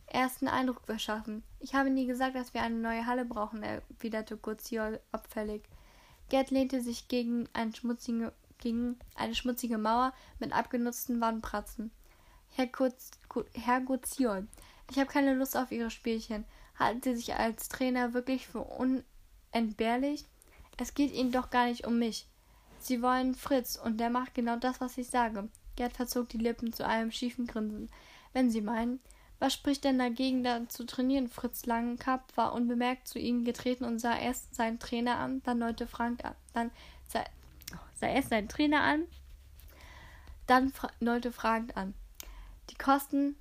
ersten 0.07 0.47
Eindruck 0.47 0.81
verschaffen. 0.85 1.43
Ich 1.59 1.75
habe 1.75 1.89
nie 1.89 2.05
gesagt, 2.05 2.35
dass 2.35 2.53
wir 2.53 2.61
eine 2.61 2.75
neue 2.75 3.05
Halle 3.05 3.25
brauchen, 3.25 3.63
erwiderte 3.63 4.37
Guzziol 4.37 4.99
abfällig. 5.11 5.63
Gerd 6.29 6.51
lehnte 6.51 6.81
sich 6.81 7.07
gegen, 7.07 7.49
ein 7.53 7.73
gegen 8.59 8.97
eine 9.15 9.35
schmutzige 9.35 9.77
Mauer 9.77 10.13
mit 10.39 10.53
abgenutzten 10.53 11.19
Wandpratzen. 11.19 11.91
Herr, 12.55 12.67
Gutz, 12.67 13.11
Herr 13.53 13.81
Gutziol, 13.81 14.47
ich 14.89 14.97
habe 14.97 15.09
keine 15.09 15.33
Lust 15.33 15.57
auf 15.57 15.71
Ihre 15.71 15.89
Spielchen. 15.89 16.45
Halten 16.77 17.01
Sie 17.01 17.15
sich 17.15 17.35
als 17.35 17.67
Trainer 17.69 18.13
wirklich 18.13 18.47
für 18.47 18.65
un, 18.79 19.03
entbehrlich. 19.53 20.25
Es 20.77 20.93
geht 20.93 21.13
ihnen 21.13 21.31
doch 21.31 21.49
gar 21.49 21.67
nicht 21.67 21.85
um 21.87 21.99
mich. 21.99 22.27
Sie 22.79 23.01
wollen 23.01 23.35
Fritz, 23.35 23.77
und 23.77 23.99
der 23.99 24.09
macht 24.09 24.33
genau 24.33 24.57
das, 24.57 24.81
was 24.81 24.97
ich 24.97 25.07
sage. 25.07 25.47
Gerd 25.75 25.93
verzog 25.93 26.29
die 26.29 26.37
Lippen 26.37 26.73
zu 26.73 26.85
einem 26.85 27.11
schiefen 27.11 27.47
Grinsen. 27.47 27.89
Wenn 28.33 28.51
Sie 28.51 28.61
meinen, 28.61 28.99
was 29.39 29.53
spricht 29.53 29.83
denn 29.83 29.99
dagegen, 29.99 30.43
da 30.43 30.67
zu 30.67 30.85
trainieren? 30.85 31.27
Fritz 31.27 31.65
Langenkapp 31.65 32.35
war 32.35 32.53
unbemerkt 32.53 33.07
zu 33.07 33.19
ihnen 33.19 33.45
getreten 33.45 33.83
und 33.83 33.99
sah 33.99 34.17
erst 34.17 34.55
seinen 34.55 34.79
Trainer 34.79 35.17
an, 35.17 35.41
dann 35.43 35.59
Leute 35.59 35.87
Frank 35.87 36.23
an, 36.25 36.35
dann 36.53 36.71
sah, 37.07 37.23
sah 37.95 38.07
erst 38.07 38.29
seinen 38.29 38.47
Trainer 38.47 38.81
an, 38.81 39.03
dann 40.47 40.71
fra 40.71 40.89
Leute 40.99 41.31
fragend 41.31 41.75
an. 41.77 41.93
Die 42.69 42.75
Kosten, 42.75 43.35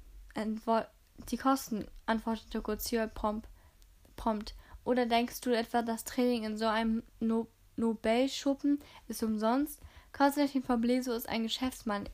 die 1.30 1.36
Kosten, 1.36 1.86
antwortete 2.06 2.62
Gauthier 2.62 3.06
prompt, 3.06 3.48
prompt. 4.16 4.54
Oder 4.84 5.06
denkst 5.06 5.40
du 5.40 5.50
etwa, 5.50 5.82
das 5.82 6.04
Training 6.04 6.44
in 6.44 6.56
so 6.56 6.66
einem 6.66 7.02
no 7.20 7.46
Nobelschuppen 7.76 8.80
ist 9.08 9.22
umsonst? 9.22 9.80
Konstantin 10.12 10.62
Fableso 10.62 11.12
ist 11.12 11.28
ein 11.28 11.44
Geschäftsmann. 11.44 12.08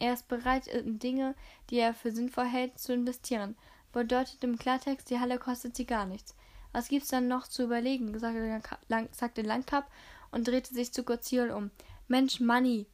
Er 0.00 0.14
ist 0.14 0.26
bereit, 0.26 0.66
in 0.66 0.98
Dinge, 0.98 1.34
die 1.70 1.78
er 1.78 1.94
für 1.94 2.10
sinnvoll 2.10 2.46
hält, 2.46 2.78
zu 2.78 2.92
investieren. 2.92 3.56
Bedeutet 3.92 4.42
im 4.42 4.58
Klartext, 4.58 5.08
die 5.08 5.20
Halle 5.20 5.38
kostet 5.38 5.76
sie 5.76 5.86
gar 5.86 6.04
nichts. 6.04 6.34
Was 6.72 6.88
gibt's 6.88 7.08
dann 7.08 7.28
noch 7.28 7.46
zu 7.46 7.62
überlegen? 7.62 8.18
sagte 8.18 9.42
Langkapp 9.42 9.88
und 10.32 10.48
drehte 10.48 10.74
sich 10.74 10.92
zu 10.92 11.04
Gotziol 11.04 11.50
um. 11.50 11.70
Mensch, 12.08 12.40
Money. 12.40 12.86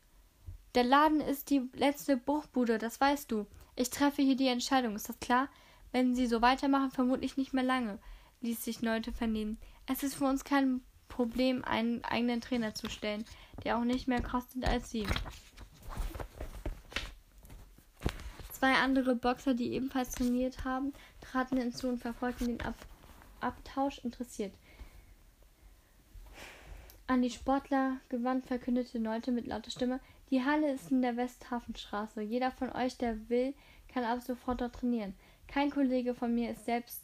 Der 0.75 0.85
Laden 0.85 1.21
ist 1.23 1.49
die 1.49 1.69
letzte 1.75 2.19
Bruchbude, 2.19 2.77
das 2.77 3.01
weißt 3.01 3.33
du. 3.33 3.47
Ich 3.77 3.88
treffe 3.88 4.21
hier 4.21 4.37
die 4.37 4.49
Entscheidung, 4.49 4.95
ist 4.95 5.09
das 5.09 5.19
klar? 5.19 5.49
Wenn 5.90 6.14
sie 6.14 6.27
so 6.27 6.43
weitermachen, 6.43 6.90
vermutlich 6.90 7.38
nicht 7.38 7.55
mehr 7.55 7.64
lange, 7.64 7.99
ließ 8.40 8.64
sich 8.64 8.83
Neute 8.83 9.12
vernehmen. 9.12 9.59
Es 9.87 10.03
ist 10.03 10.14
für 10.14 10.24
uns 10.24 10.44
kein 10.44 10.81
Problem, 11.09 11.64
einen 11.64 12.05
eigenen 12.05 12.40
Trainer 12.40 12.74
zu 12.74 12.88
stellen, 12.88 13.24
der 13.64 13.76
auch 13.79 13.85
nicht 13.85 14.09
mehr 14.09 14.22
kostet 14.22 14.64
als 14.64 14.90
sie. 14.90 15.07
Zwei 18.53 18.74
andere 18.74 19.14
Boxer, 19.14 19.55
die 19.55 19.72
ebenfalls 19.72 20.12
trainiert 20.12 20.64
haben, 20.64 20.92
traten 21.20 21.59
hinzu 21.59 21.88
und 21.88 21.98
verfolgten 21.98 22.46
den 22.46 22.61
Ab 22.61 22.74
Abtausch 23.40 23.98
interessiert. 24.05 24.53
An 27.07 27.22
die 27.22 27.31
Sportler 27.31 27.96
gewandt 28.11 28.46
verkündete 28.46 29.00
Neute 29.00 29.33
mit 29.33 29.46
lauter 29.46 29.70
Stimme, 29.70 29.98
die 30.31 30.44
Halle 30.44 30.72
ist 30.72 30.90
in 30.92 31.03
der 31.03 31.16
Westhafenstraße. 31.16 32.20
Jeder 32.20 32.53
von 32.53 32.70
euch, 32.70 32.96
der 32.98 33.29
will, 33.29 33.55
kann 33.88 34.05
ab 34.05 34.22
sofort 34.22 34.61
dort 34.61 34.76
trainieren. 34.76 35.14
Kein 35.48 35.70
Kollege 35.70 36.14
von 36.14 36.35
mir 36.35 36.50
ist 36.50 36.66
selbst 36.66 37.03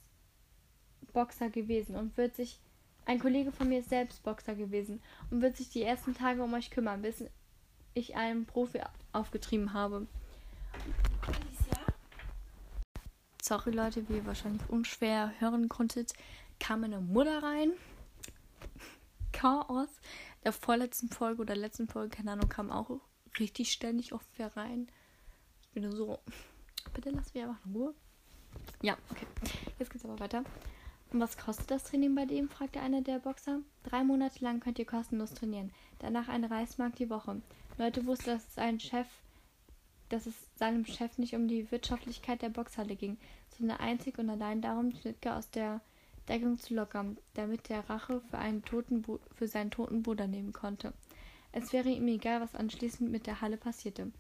Boxer 1.17 1.49
gewesen 1.49 1.97
und 1.97 2.15
wird 2.19 2.37
sich 2.37 2.61
ein 3.07 3.19
Kollege 3.19 3.51
von 3.51 3.71
mir 3.71 3.79
ist 3.79 3.89
selbst 3.89 4.23
Boxer 4.23 4.55
gewesen 4.55 5.01
und 5.31 5.41
wird 5.41 5.57
sich 5.57 5.71
die 5.71 5.83
ersten 5.83 6.13
Tage 6.13 6.43
um 6.43 6.53
euch 6.53 6.71
kümmern, 6.71 7.01
bis 7.01 7.25
ich 7.95 8.17
einen 8.17 8.45
Profi 8.45 8.83
aufgetrieben 9.13 9.73
habe. 9.73 10.07
Sorry 13.43 13.71
Leute, 13.71 14.07
wie 14.11 14.17
ihr 14.17 14.27
wahrscheinlich 14.27 14.69
unschwer 14.69 15.33
hören 15.39 15.71
konntet, 15.71 16.13
kam 16.61 16.83
meine 16.83 17.01
Mutter 17.01 17.43
rein. 17.43 17.73
Chaos. 19.33 19.89
Der 20.45 20.53
vorletzten 20.53 21.09
Folge 21.09 21.41
oder 21.41 21.57
letzten 21.57 21.89
Folge, 21.89 22.15
keine 22.15 22.33
Ahnung, 22.33 22.51
kam 22.51 22.71
auch 22.71 23.01
richtig 23.39 23.73
ständig 23.73 24.13
oft 24.13 24.29
wer 24.37 24.55
rein. 24.55 24.89
Ich 25.63 25.71
bin 25.71 25.91
so, 25.93 26.19
bitte 26.93 27.09
lass 27.09 27.33
mich 27.33 27.43
einfach 27.43 27.65
in 27.65 27.73
Ruhe. 27.73 27.95
Ja, 28.83 28.99
okay. 29.11 29.27
Jetzt 29.79 29.91
geht's 29.91 30.05
aber 30.05 30.21
weiter. 30.21 30.45
Was 31.13 31.37
kostet 31.37 31.71
das 31.71 31.85
Training 31.85 32.15
bei 32.15 32.27
dem? 32.27 32.49
fragte 32.49 32.81
einer 32.81 33.01
der 33.01 33.19
Boxer. 33.19 33.61
Drei 33.85 34.05
Monate 34.05 34.45
lang 34.45 34.61
könnt 34.61 34.79
ihr 34.79 34.87
kostenlos 34.87 35.35
trainieren. 35.35 35.73
Danach 35.99 36.29
eine 36.29 36.51
Reismark 36.51 36.97
die 36.97 37.11
Woche. 37.11 37.41
Leute 37.79 38.07
wussten, 38.07 38.31
dass 38.31 38.49
es 38.49 38.59
ein 38.59 38.81
Chef 38.81 39.07
dass 40.09 40.27
es 40.27 40.35
seinem 40.57 40.85
Chef 40.85 41.19
nicht 41.19 41.35
um 41.35 41.49
die 41.49 41.71
Wirtschaftlichkeit 41.71 42.43
der 42.43 42.51
Boxhalle 42.51 42.97
ging, 42.97 43.17
sondern 43.59 43.79
einzig 43.79 44.19
und 44.19 44.31
allein 44.31 44.61
darum, 44.61 44.93
Schnittke 44.93 45.35
aus 45.35 45.51
der 45.51 45.81
Deckung 46.29 46.59
zu 46.59 46.75
lockern, 46.75 47.17
damit 47.35 47.69
der 47.69 47.89
Rache 47.89 48.21
für, 48.31 48.39
einen 48.39 48.65
toten 48.65 49.05
für 49.35 49.49
seinen 49.49 49.71
toten 49.71 50.03
Bruder 50.03 50.27
nehmen 50.27 50.53
konnte. 50.53 50.93
Es 51.53 51.73
wäre 51.73 51.89
ihm 51.89 52.09
egal, 52.09 52.41
was 52.41 52.55
anschließend 52.55 53.11
mit 53.11 53.27
der 53.27 53.41
Halle 53.41 53.57
passierte. 53.57 54.11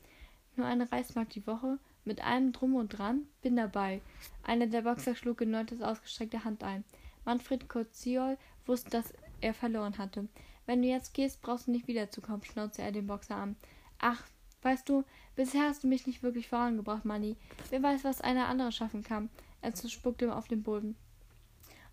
Nur 0.56 0.66
eine 0.66 0.90
Reismark 0.90 1.30
die 1.30 1.46
Woche, 1.46 1.78
mit 2.06 2.24
allem 2.24 2.52
Drum 2.52 2.74
und 2.74 2.96
Dran, 2.96 3.26
bin 3.42 3.56
dabei. 3.56 4.00
Einer 4.42 4.66
der 4.66 4.82
Boxer 4.82 5.14
schlug 5.14 5.40
in 5.40 5.50
Neutes 5.50 5.82
ausgestreckte 5.82 6.44
Hand 6.44 6.62
ein. 6.62 6.84
Manfred 7.24 7.68
Kotziol 7.68 8.38
wusste, 8.64 8.90
dass 8.90 9.12
er 9.40 9.54
verloren 9.54 9.98
hatte. 9.98 10.28
Wenn 10.66 10.82
du 10.82 10.88
jetzt 10.88 11.14
gehst, 11.14 11.42
brauchst 11.42 11.66
du 11.66 11.72
nicht 11.72 11.86
wiederzukommen, 11.86 12.44
schnauzte 12.44 12.82
er 12.82 12.92
den 12.92 13.06
Boxer 13.06 13.36
an. 13.36 13.56
Ach, 13.98 14.22
Weißt 14.66 14.88
du, 14.88 15.04
bisher 15.36 15.68
hast 15.68 15.84
du 15.84 15.86
mich 15.86 16.08
nicht 16.08 16.24
wirklich 16.24 16.48
vorangebracht, 16.48 17.04
Manny. 17.04 17.36
Wer 17.70 17.84
weiß, 17.84 18.02
was 18.02 18.20
einer 18.20 18.48
andere 18.48 18.72
schaffen 18.72 19.04
kann. 19.04 19.30
Er 19.60 19.72
spuckte 19.76 20.34
auf 20.34 20.48
den 20.48 20.64
Boden. 20.64 20.96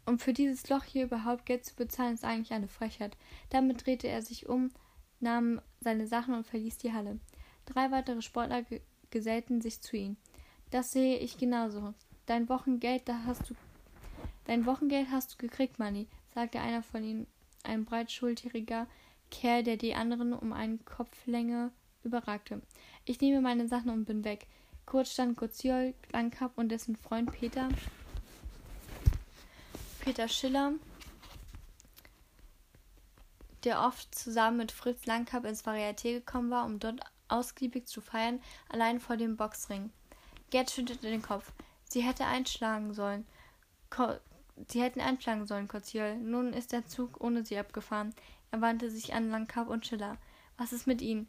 Um 0.07 0.17
für 0.17 0.33
dieses 0.33 0.67
Loch 0.69 0.83
hier 0.83 1.03
überhaupt 1.03 1.45
Geld 1.45 1.65
zu 1.65 1.75
bezahlen, 1.75 2.15
ist 2.15 2.25
eigentlich 2.25 2.51
eine 2.51 2.67
Frechheit. 2.67 3.15
Damit 3.51 3.85
drehte 3.85 4.07
er 4.07 4.23
sich 4.23 4.49
um, 4.49 4.71
nahm 5.19 5.61
seine 5.81 6.07
Sachen 6.07 6.33
und 6.33 6.47
verließ 6.47 6.79
die 6.79 6.93
Halle. 6.93 7.19
Drei 7.67 7.91
weitere 7.91 8.23
Sportler 8.23 8.65
gesellten 9.13 9.61
sich 9.61 9.79
zu 9.79 9.95
ihm. 9.95 10.17
Das 10.71 10.91
sehe 10.91 11.17
ich 11.19 11.37
genauso. 11.37 11.93
Dein 12.25 12.49
Wochengeld, 12.49 13.07
da 13.07 13.21
hast 13.25 13.49
du. 13.49 13.55
Dein 14.45 14.65
Wochengeld 14.65 15.07
hast 15.11 15.33
du 15.33 15.37
gekriegt, 15.37 15.79
Manny, 15.79 16.07
sagte 16.33 16.59
einer 16.59 16.83
von 16.83 17.03
ihnen, 17.03 17.27
ein 17.63 17.85
breitschulteriger 17.85 18.87
Kerl, 19.31 19.63
der 19.63 19.77
die 19.77 19.95
anderen 19.95 20.33
um 20.33 20.51
eine 20.51 20.79
Kopflänge 20.79 21.71
überragte. 22.03 22.61
Ich 23.05 23.21
nehme 23.21 23.39
meine 23.39 23.67
Sachen 23.67 23.91
und 23.91 24.05
bin 24.05 24.25
weg. 24.25 24.47
Kurz 24.85 25.13
stand 25.13 25.37
Goziol, 25.37 25.93
Langkapp 26.11 26.57
und 26.57 26.69
dessen 26.69 26.97
Freund 26.97 27.31
Peter. 27.31 27.69
Peter 30.01 30.27
Schiller, 30.27 30.73
der 33.63 33.81
oft 33.81 34.13
zusammen 34.13 34.57
mit 34.57 34.71
Fritz 34.71 35.05
Langkapp 35.05 35.45
ins 35.45 35.63
Varieté 35.63 36.13
gekommen 36.13 36.49
war, 36.49 36.65
um 36.65 36.79
dort 36.79 36.99
ausgiebig 37.33 37.87
zu 37.87 38.01
feiern, 38.01 38.39
allein 38.69 38.99
vor 38.99 39.17
dem 39.17 39.35
Boxring. 39.35 39.91
Gerd 40.49 40.71
schüttelte 40.71 41.09
den 41.09 41.21
Kopf. 41.21 41.51
Sie 41.89 42.01
hätte 42.01 42.25
einschlagen 42.25 42.93
sollen. 42.93 43.25
Ko 43.89 44.13
sie 44.67 44.81
hätten 44.81 45.01
einschlagen 45.01 45.47
sollen, 45.47 45.67
Koziol. 45.67 46.15
Nun 46.17 46.53
ist 46.53 46.71
der 46.71 46.85
Zug 46.85 47.19
ohne 47.19 47.43
sie 47.43 47.57
abgefahren. 47.57 48.13
Er 48.51 48.61
wandte 48.61 48.91
sich 48.91 49.13
an 49.13 49.29
Langkapp 49.29 49.67
und 49.67 49.85
Schiller. 49.85 50.17
Was 50.57 50.73
ist 50.73 50.85
mit 50.85 51.01
ihnen? 51.01 51.27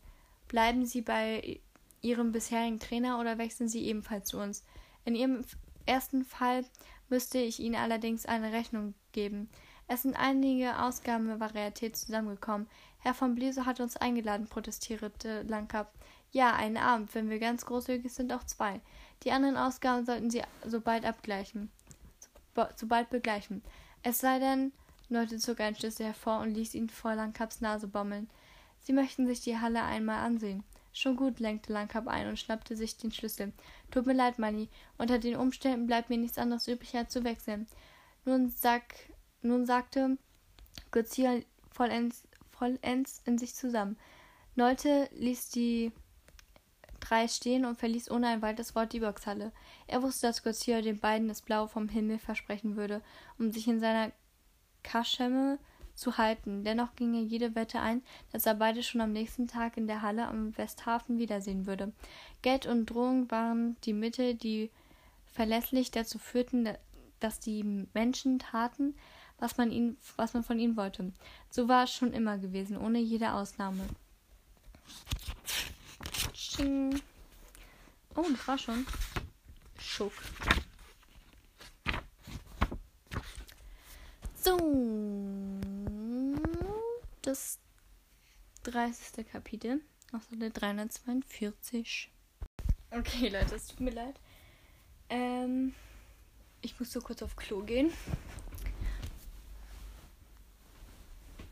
Bleiben 0.49 0.85
Sie 0.85 1.01
bei 1.01 1.61
Ihrem 2.03 2.33
bisherigen 2.33 2.79
Trainer 2.79 3.19
oder 3.19 3.39
wechseln 3.39 3.69
Sie 3.69 3.87
ebenfalls 3.87 4.29
zu 4.29 4.39
uns? 4.39 4.63
In 5.07 5.15
Ihrem 5.15 5.43
ersten 5.87 6.25
Fall 6.25 6.65
müsste 7.09 7.39
ich 7.39 7.61
Ihnen 7.61 7.77
allerdings 7.77 8.27
eine 8.27 8.53
Rechnung 8.53 8.95
geben. 9.13 9.49
Es 9.87 10.03
sind 10.03 10.17
einige 10.17 10.83
Ausgaben 10.83 11.29
zusammengekommen. 11.93 12.69
Herr 13.05 13.13
von 13.13 13.35
Bleso 13.35 13.67
hat 13.67 13.81
uns 13.81 13.99
eingeladen, 13.99 14.47
protestierte 14.47 15.43
Langkapp. 15.43 15.93
Ja, 16.33 16.55
einen 16.55 16.79
Abend, 16.79 17.15
wenn 17.15 17.29
wir 17.29 17.39
ganz 17.39 17.67
großzügig 17.67 18.11
sind, 18.11 18.33
auch 18.33 18.45
zwei. 18.45 18.81
Die 19.25 19.31
anderen 19.31 19.59
Ausgaben 19.59 20.07
sollten 20.07 20.31
Sie 20.31 20.43
sobald 20.65 21.05
abgleichen. 21.05 21.71
Sobald 22.77 23.11
begleichen. 23.11 23.63
Es 24.03 24.21
sei 24.21 24.39
denn, 24.39 24.73
Leute 25.11 25.37
zog 25.37 25.61
einen 25.61 25.77
Schlüssel 25.77 26.07
hervor 26.07 26.41
und 26.41 26.55
ließ 26.55 26.75
ihn 26.75 26.89
vor 26.89 27.15
Langkapps 27.15 27.61
Nase 27.61 27.89
bommeln. 27.89 28.31
Sie 28.81 28.95
möchten 28.95 29.27
sich 29.27 29.43
die 29.43 29.59
Halle 29.59 29.83
einmal 29.83 30.25
ansehen. 30.25 30.65
Schon 30.95 31.17
gut, 31.17 31.41
lenkte 31.41 31.75
Langkap 31.75 32.09
ein 32.09 32.27
und 32.27 32.39
schnappte 32.39 32.75
sich 32.75 32.97
den 32.97 33.13
Schlüssel. 33.13 33.53
Tut 33.91 34.07
mir 34.07 34.15
leid, 34.15 34.39
Manny. 34.39 34.71
Unter 34.97 35.19
den 35.19 35.37
Umständen 35.37 35.87
bleibt 35.87 36.09
mir 36.09 36.17
nichts 36.17 36.39
anderes 36.39 36.69
übrig, 36.69 36.97
als 36.97 37.13
zu 37.13 37.23
wechseln. 37.23 37.67
Nun 38.25 38.49
sag, 38.49 38.95
nun 39.43 39.67
sagte 39.67 40.17
Gozia 40.91 41.41
vollends, 41.71 42.27
vollends 42.57 43.23
in 43.25 43.39
sich 43.39 43.55
zusammen. 43.55 43.97
Nolte 44.55 45.09
ließ 45.13 45.51
die 45.51 45.93
drei 47.01 47.29
stehen 47.29 47.65
und 47.65 47.79
verließ 47.79 48.11
ohne 48.11 48.29
ein 48.29 48.43
weiteres 48.43 48.75
Wort 48.75 48.93
die 48.93 49.01
Boxhalle. 49.01 49.53
Er 49.87 50.03
wusste, 50.03 50.27
dass 50.27 50.43
Gozia 50.43 50.81
den 50.81 50.99
beiden 50.99 51.29
das 51.29 51.43
Blaue 51.43 51.69
vom 51.69 51.89
Himmel 51.89 52.19
versprechen 52.19 52.77
würde, 52.77 53.03
um 53.39 53.53
sich 53.53 53.69
in 53.69 53.81
seiner 53.81 54.13
Kaschemme 54.83 55.59
zu 55.95 56.19
halten. 56.19 56.65
Dennoch 56.65 56.95
ging 56.97 57.15
er 57.15 57.23
jede 57.23 57.55
Wette 57.55 57.81
ein, 57.81 58.03
dass 58.33 58.47
er 58.47 58.55
beide 58.55 58.83
schon 58.83 59.01
am 59.01 59.13
nächsten 59.13 59.47
Tag 59.47 59.77
in 59.77 59.87
der 59.87 60.03
Halle 60.03 60.27
am 60.27 60.57
Westhafen 60.57 61.19
wiedersehen 61.19 61.67
würde. 61.67 61.93
Geld 62.43 62.67
und 62.67 62.87
Drohung 62.87 63.31
waren 63.31 63.77
die 63.85 63.93
Mittel, 63.93 64.35
die 64.35 64.71
verlässlich 65.27 65.91
dazu 65.91 66.19
führten, 66.19 66.69
dass 67.21 67.41
die 67.41 67.87
Menschen 67.93 68.39
taten, 68.39 68.95
was 69.39 69.57
man, 69.57 69.71
ihnen, 69.71 69.97
was 70.17 70.35
man 70.35 70.45
von 70.45 70.59
ihnen 70.59 70.77
wollte. 70.77 71.13
So 71.51 71.69
war 71.69 71.85
es 71.85 71.93
schon 71.93 72.13
immer 72.13 72.39
gewesen, 72.39 72.77
ohne 72.77 72.99
jede 72.99 73.33
Ausnahme. 73.33 73.87
Sching. 76.33 77.01
Oh, 78.15 78.27
das 78.31 78.49
war 78.49 78.59
schon. 78.59 78.87
Schuck. 79.79 80.13
So. 84.37 84.59
das 87.23 87.59
30. 88.65 89.27
Kapitel 89.27 89.81
aus 90.13 90.23
der 90.31 90.51
342. 90.51 92.11
Okay, 92.91 93.29
Leute, 93.29 93.57
es 93.57 93.67
tut 93.69 93.81
mir 93.81 93.91
leid. 93.91 94.21
Ähm, 95.09 95.75
ich 96.63 96.79
muss 96.79 96.93
so 96.93 97.01
kurz 97.01 97.23
auf 97.23 97.35
Klo 97.37 97.63
gehen. 97.63 97.93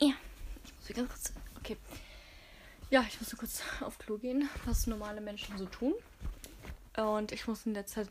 Ja, 0.02 0.14
ich 0.64 0.74
muss 0.74 0.96
ganz 0.96 1.08
kurz. 1.08 1.32
Okay. 1.58 1.76
Ja, 2.90 3.04
ich 3.08 3.20
musste 3.20 3.36
kurz 3.36 3.62
auf 3.82 3.98
Klo 3.98 4.18
gehen, 4.18 4.48
was 4.64 4.88
normale 4.88 5.20
Menschen 5.20 5.56
so 5.56 5.66
tun. 5.66 5.94
Und 6.96 7.30
ich 7.30 7.46
muss 7.46 7.66
in 7.66 7.74
der 7.74 7.86
Zeit 7.86 8.08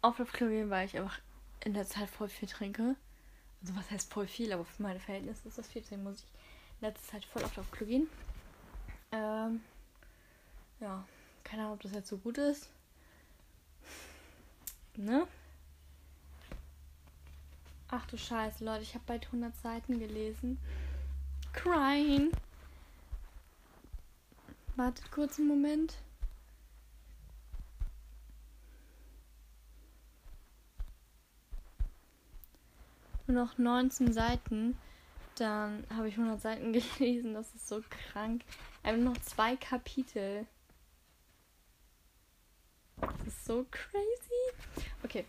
auf 0.00 0.16
das 0.16 0.32
Klo 0.32 0.48
gehen, 0.48 0.70
weil 0.70 0.86
ich 0.86 0.96
einfach 0.96 1.18
in 1.64 1.74
der 1.74 1.86
Zeit 1.86 2.08
voll 2.08 2.30
viel 2.30 2.48
trinke. 2.48 2.96
Also 3.60 3.76
was 3.76 3.90
heißt 3.90 4.10
voll 4.10 4.26
viel, 4.26 4.52
aber 4.54 4.64
für 4.64 4.82
meine 4.82 5.00
Verhältnisse 5.00 5.48
ist 5.48 5.58
das 5.58 5.68
viel. 5.68 5.82
Deswegen 5.82 6.02
muss 6.02 6.20
ich 6.20 6.24
in 6.80 6.88
letzter 6.88 7.12
Zeit 7.12 7.24
voll 7.26 7.44
auf 7.44 7.54
das 7.54 7.70
Klo 7.72 7.86
gehen. 7.86 8.08
Ähm, 9.12 9.60
ja, 10.80 11.04
keine 11.44 11.62
Ahnung, 11.62 11.74
ob 11.74 11.82
das 11.82 11.92
jetzt 11.92 12.08
so 12.08 12.16
gut 12.16 12.38
ist. 12.38 12.70
Ne? 14.96 15.28
Ach 17.88 18.04
du 18.06 18.18
Scheiße, 18.18 18.64
Leute, 18.64 18.82
ich 18.82 18.94
habe 18.94 19.04
bald 19.06 19.26
100 19.26 19.54
Seiten 19.62 20.00
gelesen. 20.00 20.58
Crying. 21.62 22.30
Wartet 24.76 25.10
kurz 25.10 25.38
einen 25.38 25.48
Moment. 25.48 25.98
Nur 33.26 33.44
noch 33.44 33.58
19 33.58 34.12
Seiten. 34.12 34.78
Dann 35.34 35.84
habe 35.90 36.08
ich 36.08 36.16
100 36.16 36.40
Seiten 36.40 36.72
gelesen. 36.98 37.34
Das 37.34 37.52
ist 37.54 37.66
so 37.66 37.82
krank. 37.90 38.42
Einfach 38.84 39.02
noch 39.02 39.18
zwei 39.18 39.56
Kapitel. 39.56 40.46
Das 43.00 43.26
ist 43.26 43.44
so 43.44 43.66
crazy. 43.70 44.86
Okay. 45.02 45.24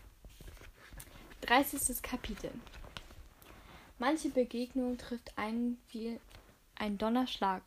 30. 1.40 2.00
Kapitel. 2.02 2.52
Manche 4.00 4.30
Begegnung 4.30 4.96
trifft 4.96 5.36
einen 5.36 5.78
wie 5.90 6.18
ein 6.74 6.96
Donnerschlag. 6.96 7.62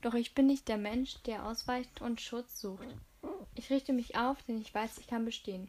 Doch 0.00 0.14
ich 0.14 0.34
bin 0.34 0.46
nicht 0.46 0.66
der 0.66 0.78
Mensch, 0.78 1.22
der 1.24 1.44
ausweicht 1.44 2.00
und 2.00 2.22
Schutz 2.22 2.58
sucht. 2.58 2.86
Ich 3.54 3.68
richte 3.68 3.92
mich 3.92 4.16
auf, 4.16 4.42
denn 4.44 4.62
ich 4.62 4.74
weiß, 4.74 4.96
ich 4.96 5.06
kann 5.06 5.26
bestehen. 5.26 5.68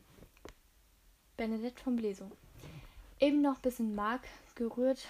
Benedett 1.36 1.82
von 1.82 1.98
Bleso. 1.98 2.32
Eben 3.20 3.42
noch 3.42 3.60
bis 3.60 3.82
in 3.82 3.94
Mark 3.94 4.22
gerührt. 4.56 5.06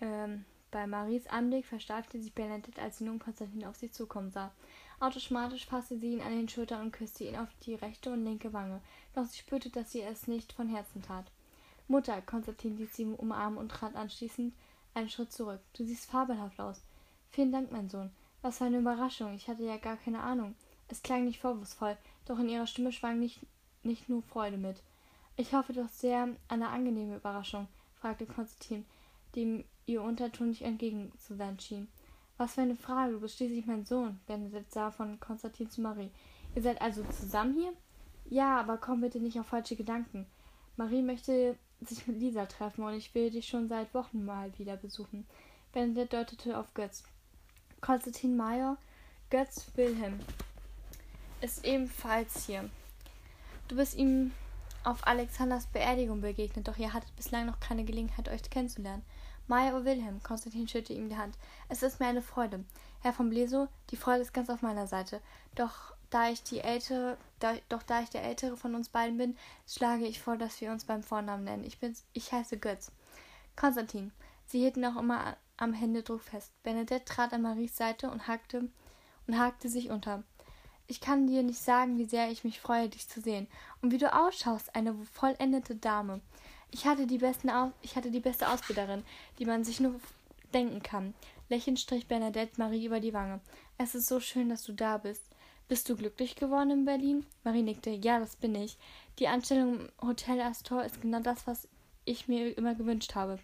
Ähm, 0.00 0.44
bei 0.72 0.88
Maries 0.88 1.28
Anblick 1.28 1.64
versteifte 1.64 2.20
sich 2.20 2.34
Bernadette, 2.34 2.82
als 2.82 2.98
sie 2.98 3.04
nun 3.04 3.20
Konstantin 3.20 3.64
auf 3.64 3.76
sie 3.76 3.92
zukommen 3.92 4.32
sah. 4.32 4.50
Automatisch 4.98 5.66
fasste 5.66 5.96
sie 5.96 6.14
ihn 6.14 6.22
an 6.22 6.36
den 6.36 6.48
Schultern 6.48 6.80
und 6.80 6.92
küsste 6.92 7.22
ihn 7.22 7.36
auf 7.36 7.50
die 7.66 7.76
rechte 7.76 8.12
und 8.12 8.24
linke 8.24 8.52
Wange. 8.52 8.80
Doch 9.14 9.26
sie 9.26 9.38
spürte, 9.38 9.70
dass 9.70 9.92
sie 9.92 10.02
es 10.02 10.26
nicht 10.26 10.52
von 10.52 10.68
Herzen 10.68 11.02
tat. 11.02 11.30
Mutter, 11.92 12.22
Konstantin 12.22 12.78
ließ 12.78 12.96
sie 12.96 13.04
umarmen 13.04 13.58
und 13.58 13.68
trat 13.68 13.94
anschließend 13.94 14.54
einen 14.94 15.10
Schritt 15.10 15.30
zurück. 15.30 15.60
Du 15.74 15.84
siehst 15.84 16.06
fabelhaft 16.06 16.58
aus. 16.58 16.82
Vielen 17.30 17.52
Dank, 17.52 17.70
mein 17.70 17.90
Sohn. 17.90 18.10
Was 18.40 18.58
für 18.58 18.64
eine 18.64 18.78
Überraschung. 18.78 19.34
Ich 19.34 19.46
hatte 19.46 19.62
ja 19.62 19.76
gar 19.76 19.98
keine 19.98 20.22
Ahnung. 20.22 20.54
Es 20.88 21.02
klang 21.02 21.26
nicht 21.26 21.40
vorwurfsvoll, 21.40 21.96
doch 22.24 22.38
in 22.38 22.48
ihrer 22.48 22.66
Stimme 22.66 22.92
schwang 22.92 23.18
nicht, 23.18 23.40
nicht 23.82 24.08
nur 24.08 24.22
Freude 24.22 24.56
mit. 24.56 24.82
Ich 25.36 25.54
hoffe 25.54 25.74
doch 25.74 25.88
sehr 25.88 26.22
an 26.22 26.36
eine 26.48 26.68
angenehme 26.68 27.16
Überraschung, 27.16 27.68
fragte 27.94 28.26
Konstantin, 28.26 28.86
dem 29.36 29.64
ihr 29.86 30.02
Unterton 30.02 30.48
nicht 30.48 30.62
entgegenzuwenden 30.62 31.60
schien. 31.60 31.88
Was 32.38 32.54
für 32.54 32.62
eine 32.62 32.76
Frage, 32.76 33.12
du 33.12 33.20
bist 33.20 33.36
schließlich 33.36 33.66
mein 33.66 33.84
Sohn, 33.84 34.18
Benedikt 34.26 34.72
sah 34.72 34.90
von 34.90 35.20
Konstantin 35.20 35.70
zu 35.70 35.82
Marie. 35.82 36.10
Ihr 36.54 36.62
seid 36.62 36.80
also 36.80 37.04
zusammen 37.04 37.54
hier? 37.54 37.72
Ja, 38.24 38.58
aber 38.58 38.78
komm 38.78 39.02
bitte 39.02 39.20
nicht 39.20 39.38
auf 39.38 39.46
falsche 39.46 39.76
Gedanken. 39.76 40.26
Marie 40.76 41.02
möchte 41.02 41.56
sich 41.88 42.06
mit 42.06 42.18
Lisa 42.18 42.46
treffen 42.46 42.84
und 42.84 42.94
ich 42.94 43.14
will 43.14 43.30
dich 43.30 43.46
schon 43.48 43.68
seit 43.68 43.92
Wochen 43.94 44.24
mal 44.24 44.56
wieder 44.58 44.76
besuchen. 44.76 45.26
Benedikt 45.72 46.12
deutete 46.12 46.58
auf 46.58 46.72
Götz. 46.74 47.02
Konstantin 47.80 48.36
Meyer, 48.36 48.76
Götz 49.30 49.66
Wilhelm 49.74 50.20
ist 51.40 51.64
ebenfalls 51.64 52.46
hier. 52.46 52.68
Du 53.68 53.76
bist 53.76 53.96
ihm 53.96 54.32
auf 54.84 55.06
Alexanders 55.06 55.66
Beerdigung 55.66 56.20
begegnet, 56.20 56.68
doch 56.68 56.76
ihr 56.76 56.92
hattet 56.92 57.14
bislang 57.16 57.46
noch 57.46 57.60
keine 57.60 57.84
Gelegenheit, 57.84 58.28
euch 58.28 58.48
kennenzulernen. 58.50 59.02
Und 59.48 59.84
Wilhelm, 59.84 60.22
Konstantin 60.22 60.66
schüttelte 60.66 60.94
ihm 60.94 61.10
die 61.10 61.16
Hand. 61.16 61.36
Es 61.68 61.82
ist 61.82 62.00
mir 62.00 62.06
eine 62.06 62.22
Freude. 62.22 62.64
Herr 63.00 63.12
von 63.12 63.28
Blesow, 63.28 63.68
die 63.90 63.96
Freude 63.96 64.22
ist 64.22 64.32
ganz 64.32 64.48
auf 64.48 64.62
meiner 64.62 64.86
Seite. 64.86 65.20
Doch 65.54 65.91
da 66.12 66.28
ich 66.28 66.42
die 66.42 66.60
ältere, 66.60 67.16
da, 67.38 67.54
doch 67.70 67.82
da 67.82 68.02
ich 68.02 68.10
der 68.10 68.22
ältere 68.22 68.56
von 68.56 68.74
uns 68.74 68.90
beiden 68.90 69.16
bin, 69.16 69.36
schlage 69.66 70.06
ich 70.06 70.20
vor, 70.20 70.36
dass 70.36 70.60
wir 70.60 70.70
uns 70.70 70.84
beim 70.84 71.02
Vornamen 71.02 71.44
nennen. 71.44 71.64
Ich 71.64 71.78
bin's, 71.78 72.04
ich 72.12 72.30
heiße 72.30 72.58
Götz. 72.58 72.92
Konstantin. 73.56 74.12
Sie 74.46 74.60
hielten 74.60 74.84
auch 74.84 74.96
immer 74.96 75.36
am 75.56 75.72
Händedruck 75.72 76.20
fest. 76.20 76.52
Bernadette 76.62 77.06
trat 77.06 77.32
an 77.32 77.40
Maries 77.40 77.76
Seite 77.76 78.10
und 78.10 78.28
hakte 78.28 78.68
und 79.26 79.38
hakte 79.38 79.70
sich 79.70 79.88
unter. 79.88 80.22
Ich 80.86 81.00
kann 81.00 81.26
dir 81.26 81.42
nicht 81.42 81.60
sagen, 81.60 81.96
wie 81.96 82.04
sehr 82.04 82.30
ich 82.30 82.44
mich 82.44 82.60
freue, 82.60 82.90
dich 82.90 83.08
zu 83.08 83.22
sehen. 83.22 83.46
Und 83.80 83.92
wie 83.92 83.98
du 83.98 84.12
ausschaust, 84.12 84.74
eine 84.76 84.94
vollendete 85.14 85.76
Dame. 85.76 86.20
Ich 86.70 86.84
hatte 86.84 87.06
die, 87.06 87.18
besten 87.18 87.48
Aus 87.48 87.72
ich 87.80 87.96
hatte 87.96 88.10
die 88.10 88.20
beste 88.20 88.50
Ausbilderin, 88.50 89.02
die 89.38 89.46
man 89.46 89.64
sich 89.64 89.80
nur 89.80 89.98
denken 90.52 90.82
kann. 90.82 91.14
Lächelnd 91.48 91.80
strich 91.80 92.06
Bernadette 92.06 92.58
Marie 92.58 92.84
über 92.84 93.00
die 93.00 93.14
Wange. 93.14 93.40
Es 93.78 93.94
ist 93.94 94.08
so 94.08 94.20
schön, 94.20 94.50
dass 94.50 94.64
du 94.64 94.72
da 94.72 94.98
bist. 94.98 95.22
Bist 95.72 95.88
du 95.88 95.96
glücklich 95.96 96.36
geworden 96.36 96.70
in 96.70 96.84
Berlin? 96.84 97.24
Marie 97.44 97.62
nickte. 97.62 97.88
Ja, 97.88 98.18
das 98.18 98.36
bin 98.36 98.54
ich. 98.54 98.76
Die 99.18 99.26
Anstellung 99.26 99.80
im 99.80 100.06
Hotel 100.06 100.38
Astor 100.42 100.84
ist 100.84 101.00
genau 101.00 101.20
das, 101.20 101.46
was 101.46 101.66
ich 102.04 102.28
mir 102.28 102.58
immer 102.58 102.74
gewünscht 102.74 103.14
habe. 103.14 103.38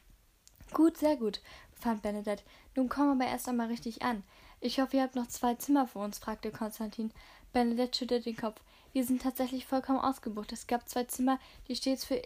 Gut, 0.75 0.99
sehr 0.99 1.17
gut, 1.17 1.41
befand 1.75 2.03
Bernadette. 2.03 2.43
Nun 2.77 2.91
komm 2.91 3.13
aber 3.13 3.31
erst 3.31 3.49
einmal 3.49 3.69
richtig 3.69 4.03
an. 4.03 4.25
Ich 4.61 4.79
hoffe, 4.79 4.99
ihr 4.99 5.05
habt 5.05 5.15
noch 5.15 5.29
zwei 5.29 5.55
Zimmer 5.55 5.87
für 5.87 6.01
uns, 6.01 6.19
fragte 6.19 6.51
Konstantin. 6.51 7.13
Bernadette 7.55 7.97
schüttelte 7.97 8.25
den 8.25 8.37
Kopf. 8.37 8.61
Wir 8.93 9.07
sind 9.07 9.23
tatsächlich 9.23 9.65
vollkommen 9.65 9.99
ausgebucht. 9.99 10.53
Es 10.53 10.67
gab 10.67 10.87
zwei 10.87 11.05
Zimmer, 11.05 11.41
die 11.67 11.77
stets 11.77 12.05
für 12.05 12.21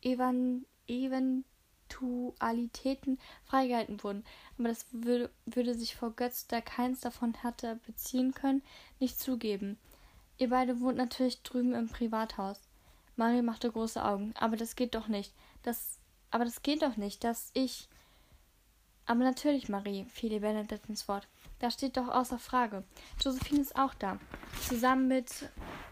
Evan 0.00 0.64
Eventualitäten 1.86 3.18
freigehalten 3.44 4.02
wurden. 4.02 4.24
Aber 4.58 4.68
das 4.68 4.86
würde, 4.90 5.30
würde 5.44 5.74
sich 5.74 5.96
vor 5.96 6.12
Götz, 6.12 6.46
der 6.46 6.62
keins 6.62 7.00
davon 7.00 7.34
hatte 7.42 7.78
beziehen 7.86 8.32
können, 8.32 8.62
nicht 9.00 9.18
zugeben. 9.18 9.78
Ihr 10.38 10.50
beide 10.50 10.80
wohnt 10.80 10.96
natürlich 10.96 11.42
drüben 11.42 11.74
im 11.74 11.88
Privathaus. 11.88 12.60
Marie 13.16 13.42
machte 13.42 13.70
große 13.70 14.04
Augen. 14.04 14.34
Aber 14.36 14.56
das 14.56 14.76
geht 14.76 14.94
doch 14.94 15.08
nicht. 15.08 15.32
Das, 15.62 15.98
aber 16.30 16.44
das 16.44 16.62
geht 16.62 16.82
doch 16.82 16.96
nicht, 16.96 17.24
dass 17.24 17.50
ich. 17.54 17.88
Aber 19.06 19.20
natürlich, 19.20 19.68
Marie, 19.68 20.04
fiel 20.06 20.32
ihr 20.32 20.40
Benedikt 20.40 20.88
ins 20.88 21.08
Wort. 21.08 21.28
Das 21.58 21.74
steht 21.74 21.96
doch 21.96 22.08
außer 22.08 22.38
Frage. 22.38 22.84
Josephine 23.22 23.60
ist 23.60 23.76
auch 23.76 23.94
da. 23.94 24.18
Zusammen 24.68 25.08
mit 25.08 25.30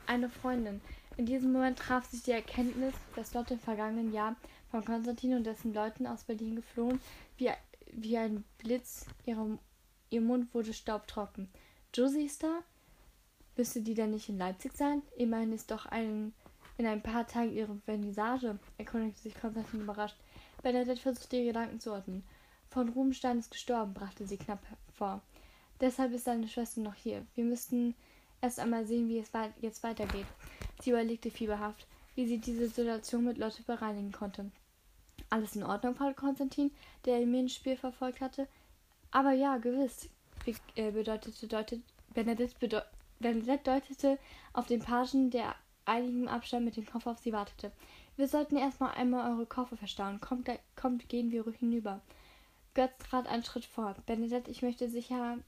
einer 0.06 0.28
Freundin. 0.28 0.82
In 1.16 1.26
diesem 1.26 1.52
Moment 1.52 1.78
traf 1.78 2.04
sich 2.06 2.24
die 2.24 2.32
Erkenntnis, 2.32 2.92
dass 3.14 3.32
Lotte 3.32 3.54
im 3.54 3.60
vergangenen 3.60 4.12
Jahr 4.12 4.34
von 4.74 4.84
Konstantin 4.84 5.34
und 5.34 5.44
dessen 5.44 5.72
Leuten 5.72 6.04
aus 6.04 6.24
Berlin 6.24 6.56
geflohen, 6.56 7.00
wie, 7.36 7.48
wie 7.92 8.18
ein 8.18 8.42
Blitz. 8.58 9.06
Ihre, 9.24 9.56
ihr 10.10 10.20
Mund 10.20 10.52
wurde 10.52 10.74
staubtrocken. 10.74 11.48
Josie 11.94 12.24
ist 12.26 12.42
da? 12.42 12.58
Müsste 13.56 13.82
die 13.82 13.94
denn 13.94 14.10
nicht 14.10 14.28
in 14.28 14.36
Leipzig 14.36 14.72
sein? 14.72 15.02
Immerhin 15.16 15.52
ist 15.52 15.70
doch 15.70 15.86
ein, 15.86 16.34
in 16.76 16.86
ein 16.86 17.04
paar 17.04 17.24
Tagen 17.24 17.52
ihre 17.52 17.76
Vernissage, 17.84 18.58
erkundigte 18.76 19.22
sich 19.22 19.40
Konstantin 19.40 19.82
überrascht. 19.82 20.16
Bernadette 20.60 21.00
versuchte 21.00 21.36
ihre 21.36 21.46
Gedanken 21.46 21.78
zu 21.78 21.92
ordnen. 21.92 22.24
Von 22.68 22.88
Rubenstein 22.88 23.38
ist 23.38 23.52
gestorben, 23.52 23.94
brachte 23.94 24.26
sie 24.26 24.38
knapp 24.38 24.66
hervor. 24.88 25.22
Deshalb 25.80 26.12
ist 26.14 26.24
seine 26.24 26.48
Schwester 26.48 26.80
noch 26.80 26.96
hier. 26.96 27.24
Wir 27.36 27.44
müssten 27.44 27.94
erst 28.40 28.58
einmal 28.58 28.86
sehen, 28.86 29.08
wie 29.08 29.20
es 29.20 29.30
jetzt 29.60 29.84
weitergeht. 29.84 30.26
Sie 30.82 30.90
überlegte 30.90 31.30
fieberhaft, 31.30 31.86
wie 32.16 32.26
sie 32.26 32.38
diese 32.38 32.66
Situation 32.66 33.24
mit 33.24 33.38
Lotte 33.38 33.62
bereinigen 33.62 34.10
konnte. 34.10 34.50
Alles 35.30 35.56
in 35.56 35.64
Ordnung, 35.64 35.94
fragte 35.94 36.20
Konstantin, 36.20 36.70
der 37.04 37.20
ihr 37.20 37.48
Spiel 37.48 37.76
verfolgt 37.76 38.20
hatte. 38.20 38.48
Aber 39.10 39.32
ja, 39.32 39.56
gewiss, 39.58 40.08
äh, 40.74 40.90
bedeutete 40.90 41.46
deutet, 41.46 41.82
Benedikt, 42.12 42.58
bedeu 42.58 42.80
Benedikt 43.20 43.66
deutete 43.66 44.18
auf 44.52 44.66
den 44.66 44.80
Pagen, 44.80 45.30
der 45.30 45.54
einigem 45.84 46.28
Abstand 46.28 46.64
mit 46.64 46.76
dem 46.76 46.86
Koffer 46.86 47.12
auf 47.12 47.18
sie 47.18 47.32
wartete. 47.32 47.72
Wir 48.16 48.28
sollten 48.28 48.56
erstmal 48.56 48.94
einmal 48.94 49.32
eure 49.32 49.46
Koffer 49.46 49.76
verstauen. 49.76 50.20
Kommt, 50.20 50.48
kommt, 50.76 51.08
gehen 51.08 51.30
wir 51.30 51.44
hinüber. 51.58 52.00
Götz 52.74 52.98
trat 52.98 53.26
einen 53.26 53.44
Schritt 53.44 53.64
vor. 53.64 53.94
Benedett, 54.06 54.48
ich 54.48 54.62
möchte 54.62 54.88
sicher 54.88 55.38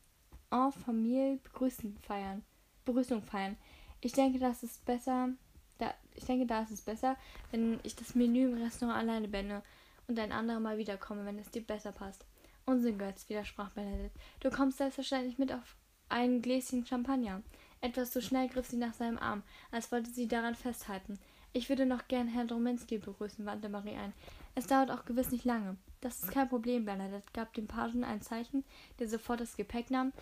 en 0.50 0.72
Familie 0.72 1.38
begrüßen 1.42 1.98
feiern. 1.98 2.44
Begrüßung 2.84 3.22
feiern. 3.22 3.56
Ich 4.00 4.12
denke, 4.12 4.38
das 4.38 4.62
ist 4.62 4.84
besser. 4.84 5.30
Da, 5.78 5.94
ich 6.14 6.24
denke, 6.24 6.46
da 6.46 6.62
ist 6.62 6.70
es 6.70 6.80
besser, 6.82 7.16
wenn 7.50 7.80
ich 7.82 7.96
das 7.96 8.14
Menü 8.14 8.44
im 8.44 8.62
Restaurant 8.62 8.98
alleine 8.98 9.28
bände 9.28 9.62
und 10.08 10.18
ein 10.18 10.32
anderer 10.32 10.60
mal 10.60 10.78
wiederkomme, 10.78 11.24
wenn 11.24 11.38
es 11.38 11.50
dir 11.50 11.62
besser 11.62 11.92
passt. 11.92 12.24
Unsinn, 12.64 12.98
Götz, 12.98 13.28
widersprach 13.28 13.70
Benedikt. 13.70 14.16
Du 14.40 14.50
kommst 14.50 14.78
selbstverständlich 14.78 15.38
mit 15.38 15.52
auf 15.52 15.76
ein 16.08 16.42
Gläschen 16.42 16.86
Champagner. 16.86 17.42
Etwas 17.80 18.10
zu 18.10 18.22
schnell 18.22 18.48
griff 18.48 18.66
sie 18.66 18.76
nach 18.76 18.94
seinem 18.94 19.18
Arm, 19.18 19.42
als 19.70 19.92
wollte 19.92 20.10
sie 20.10 20.26
daran 20.26 20.54
festhalten. 20.54 21.18
Ich 21.52 21.68
würde 21.68 21.86
noch 21.86 22.08
gern 22.08 22.28
Herrn 22.28 22.48
Drominski 22.48 22.98
begrüßen, 22.98 23.46
wandte 23.46 23.68
Marie 23.68 23.96
ein. 23.96 24.12
Es 24.54 24.66
dauert 24.66 24.90
auch 24.90 25.04
gewiss 25.04 25.30
nicht 25.30 25.44
lange. 25.44 25.76
Das 26.00 26.22
ist 26.22 26.30
kein 26.30 26.48
Problem, 26.48 26.84
Bernadette 26.84 27.32
gab 27.32 27.52
dem 27.54 27.66
Pagen 27.66 28.04
ein 28.04 28.20
Zeichen, 28.20 28.64
der 28.98 29.08
sofort 29.08 29.40
das 29.40 29.56
Gepäck 29.56 29.90
nahm, 29.90 30.12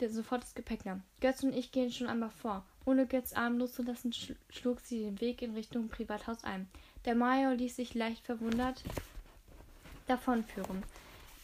der 0.00 0.10
sofort 0.10 0.42
das 0.42 0.54
Gepäck 0.54 0.84
nahm. 0.84 1.02
Götz 1.20 1.42
und 1.42 1.54
ich 1.54 1.72
gehen 1.72 1.92
schon 1.92 2.06
einmal 2.06 2.30
vor. 2.30 2.64
Ohne 2.90 3.06
Götz 3.06 3.34
Arm 3.34 3.58
loszulassen, 3.58 4.12
schlug 4.48 4.80
sie 4.80 5.04
den 5.04 5.20
Weg 5.20 5.42
in 5.42 5.54
Richtung 5.54 5.88
Privathaus 5.90 6.42
ein. 6.42 6.68
Der 7.04 7.14
Major 7.14 7.52
ließ 7.52 7.76
sich 7.76 7.94
leicht 7.94 8.26
verwundert 8.26 8.82
davonführen. 10.08 10.82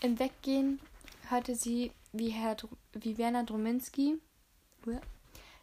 Im 0.01 0.19
Weggehen 0.19 0.81
hörte 1.29 1.55
sie, 1.55 1.93
wie, 2.13 2.31
Herr, 2.31 2.57
wie 2.95 3.17
Werner 3.17 3.45
Drominski 3.45 4.19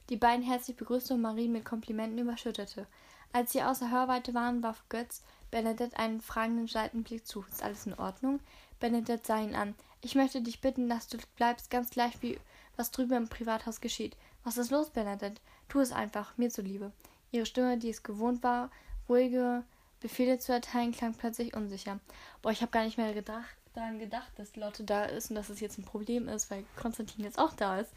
die 0.08 0.16
beiden 0.16 0.46
herzlich 0.46 0.78
begrüßte 0.78 1.16
und 1.16 1.22
Marie 1.22 1.50
mit 1.50 1.66
Komplimenten 1.66 2.18
überschüttete. 2.18 2.88
Als 3.34 3.52
sie 3.52 3.62
außer 3.62 3.92
Hörweite 3.92 4.34
waren, 4.34 4.64
warf 4.64 4.86
Götz 4.88 5.22
Bernadette 5.52 6.00
einen 6.00 6.22
fragenden 6.22 6.70
Seitenblick 6.70 7.28
zu. 7.28 7.44
Ist 7.50 7.62
alles 7.62 7.88
in 7.88 7.96
Ordnung? 7.96 8.40
Bernadette 8.80 9.28
sah 9.28 9.42
ihn 9.42 9.54
an. 9.54 9.76
Ich 10.00 10.16
möchte 10.16 10.42
dich 10.42 10.62
bitten, 10.62 10.88
dass 10.88 11.10
du 11.10 11.18
bleibst, 11.36 11.70
ganz 11.70 11.90
gleich 11.90 12.22
wie 12.22 12.40
was 12.78 12.92
drüben 12.92 13.18
im 13.18 13.28
Privathaus 13.28 13.82
geschieht. 13.82 14.16
Was 14.46 14.58
ist 14.58 14.72
los, 14.72 14.90
Bernadette? 14.90 15.42
Tu 15.68 15.80
es 15.80 15.92
einfach, 15.92 16.38
mir 16.38 16.50
zuliebe. 16.50 16.92
Ihre 17.32 17.46
Stimme, 17.46 17.78
die 17.78 17.90
es 17.90 18.04
gewohnt 18.04 18.44
war, 18.44 18.70
ruhige 19.10 19.64
Befehle 20.00 20.38
zu 20.38 20.52
erteilen, 20.52 20.92
klang 20.92 21.14
plötzlich 21.14 21.56
unsicher. 21.56 22.00
Boah, 22.42 22.52
ich 22.52 22.62
habe 22.62 22.72
gar 22.72 22.84
nicht 22.84 22.98
mehr 22.98 23.14
gedacht, 23.14 23.56
daran 23.74 24.00
gedacht, 24.00 24.32
dass 24.38 24.56
Lotte 24.56 24.84
da 24.84 25.06
ist 25.06 25.30
und 25.30 25.36
dass 25.36 25.50
es 25.50 25.60
jetzt 25.60 25.78
ein 25.78 25.86
Problem 25.86 26.28
ist, 26.28 26.52
weil 26.52 26.66
Konstantin 26.76 27.24
jetzt 27.24 27.40
auch 27.40 27.54
da 27.54 27.80
ist. 27.80 27.92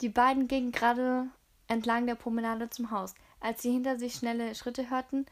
Die 0.00 0.08
beiden 0.08 0.48
gingen 0.48 0.72
gerade 0.72 1.26
entlang 1.68 2.06
der 2.06 2.14
Promenade 2.14 2.70
zum 2.70 2.90
Haus. 2.90 3.14
Als 3.40 3.62
sie 3.62 3.72
hinter 3.72 3.98
sich 3.98 4.14
schnelle 4.14 4.54
Schritte 4.54 4.90
hörten, 4.90 5.26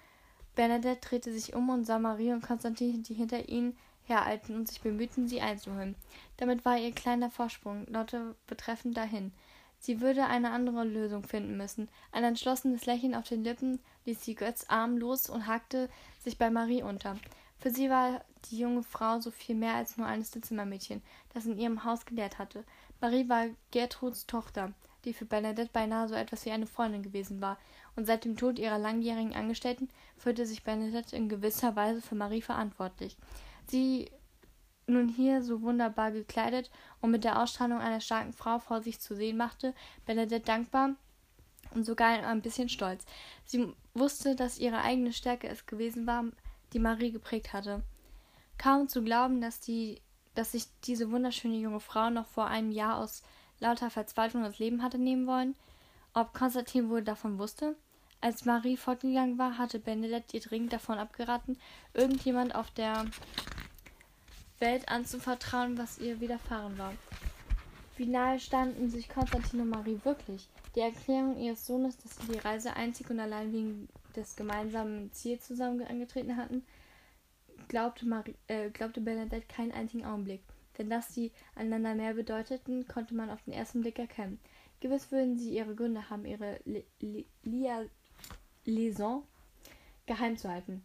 Bernadette 0.55 1.01
drehte 1.01 1.33
sich 1.33 1.55
um 1.55 1.68
und 1.68 1.85
sah 1.85 1.99
Marie 1.99 2.33
und 2.33 2.43
Konstantin, 2.43 3.03
die 3.03 3.14
hinter 3.14 3.49
ihnen 3.49 3.76
hereilten 4.05 4.57
und 4.57 4.68
sich 4.68 4.81
bemühten, 4.81 5.29
sie 5.29 5.41
einzuholen. 5.41 5.95
Damit 6.39 6.64
war 6.64 6.79
ihr 6.79 6.93
kleiner 6.93 7.31
Vorsprung 7.31 7.87
Lotte 7.87 8.35
betreffend 8.47 8.97
dahin. 8.97 9.33
Sie 9.79 10.01
würde 10.01 10.26
eine 10.26 10.51
andere 10.51 10.85
Lösung 10.85 11.22
finden 11.22 11.57
müssen. 11.57 11.89
Ein 12.12 12.24
entschlossenes 12.24 12.87
Lächeln 12.87 13.14
auf 13.14 13.29
den 13.29 13.45
Lippen 13.45 13.79
ließ 14.05 14.22
sie 14.22 14.35
Götz 14.35 14.66
Arm 14.68 14.97
los 14.97 15.31
und 15.31 15.47
hakte 15.47 15.89
sich 16.18 16.37
bei 16.37 16.51
Marie 16.51 16.83
unter. 16.83 17.16
Für 17.59 17.70
sie 17.70 17.91
war 17.91 18.24
die 18.47 18.59
junge 18.59 18.83
Frau 18.83 19.20
so 19.20 19.31
viel 19.31 19.55
mehr 19.55 19.74
als 19.74 19.97
nur 19.97 20.07
eines 20.07 20.31
der 20.31 20.43
Zimmermädchen, 20.43 21.03
das 21.35 21.47
in 21.47 21.59
ihrem 21.59 21.85
Haus 21.85 22.07
gelehrt 22.07 22.39
hatte. 22.39 22.64
Marie 23.01 23.29
war 23.29 23.47
Gertruds 23.70 24.26
Tochter, 24.26 24.72
die 25.05 25.12
für 25.12 25.24
Bernadette 25.24 25.70
beinahe 25.72 26.09
so 26.09 26.14
etwas 26.14 26.45
wie 26.45 26.51
eine 26.51 26.66
Freundin 26.66 27.03
gewesen 27.03 27.41
war, 27.41 27.59
und 27.97 28.07
seit 28.07 28.24
dem 28.24 28.37
Tod 28.37 28.61
ihrer 28.61 28.79
langjährigen 28.79 29.35
Angestellten 29.35 29.89
fühlte 30.16 30.47
sich 30.47 30.62
Bernadette 30.62 31.16
in 31.16 31.29
gewisser 31.29 31.74
Weise 31.74 32.01
für 32.01 32.14
Marie 32.14 32.43
verantwortlich. 32.43 33.16
Sie 33.66 34.11
nun 34.89 35.09
hier 35.09 35.43
so 35.43 35.62
wunderbar 35.62 36.11
gekleidet 36.12 36.70
und 37.01 37.11
mit 37.11 37.24
der 37.24 37.41
Ausstrahlung 37.41 37.78
einer 37.78 38.01
starken 38.01 38.32
Frau 38.32 38.59
vor 38.59 38.82
sich 38.82 39.01
zu 39.01 39.14
sehen 39.14 39.36
machte, 39.36 39.74
Bernadette 40.07 40.45
dankbar 40.45 40.91
und 41.74 41.84
sogar 41.84 42.09
ein 42.09 42.43
bisschen 42.43 42.68
stolz. 42.68 43.05
Sie 43.45 43.72
wusste, 43.95 44.34
dass 44.34 44.59
ihre 44.59 44.80
eigene 44.80 45.12
Stärke 45.12 45.49
es 45.49 45.66
gewesen 45.66 46.07
war, 46.07 46.24
die 46.72 46.78
Marie 46.78 47.12
geprägt 47.12 47.53
hatte. 47.53 47.82
Kaum 48.57 48.89
zu 48.89 49.03
glauben, 49.03 49.41
dass, 49.41 49.61
die, 49.61 50.01
dass 50.34 50.53
sich 50.53 50.66
diese 50.84 51.11
wunderschöne 51.11 51.57
junge 51.57 51.80
Frau 51.80 52.11
noch 52.11 52.26
vor 52.26 52.47
einem 52.47 52.72
Jahr 52.72 52.99
aus 52.99 53.22
lauter 53.61 53.91
Verzweiflung 53.91 54.43
das 54.43 54.59
Leben 54.59 54.82
hatte 54.82 54.99
nehmen 54.99 55.26
wollen, 55.26 55.55
ob 56.14 56.34
Konstantin 56.34 56.91
wohl 56.91 57.03
davon 57.03 57.39
wusste. 57.39 57.76
Als 58.20 58.45
Marie 58.45 58.76
fortgegangen 58.76 59.39
war, 59.39 59.59
hatte 59.59 59.78
Benedette 59.78 60.36
ihr 60.36 60.43
dringend 60.43 60.72
davon 60.72 60.99
abgeraten, 60.99 61.57
irgendjemand 61.95 62.55
auf 62.55 62.70
der 62.72 63.05
Welt 64.61 64.88
anzuvertrauen, 64.88 65.78
was 65.78 65.98
ihr 65.98 66.20
widerfahren 66.20 66.76
war. 66.78 66.92
Wie 67.96 68.06
nahe 68.06 68.38
standen 68.38 68.90
sich 68.90 69.09
Konstantin 69.09 69.61
und 69.61 69.70
Marie 69.70 70.00
wirklich? 70.04 70.48
Die 70.74 70.80
Erklärung 70.80 71.36
ihres 71.36 71.66
Sohnes, 71.66 71.96
dass 71.98 72.16
sie 72.16 72.32
die 72.32 72.38
Reise 72.38 72.74
einzig 72.74 73.11
und 73.11 73.18
allein 73.18 73.52
wegen 73.52 73.88
des 74.14 74.36
gemeinsamen 74.36 75.12
Ziels 75.12 75.46
zusammen 75.46 75.82
angetreten 75.82 76.36
hatten, 76.36 76.64
glaubte, 77.66 78.06
Marie, 78.06 78.34
äh, 78.46 78.70
glaubte 78.70 79.00
Bernadette 79.00 79.46
keinen 79.46 79.72
einzigen 79.72 80.04
Augenblick. 80.04 80.42
Denn 80.76 80.90
dass 80.90 81.12
sie 81.12 81.32
einander 81.56 81.94
mehr 81.94 82.14
bedeuteten, 82.14 82.86
konnte 82.86 83.14
man 83.14 83.30
auf 83.30 83.42
den 83.42 83.54
ersten 83.54 83.80
Blick 83.80 83.98
erkennen. 83.98 84.38
Gewiss 84.80 85.11
würden 85.11 85.36
sie 85.36 85.56
ihre 85.56 85.74
Gründe 85.74 86.09
haben, 86.09 86.24
ihre 86.24 86.61
Liaison 88.64 89.24
geheim 90.06 90.36
zu 90.36 90.48
halten. 90.48 90.84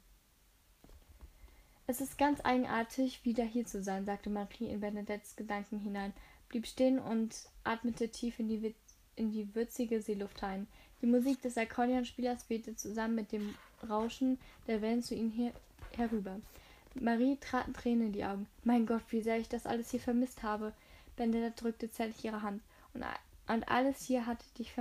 Es 1.86 2.00
ist 2.00 2.18
ganz 2.18 2.40
eigenartig, 2.46 3.26
wieder 3.26 3.44
hier 3.44 3.66
zu 3.66 3.84
sein, 3.84 4.06
sagte 4.06 4.30
Marie 4.30 4.70
in 4.70 4.80
Bernadettes 4.80 5.36
Gedanken 5.36 5.80
hinein, 5.80 6.14
blieb 6.48 6.66
stehen 6.66 6.98
und 6.98 7.36
atmete 7.66 8.08
tief 8.08 8.40
in 8.40 8.48
die, 8.48 8.74
in 9.18 9.32
die 9.32 9.54
würzige 9.54 10.02
Seeluft 10.02 10.44
ein. 10.44 10.68
Die 11.02 11.08
Musik 11.08 11.42
des 11.42 11.58
Akkordeonspielers 11.58 12.50
wehte 12.50 12.78
zusammen 12.78 13.16
mit 13.16 13.34
dem 13.34 13.54
Rauschen 13.90 14.40
der 14.68 14.82
Wellen 14.82 15.04
zu 15.04 15.14
ihnen 15.14 15.32
her 15.32 15.52
herüber. 15.98 16.40
Marie 16.96 17.38
traten 17.38 17.74
Tränen 17.74 18.08
in 18.08 18.14
die 18.14 18.24
Augen. 18.24 18.48
Mein 18.64 18.86
Gott, 18.86 19.04
wie 19.10 19.22
sehr 19.22 19.38
ich 19.38 19.50
das 19.50 19.66
alles 19.66 19.92
hier 19.92 20.00
vermisst 20.00 20.42
habe. 20.42 20.72
Bernadette 21.18 21.64
drückte 21.64 21.92
zärtlich 21.92 22.24
ihre 22.24 22.44
Hand. 22.44 22.62
Und, 22.94 23.04
und 23.48 23.68
alles 23.68 24.06
hier 24.06 24.26
hatte 24.26 24.46
dich 24.58 24.72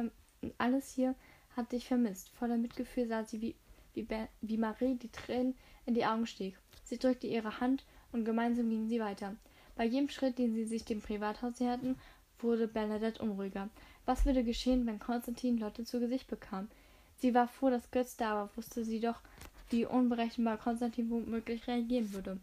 alles 0.59 0.93
hier 0.93 1.17
hat 1.57 1.73
dich 1.73 1.89
vermisst. 1.89 2.29
Voller 2.31 2.59
Mitgefühl 2.59 3.09
sah 3.09 3.25
sie, 3.25 3.41
wie, 3.41 3.55
wie, 3.95 4.07
wie 4.41 4.57
Marie 4.57 4.95
die 4.95 5.11
Tränen 5.11 5.57
in 5.85 5.95
die 5.95 6.07
Augen 6.07 6.27
stieg. 6.27 6.57
Sie 6.93 6.99
drückte 6.99 7.27
ihre 7.27 7.59
Hand 7.59 7.85
und 8.13 8.27
gemeinsam 8.27 8.69
gingen 8.69 8.91
sie 8.91 9.01
weiter. 9.01 9.35
Bei 9.77 9.87
jedem 9.87 10.11
Schritt, 10.11 10.37
den 10.37 10.53
sie 10.55 10.67
sich 10.67 10.85
dem 10.85 11.01
Privathaus 11.01 11.59
näherten, 11.59 11.97
wurde 12.39 12.69
Bernadette 12.69 13.23
unruhiger. 13.23 13.71
Was 14.05 14.27
würde 14.27 14.45
geschehen, 14.45 14.87
wenn 14.87 14.99
Konstantin 14.99 15.57
Lotte 15.57 15.85
zu 15.85 16.01
Gesicht 16.01 16.29
bekam? 16.29 16.69
Sie 17.17 17.33
war 17.33 17.49
froh, 17.49 17.71
dass 17.71 17.91
Götz 17.93 18.19
da 18.19 18.35
war, 18.35 18.51
wusste 18.57 18.85
sie 18.85 19.01
doch, 19.01 19.23
wie 19.71 19.87
unberechenbar 19.87 20.59
Konstantin 20.59 21.09
womöglich 21.09 21.67
reagieren 21.67 22.13
würde. 22.13 22.39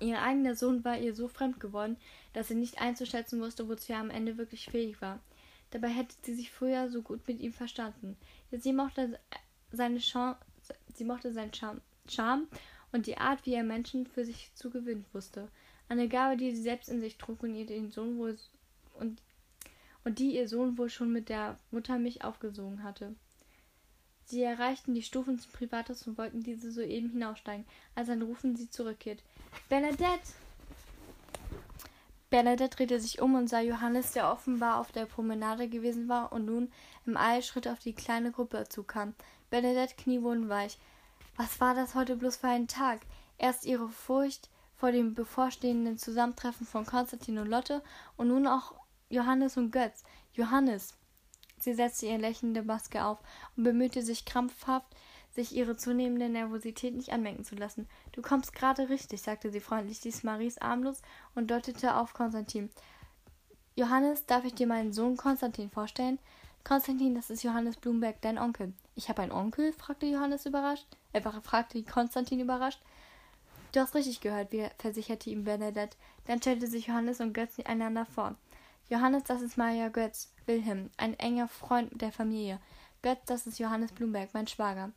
Ihr 0.00 0.20
eigener 0.22 0.56
Sohn 0.56 0.84
war 0.84 0.98
ihr 0.98 1.14
so 1.14 1.28
fremd 1.28 1.60
geworden, 1.60 1.98
dass 2.32 2.48
sie 2.48 2.56
nicht 2.56 2.80
einzuschätzen 2.80 3.40
wusste, 3.40 3.68
wozu 3.68 3.92
er 3.92 4.00
am 4.00 4.10
Ende 4.10 4.38
wirklich 4.38 4.64
fähig 4.64 5.00
war. 5.00 5.20
Dabei 5.70 5.90
hätte 5.90 6.16
sie 6.22 6.34
sich 6.34 6.50
früher 6.50 6.90
so 6.90 7.00
gut 7.00 7.28
mit 7.28 7.38
ihm 7.38 7.52
verstanden. 7.52 8.16
Sie 8.50 8.72
mochte 8.72 9.20
seine 9.70 10.00
Charme, 10.00 10.34
sie 10.94 11.04
mochte 11.04 11.32
seinen 11.32 11.52
Charme 11.54 12.48
und 12.92 13.06
die 13.06 13.18
Art, 13.18 13.44
wie 13.46 13.54
er 13.54 13.64
Menschen 13.64 14.06
für 14.06 14.24
sich 14.24 14.50
zu 14.54 14.70
gewinnen 14.70 15.04
wusste. 15.12 15.48
Eine 15.88 16.08
Gabe, 16.08 16.36
die 16.36 16.54
sie 16.54 16.62
selbst 16.62 16.88
in 16.88 17.00
sich 17.00 17.16
trug 17.18 17.42
und 17.42 17.54
ihr 17.54 17.66
den 17.66 17.90
Sohn 17.90 18.18
wohl 18.18 18.36
und, 18.94 19.22
und 20.04 20.18
die 20.18 20.36
ihr 20.36 20.48
Sohn 20.48 20.76
wohl 20.78 20.90
schon 20.90 21.12
mit 21.12 21.28
der 21.28 21.58
Muttermilch 21.70 22.24
aufgesogen 22.24 22.82
hatte. 22.82 23.14
Sie 24.24 24.42
erreichten 24.42 24.92
die 24.92 25.02
Stufen 25.02 25.38
zum 25.38 25.52
Privathaus 25.52 26.06
und 26.06 26.18
wollten 26.18 26.42
diese 26.42 26.70
soeben 26.70 27.10
hinaufsteigen, 27.10 27.64
als 27.94 28.10
ein 28.10 28.20
Rufen 28.20 28.56
sie 28.56 28.68
zurückkehrt. 28.68 29.22
Bernadette! 29.70 30.34
Bernadette 32.28 32.76
drehte 32.76 33.00
sich 33.00 33.22
um 33.22 33.34
und 33.36 33.48
sah 33.48 33.60
Johannes, 33.60 34.12
der 34.12 34.30
offenbar 34.30 34.80
auf 34.80 34.92
der 34.92 35.06
Promenade 35.06 35.66
gewesen 35.66 36.08
war 36.08 36.30
und 36.30 36.44
nun 36.44 36.70
im 37.06 37.16
Eilschritt 37.16 37.66
auf 37.66 37.78
die 37.78 37.94
kleine 37.94 38.30
Gruppe 38.30 38.66
zukam. 38.68 39.14
Bernadette 39.48 39.94
Knie 39.96 40.20
wurden 40.20 40.50
weich. 40.50 40.76
Was 41.38 41.60
war 41.60 41.72
das 41.72 41.94
heute 41.94 42.16
bloß 42.16 42.38
für 42.38 42.48
ein 42.48 42.66
Tag? 42.66 42.98
Erst 43.38 43.64
ihre 43.64 43.88
Furcht 43.88 44.50
vor 44.74 44.90
dem 44.90 45.14
bevorstehenden 45.14 45.96
Zusammentreffen 45.96 46.66
von 46.66 46.84
Konstantin 46.84 47.38
und 47.38 47.46
Lotte 47.46 47.80
und 48.16 48.26
nun 48.26 48.48
auch 48.48 48.74
Johannes 49.08 49.56
und 49.56 49.70
Götz. 49.70 50.02
Johannes! 50.32 50.94
Sie 51.60 51.74
setzte 51.74 52.06
ihre 52.06 52.18
lächelnde 52.18 52.64
Maske 52.64 53.04
auf 53.04 53.18
und 53.56 53.62
bemühte 53.62 54.02
sich 54.02 54.24
krampfhaft, 54.24 54.88
sich 55.30 55.54
ihre 55.54 55.76
zunehmende 55.76 56.28
Nervosität 56.28 56.96
nicht 56.96 57.12
anmerken 57.12 57.44
zu 57.44 57.54
lassen. 57.54 57.88
Du 58.10 58.20
kommst 58.20 58.52
gerade 58.52 58.88
richtig, 58.88 59.22
sagte 59.22 59.52
sie 59.52 59.60
freundlich, 59.60 60.02
ließ 60.02 60.24
Maries 60.24 60.58
armlos 60.58 61.02
und 61.36 61.52
deutete 61.52 61.94
auf 61.94 62.14
Konstantin. 62.14 62.68
Johannes, 63.76 64.26
darf 64.26 64.44
ich 64.44 64.54
dir 64.54 64.66
meinen 64.66 64.92
Sohn 64.92 65.16
Konstantin 65.16 65.70
vorstellen? 65.70 66.18
Konstantin, 66.64 67.14
das 67.14 67.30
ist 67.30 67.44
Johannes 67.44 67.76
Blumberg, 67.76 68.20
dein 68.22 68.38
Onkel. 68.38 68.72
Ich 68.98 69.08
habe 69.08 69.22
einen 69.22 69.30
Onkel? 69.30 69.72
fragte 69.72 70.06
Johannes 70.06 70.44
überrascht. 70.44 70.88
Er 71.12 71.22
fragte 71.22 71.80
Konstantin 71.84 72.40
überrascht. 72.40 72.80
Du 73.70 73.78
hast 73.78 73.94
richtig 73.94 74.20
gehört, 74.20 74.48
versicherte 74.78 75.30
ihm 75.30 75.44
Bernadette. 75.44 75.96
Dann 76.26 76.40
stellte 76.40 76.66
sich 76.66 76.88
Johannes 76.88 77.20
und 77.20 77.32
Götz 77.32 77.60
einander 77.60 78.06
vor. 78.06 78.34
Johannes, 78.90 79.22
das 79.22 79.40
ist 79.40 79.56
Maria 79.56 79.88
Götz, 79.88 80.32
Wilhelm, 80.46 80.90
ein 80.96 81.16
enger 81.20 81.46
Freund 81.46 81.92
der 82.00 82.10
Familie. 82.10 82.58
Götz, 83.00 83.20
das 83.26 83.46
ist 83.46 83.60
Johannes 83.60 83.92
Blumberg, 83.92 84.30
mein 84.34 84.48
Schwager. 84.48 84.90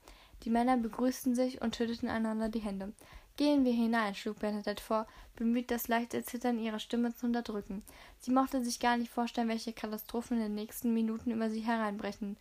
Die 0.46 0.50
Männer 0.50 0.78
begrüßten 0.78 1.36
sich 1.36 1.62
und 1.62 1.76
schütteten 1.76 2.10
einander 2.10 2.50
die 2.50 2.58
Hände. 2.58 2.94
Gehen 3.38 3.66
wir 3.66 3.74
hinein, 3.74 4.16
schlug 4.16 4.40
Bernadette 4.40 4.82
vor, 4.82 5.06
bemüht, 5.36 5.70
das 5.70 5.88
leichte 5.88 6.24
Zittern 6.24 6.58
ihrer 6.58 6.80
Stimme 6.80 7.14
zu 7.14 7.28
unterdrücken. 7.28 7.84
Sie 8.20 8.32
mochte 8.32 8.64
sich 8.64 8.80
gar 8.80 8.98
nicht 8.98 9.12
vorstellen, 9.12 9.48
welche 9.48 9.74
Katastrophen 9.74 10.38
in 10.38 10.44
den 10.44 10.56
nächsten 10.56 10.92
Minuten 10.92 11.30
über 11.30 11.52
sie 11.52 11.62
hereinbrechen, 11.62 12.36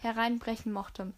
hereinbrechen 0.00 0.72
mochte, 0.72 1.12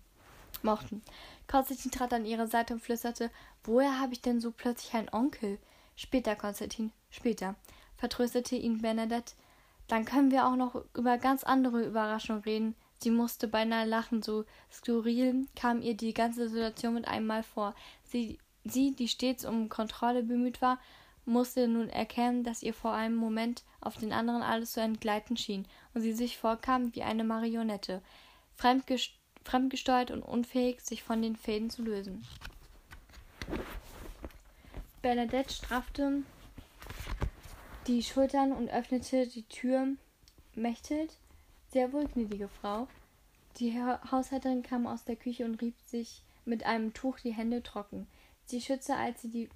mochten. 0.62 1.02
Konstantin 1.48 1.90
trat 1.90 2.12
an 2.12 2.26
ihre 2.26 2.46
Seite 2.46 2.74
und 2.74 2.80
flüsterte, 2.80 3.30
woher 3.64 3.98
habe 4.00 4.12
ich 4.12 4.22
denn 4.22 4.40
so 4.40 4.50
plötzlich 4.50 4.94
einen 4.94 5.12
Onkel? 5.12 5.58
Später, 5.96 6.36
Konstantin, 6.36 6.92
später, 7.10 7.56
vertröstete 7.96 8.56
ihn 8.56 8.80
Bernadette. 8.80 9.34
Dann 9.88 10.04
können 10.04 10.30
wir 10.30 10.46
auch 10.46 10.56
noch 10.56 10.84
über 10.94 11.18
ganz 11.18 11.44
andere 11.44 11.84
Überraschungen 11.84 12.42
reden. 12.42 12.74
Sie 12.98 13.10
musste 13.10 13.48
beinahe 13.48 13.86
lachen, 13.86 14.22
so 14.22 14.44
skurril 14.70 15.46
kam 15.56 15.82
ihr 15.82 15.96
die 15.96 16.14
ganze 16.14 16.48
Situation 16.48 16.94
mit 16.94 17.08
einem 17.08 17.26
Mal 17.26 17.42
vor. 17.42 17.74
Sie 18.04 18.38
Sie, 18.64 18.94
die 18.94 19.08
stets 19.08 19.44
um 19.44 19.68
Kontrolle 19.68 20.22
bemüht 20.22 20.60
war, 20.60 20.78
musste 21.24 21.66
nun 21.68 21.88
erkennen, 21.88 22.44
dass 22.44 22.62
ihr 22.62 22.74
vor 22.74 22.92
einem 22.92 23.16
Moment 23.16 23.62
auf 23.80 23.96
den 23.96 24.12
anderen 24.12 24.42
alles 24.42 24.72
zu 24.72 24.80
entgleiten 24.80 25.36
schien 25.36 25.66
und 25.94 26.02
sie 26.02 26.12
sich 26.12 26.38
vorkam 26.38 26.94
wie 26.94 27.02
eine 27.02 27.24
Marionette, 27.24 28.02
fremdgesteuert 28.60 30.10
und 30.10 30.22
unfähig, 30.22 30.80
sich 30.80 31.02
von 31.02 31.22
den 31.22 31.36
Fäden 31.36 31.70
zu 31.70 31.82
lösen. 31.82 32.26
Bernadette 35.02 35.52
straffte 35.52 36.22
die 37.86 38.02
Schultern 38.02 38.52
und 38.52 38.68
öffnete 38.68 39.26
die 39.26 39.44
Tür. 39.44 39.88
Mechthild, 40.54 41.16
sehr 41.68 41.92
wohl, 41.92 42.06
gnädige 42.06 42.48
Frau. 42.48 42.88
Die 43.58 43.80
Haushälterin 44.10 44.62
kam 44.62 44.86
aus 44.86 45.04
der 45.04 45.16
Küche 45.16 45.44
und 45.44 45.60
rieb 45.62 45.74
sich 45.86 46.22
mit 46.44 46.64
einem 46.64 46.92
Tuch 46.92 47.20
die 47.20 47.32
Hände 47.32 47.62
trocken. 47.62 48.06
Sie 48.44 48.60
schützte, 48.60 48.96
als 48.96 49.22
sie 49.22 49.30
die 49.30 49.48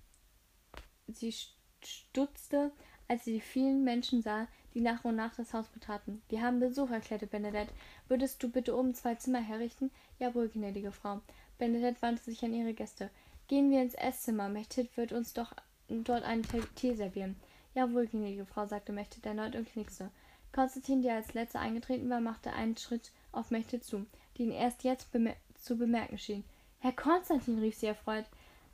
sie 1.09 1.35
stutzte, 1.83 2.73
als 3.09 3.25
sie 3.25 3.35
die 3.35 3.41
vielen 3.41 3.85
Menschen 3.85 4.23
sah, 4.23 4.47
die 4.75 4.81
nach 4.81 5.05
und 5.05 5.17
nach 5.17 5.35
das 5.37 5.55
Haus 5.55 5.69
betraten. 5.69 6.21
Wir 6.29 6.43
haben 6.43 6.61
Besuch, 6.61 6.91
erklärte 6.91 7.27
Benedette. 7.27 7.73
Würdest 8.09 8.43
du 8.43 8.51
bitte 8.51 8.77
oben 8.77 8.95
zwei 8.95 9.15
Zimmer 9.15 9.41
herrichten? 9.41 9.91
Jawohl, 10.19 10.49
gnädige 10.49 10.93
Frau. 10.93 11.21
Benedette 11.59 12.03
wandte 12.03 12.25
sich 12.25 12.45
an 12.45 12.53
ihre 12.53 12.75
Gäste. 12.75 13.11
Gehen 13.49 13.71
wir 13.71 13.83
ins 13.83 13.95
Esszimmer. 13.95 14.49
Mechthild 14.49 14.97
wird 14.97 15.13
uns 15.13 15.33
doch 15.33 15.55
dort 15.89 16.25
einen 16.25 16.45
Tee 16.75 16.95
servieren. 16.95 17.37
Jawohl, 17.75 18.07
gnädige 18.07 18.47
Frau, 18.47 18.67
sagte 18.67 18.93
Mechthild 18.93 19.27
erneut 19.27 19.55
und 19.55 19.71
knickste. 19.71 20.11
Konstantin, 20.53 21.03
der 21.03 21.17
als 21.17 21.35
letzter 21.35 21.61
eingetreten 21.61 22.09
war, 22.11 22.21
machte 22.21 22.53
einen 22.53 22.77
Schritt 22.77 23.11
auf 23.33 23.51
Mechthild 23.51 23.85
zu, 23.85 24.07
die 24.37 24.45
ihn 24.45 24.53
erst 24.53 24.85
jetzt 24.85 25.11
bemer 25.13 25.35
zu 25.61 25.77
bemerken 25.77 26.19
schien. 26.19 26.45
Herr 26.81 26.93
Konstantin, 26.93 27.59
rief 27.59 27.77
sie 27.77 27.87
erfreut. 27.87 28.27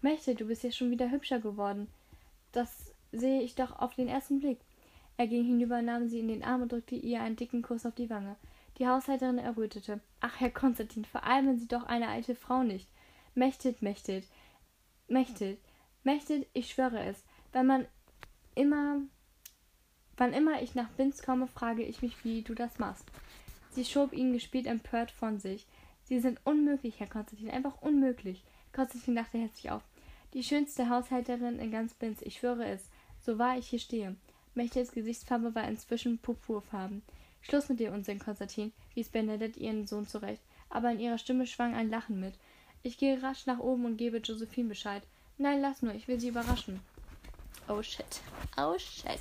Mächte, 0.03 0.35
du 0.35 0.47
bist 0.47 0.65
ja 0.65 0.73
schon 0.73 0.91
wieder 0.91 1.11
hübscher 1.11 1.41
geworden. 1.41 1.89
Das 2.53 2.93
sehe 3.13 3.43
ich 3.43 3.55
doch 3.55 3.79
auf 3.79 3.95
den 3.95 4.09
ersten 4.09 4.41
Blick. 4.41 4.59
Er 5.21 5.27
ging 5.27 5.45
hinüber, 5.45 5.83
nahm 5.83 6.09
sie 6.09 6.19
in 6.19 6.29
den 6.29 6.43
Arm 6.43 6.63
und 6.63 6.73
drückte 6.73 6.95
ihr 6.95 7.21
einen 7.21 7.37
dicken 7.37 7.61
Kuss 7.61 7.85
auf 7.85 7.95
die 7.95 8.09
Wange. 8.09 8.37
Die 8.79 8.89
Haushälterin 8.89 9.37
errötete. 9.37 10.01
Ach, 10.21 10.41
Herr 10.41 10.49
Konstantin, 10.49 11.05
veralmen 11.05 11.59
Sie 11.59 11.69
doch 11.69 11.83
eine 11.83 12.09
alte 12.09 12.35
Frau 12.35 12.63
nicht. 12.63 12.89
Mächtet, 13.35 13.83
mächtet, 13.83 14.25
mächtet, 15.09 15.59
mächtet, 16.05 16.47
ich 16.55 16.71
schwöre 16.71 17.05
es. 17.05 17.23
Wenn 17.53 17.67
man 17.67 17.87
immer, 18.55 19.03
wann 20.17 20.33
immer 20.33 20.63
ich 20.63 20.75
nach 20.75 20.89
Binz 20.93 21.21
komme, 21.21 21.49
frage 21.49 21.83
ich 21.83 22.01
mich, 22.01 22.25
wie 22.25 22.41
du 22.41 22.55
das 22.55 22.79
machst. 22.79 23.05
Sie 23.73 23.85
schob 23.85 24.15
ihn 24.15 24.33
gespielt 24.33 24.67
empört 24.67 25.11
von 25.11 25.39
sich. 25.39 25.67
Sie 26.05 26.19
sind 26.19 26.41
unmöglich, 26.45 26.99
Herr 26.99 27.09
Konstantin, 27.09 27.51
einfach 27.51 27.83
unmöglich. 27.83 28.43
Konstantin 28.73 29.17
lachte 29.17 29.37
herzlich 29.37 29.71
auf. 29.71 29.83
Die 30.33 30.43
schönste 30.43 30.89
Haushälterin 30.89 31.59
in 31.59 31.71
ganz 31.71 31.93
Binz, 31.93 32.23
ich 32.23 32.39
schwöre 32.39 32.65
es, 32.65 32.89
so 33.21 33.39
wahr 33.39 33.59
ich 33.59 33.67
hier 33.67 33.81
stehe. 33.81 34.17
Mächtiges 34.55 34.93
Gesichtsfarbe 34.93 35.55
war 35.55 35.69
inzwischen 35.69 36.19
purpurfarben. 36.19 37.03
Schluss 37.43 37.69
mit 37.69 37.81
dem 37.81 37.95
Unsinn, 37.95 38.19
Konstantin, 38.19 38.73
wies 38.95 39.09
Bernadette 39.09 39.59
ihren 39.59 39.87
Sohn 39.87 40.07
zurecht, 40.07 40.43
aber 40.69 40.91
in 40.91 41.01
ihrer 41.01 41.19
Stimme 41.19 41.47
schwang 41.47 41.75
ein 41.75 41.91
Lachen 41.91 42.21
mit. 42.21 42.35
Ich 42.83 42.99
gehe 42.99 43.23
rasch 43.23 43.47
nach 43.47 43.59
oben 43.59 43.85
und 43.85 43.97
gebe 43.97 44.19
Josephine 44.19 44.69
Bescheid. 44.69 45.03
Nein, 45.39 45.61
lass 45.61 45.83
nur, 45.83 45.95
ich 45.95 46.09
will 46.09 46.21
sie 46.21 46.29
überraschen. 46.29 46.81
Oh 47.69 47.83
shit. 47.83 48.21
Oh 48.57 48.77
shit. 48.79 49.21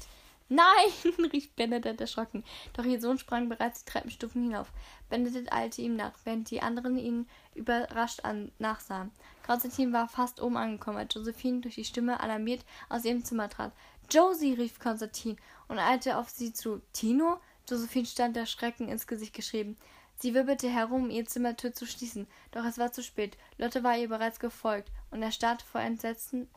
Nein, 0.49 0.89
rief 1.31 1.51
Benedikt 1.51 2.01
erschrocken. 2.01 2.43
Doch 2.73 2.83
ihr 2.83 2.99
Sohn 2.99 3.19
sprang 3.19 3.49
bereits 3.49 3.83
die 3.83 3.91
Treppenstufen 3.91 4.41
hinauf. 4.43 4.71
Benedikt 5.09 5.53
eilte 5.53 5.83
ihm 5.83 5.95
nach, 5.95 6.13
während 6.23 6.49
die 6.49 6.61
anderen 6.61 6.97
ihn 6.97 7.27
überrascht 7.53 8.25
an 8.25 8.51
nachsahen. 8.57 9.11
Konstantin 9.45 9.93
war 9.93 10.07
fast 10.07 10.41
oben 10.41 10.57
angekommen, 10.57 10.97
als 10.97 11.13
Josephine 11.13 11.61
durch 11.61 11.75
die 11.75 11.85
Stimme 11.85 12.19
alarmiert 12.19 12.65
aus 12.89 13.05
ihrem 13.05 13.23
Zimmer 13.23 13.49
trat. 13.49 13.71
Josie, 14.11 14.53
rief 14.53 14.79
Konstantin 14.79 15.37
und 15.67 15.79
eilte 15.79 16.17
auf 16.17 16.29
sie 16.29 16.53
zu. 16.53 16.81
Tino? 16.93 17.39
Josephine 17.67 18.05
stand 18.05 18.35
der 18.35 18.45
Schrecken 18.45 18.89
ins 18.89 19.07
Gesicht 19.07 19.33
geschrieben. 19.33 19.77
Sie 20.15 20.33
wirbelte 20.33 20.67
herum, 20.67 21.05
um 21.05 21.09
ihre 21.09 21.25
Zimmertür 21.25 21.73
zu 21.73 21.85
schließen, 21.85 22.27
doch 22.51 22.65
es 22.65 22.77
war 22.77 22.91
zu 22.91 23.01
spät. 23.01 23.37
Lotte 23.57 23.83
war 23.83 23.97
ihr 23.97 24.09
bereits 24.09 24.39
gefolgt, 24.39 24.91
und 25.11 25.21
er 25.21 25.31
starrte 25.31 25.65
vor 25.65 25.79
Entsetzen, 25.79 26.49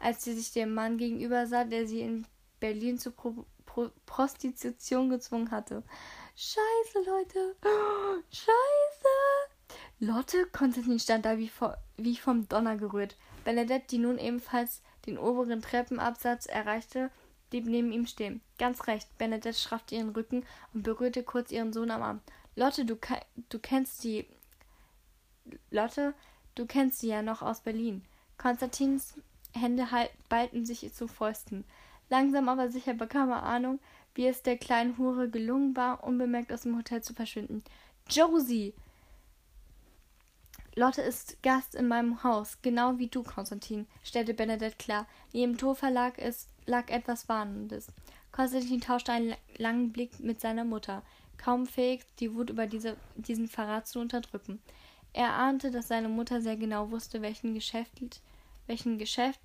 als 0.00 0.24
sie 0.24 0.34
sich 0.34 0.52
dem 0.52 0.74
Mann 0.74 0.98
gegenüber 0.98 1.46
sah, 1.46 1.64
der 1.64 1.86
sie 1.86 2.00
in 2.00 2.26
Berlin 2.58 2.98
zur 2.98 3.12
Pro 3.12 3.44
Pro 3.64 3.90
Prostitution 4.06 5.10
gezwungen 5.10 5.50
hatte. 5.50 5.82
Scheiße, 6.34 6.98
Leute. 7.04 7.56
scheiße. 8.32 9.08
Lotte, 10.00 10.46
Konstantin 10.46 10.98
stand 10.98 11.26
da 11.26 11.36
wie, 11.36 11.48
vor, 11.48 11.76
wie 11.96 12.16
vom 12.16 12.48
Donner 12.48 12.76
gerührt. 12.76 13.16
Bernadette, 13.44 13.86
die 13.90 13.98
nun 13.98 14.18
ebenfalls 14.18 14.82
den 15.06 15.18
oberen 15.18 15.62
Treppenabsatz 15.62 16.46
erreichte, 16.46 17.10
blieb 17.50 17.66
neben 17.66 17.92
ihm 17.92 18.06
stehen. 18.06 18.40
Ganz 18.58 18.86
recht. 18.86 19.08
Bernadette 19.18 19.58
schraffte 19.58 19.94
ihren 19.94 20.10
Rücken 20.10 20.44
und 20.74 20.82
berührte 20.82 21.22
kurz 21.22 21.52
ihren 21.52 21.72
Sohn 21.72 21.90
am 21.90 22.02
Arm. 22.02 22.20
Lotte, 22.56 22.84
du, 22.84 22.96
du 23.48 23.58
kennst 23.58 24.02
die. 24.04 24.26
Lotte, 25.70 26.14
du 26.54 26.66
kennst 26.66 27.00
sie 27.00 27.08
ja 27.08 27.22
noch 27.22 27.42
aus 27.42 27.60
Berlin. 27.60 28.04
Konstantins 28.38 29.14
Hände 29.52 29.86
ballten 30.28 30.66
sich 30.66 30.92
zu 30.92 31.08
Fäusten. 31.08 31.64
Langsam 32.08 32.48
aber 32.48 32.70
sicher 32.70 32.94
bekam 32.94 33.30
er 33.30 33.42
Ahnung, 33.42 33.80
wie 34.14 34.26
es 34.26 34.42
der 34.42 34.56
kleinen 34.56 34.96
Hure 34.98 35.28
gelungen 35.28 35.76
war, 35.76 36.04
unbemerkt 36.04 36.52
aus 36.52 36.62
dem 36.62 36.76
Hotel 36.76 37.02
zu 37.02 37.14
verschwinden. 37.14 37.62
Josie! 38.08 38.74
Lotte 40.78 41.00
ist 41.00 41.42
Gast 41.42 41.74
in 41.74 41.88
meinem 41.88 42.22
Haus, 42.22 42.58
genau 42.60 42.98
wie 42.98 43.06
du, 43.06 43.22
Konstantin, 43.22 43.86
stellte 44.04 44.34
Benedette 44.34 44.76
klar. 44.76 45.06
In 45.32 45.40
ihrem 45.40 45.56
Tor 45.56 45.74
lag, 45.88 46.18
es, 46.18 46.48
lag 46.66 46.90
etwas 46.90 47.30
Warnendes. 47.30 47.86
Konstantin 48.30 48.82
tauschte 48.82 49.10
einen 49.10 49.34
langen 49.56 49.90
Blick 49.90 50.20
mit 50.20 50.38
seiner 50.38 50.64
Mutter, 50.64 51.02
kaum 51.38 51.64
fähig, 51.64 52.04
die 52.20 52.34
Wut 52.34 52.50
über 52.50 52.66
diese, 52.66 52.98
diesen 53.14 53.48
Verrat 53.48 53.88
zu 53.88 54.00
unterdrücken. 54.00 54.60
Er 55.14 55.32
ahnte, 55.32 55.70
dass 55.70 55.88
seine 55.88 56.10
Mutter 56.10 56.42
sehr 56.42 56.58
genau 56.58 56.90
wusste, 56.90 57.22
welchen 57.22 57.54
Geschäft, 57.54 57.98
welchen 58.66 58.98
Geschäft 58.98 59.40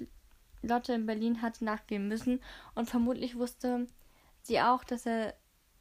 Lotte 0.61 0.91
in 0.91 1.05
Berlin 1.05 1.41
hatte 1.41 1.63
nachgehen 1.63 2.09
müssen, 2.09 2.41
und 2.75 2.89
vermutlich 2.89 3.37
wusste 3.37 3.87
sie 4.43 4.59
auch, 4.59 4.83
dass 4.83 5.05
er 5.05 5.33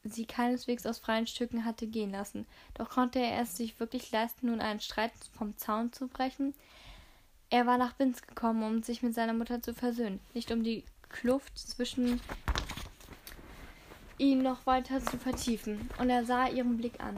sie 0.04 0.26
keineswegs 0.26 0.86
aus 0.86 0.98
freien 0.98 1.26
Stücken 1.26 1.64
hatte 1.64 1.86
gehen 1.86 2.10
lassen. 2.10 2.46
Doch 2.74 2.88
konnte 2.90 3.18
er 3.18 3.42
es 3.42 3.56
sich 3.56 3.78
wirklich 3.80 4.10
leisten, 4.10 4.46
nun 4.46 4.60
einen 4.60 4.80
Streit 4.80 5.12
vom 5.32 5.56
Zaun 5.56 5.92
zu 5.92 6.08
brechen? 6.08 6.54
Er 7.50 7.66
war 7.66 7.78
nach 7.78 7.94
Binz 7.94 8.22
gekommen, 8.22 8.62
um 8.62 8.82
sich 8.82 9.02
mit 9.02 9.14
seiner 9.14 9.34
Mutter 9.34 9.60
zu 9.60 9.74
versöhnen, 9.74 10.20
nicht 10.34 10.52
um 10.52 10.62
die 10.62 10.84
Kluft 11.08 11.58
zwischen 11.58 12.20
ihn 14.18 14.42
noch 14.42 14.66
weiter 14.66 15.04
zu 15.04 15.18
vertiefen, 15.18 15.90
und 15.98 16.10
er 16.10 16.24
sah 16.24 16.46
ihren 16.46 16.76
Blick 16.76 17.00
an, 17.00 17.16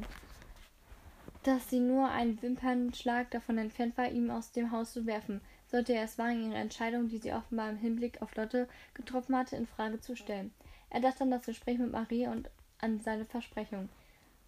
dass 1.43 1.69
sie 1.69 1.81
nur 1.81 2.09
ein 2.09 2.41
Wimpernschlag 2.41 3.31
davon 3.31 3.59
entfernt 3.59 3.99
war, 3.99 4.11
ihn 4.11 4.31
aus 4.31 4.53
dem 4.53 4.71
Haus 4.71 4.93
zu 4.93 5.05
werfen 5.05 5.41
sollte 5.73 5.95
er 5.95 6.05
es 6.05 6.19
wagen, 6.19 6.45
ihre 6.45 6.61
Entscheidung, 6.61 7.09
die 7.09 7.17
sie 7.19 7.33
offenbar 7.33 7.71
im 7.71 7.79
Hinblick 7.79 8.21
auf 8.21 8.37
Lotte 8.37 8.69
getroffen 8.95 9.35
hatte, 9.35 9.57
in 9.57 9.67
Frage 9.67 9.99
zu 10.01 10.15
stellen. 10.15 10.53
Er 10.91 11.01
dachte 11.01 11.25
an 11.25 11.31
das 11.31 11.47
Gespräch 11.47 11.79
mit 11.79 11.91
Marie 11.91 12.27
und 12.27 12.51
an 12.83 13.01
seine 13.01 13.25
Versprechung, 13.25 13.89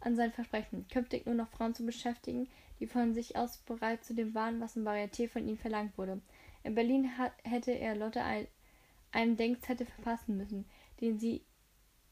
an 0.01 0.17
sein 0.17 0.33
Versprechen, 0.33 0.87
künftig 0.93 1.25
nur 1.25 1.35
noch 1.35 1.49
Frauen 1.49 1.75
zu 1.75 1.87
beschäftigen, 1.87 2.49
die 2.81 2.87
von 2.87 3.15
sich 3.15 3.37
aus 3.37 3.59
bereit 3.59 4.05
zu 4.05 4.13
dem 4.13 4.35
waren, 4.35 4.61
was 4.61 4.77
im 4.77 4.87
Varieté 4.87 5.29
von 5.29 5.49
ihnen 5.49 5.57
verlangt 5.57 5.97
wurde. 5.97 6.21
In 6.63 6.75
Berlin 6.75 7.17
hat, 7.17 7.33
hätte 7.45 7.73
er 7.73 7.95
Lotte 7.95 8.23
ein, 8.23 8.47
einen 9.13 9.37
Denkzettel 9.37 9.87
verpassen 9.87 10.37
müssen, 10.37 10.67
den 11.01 11.19
sie 11.19 11.43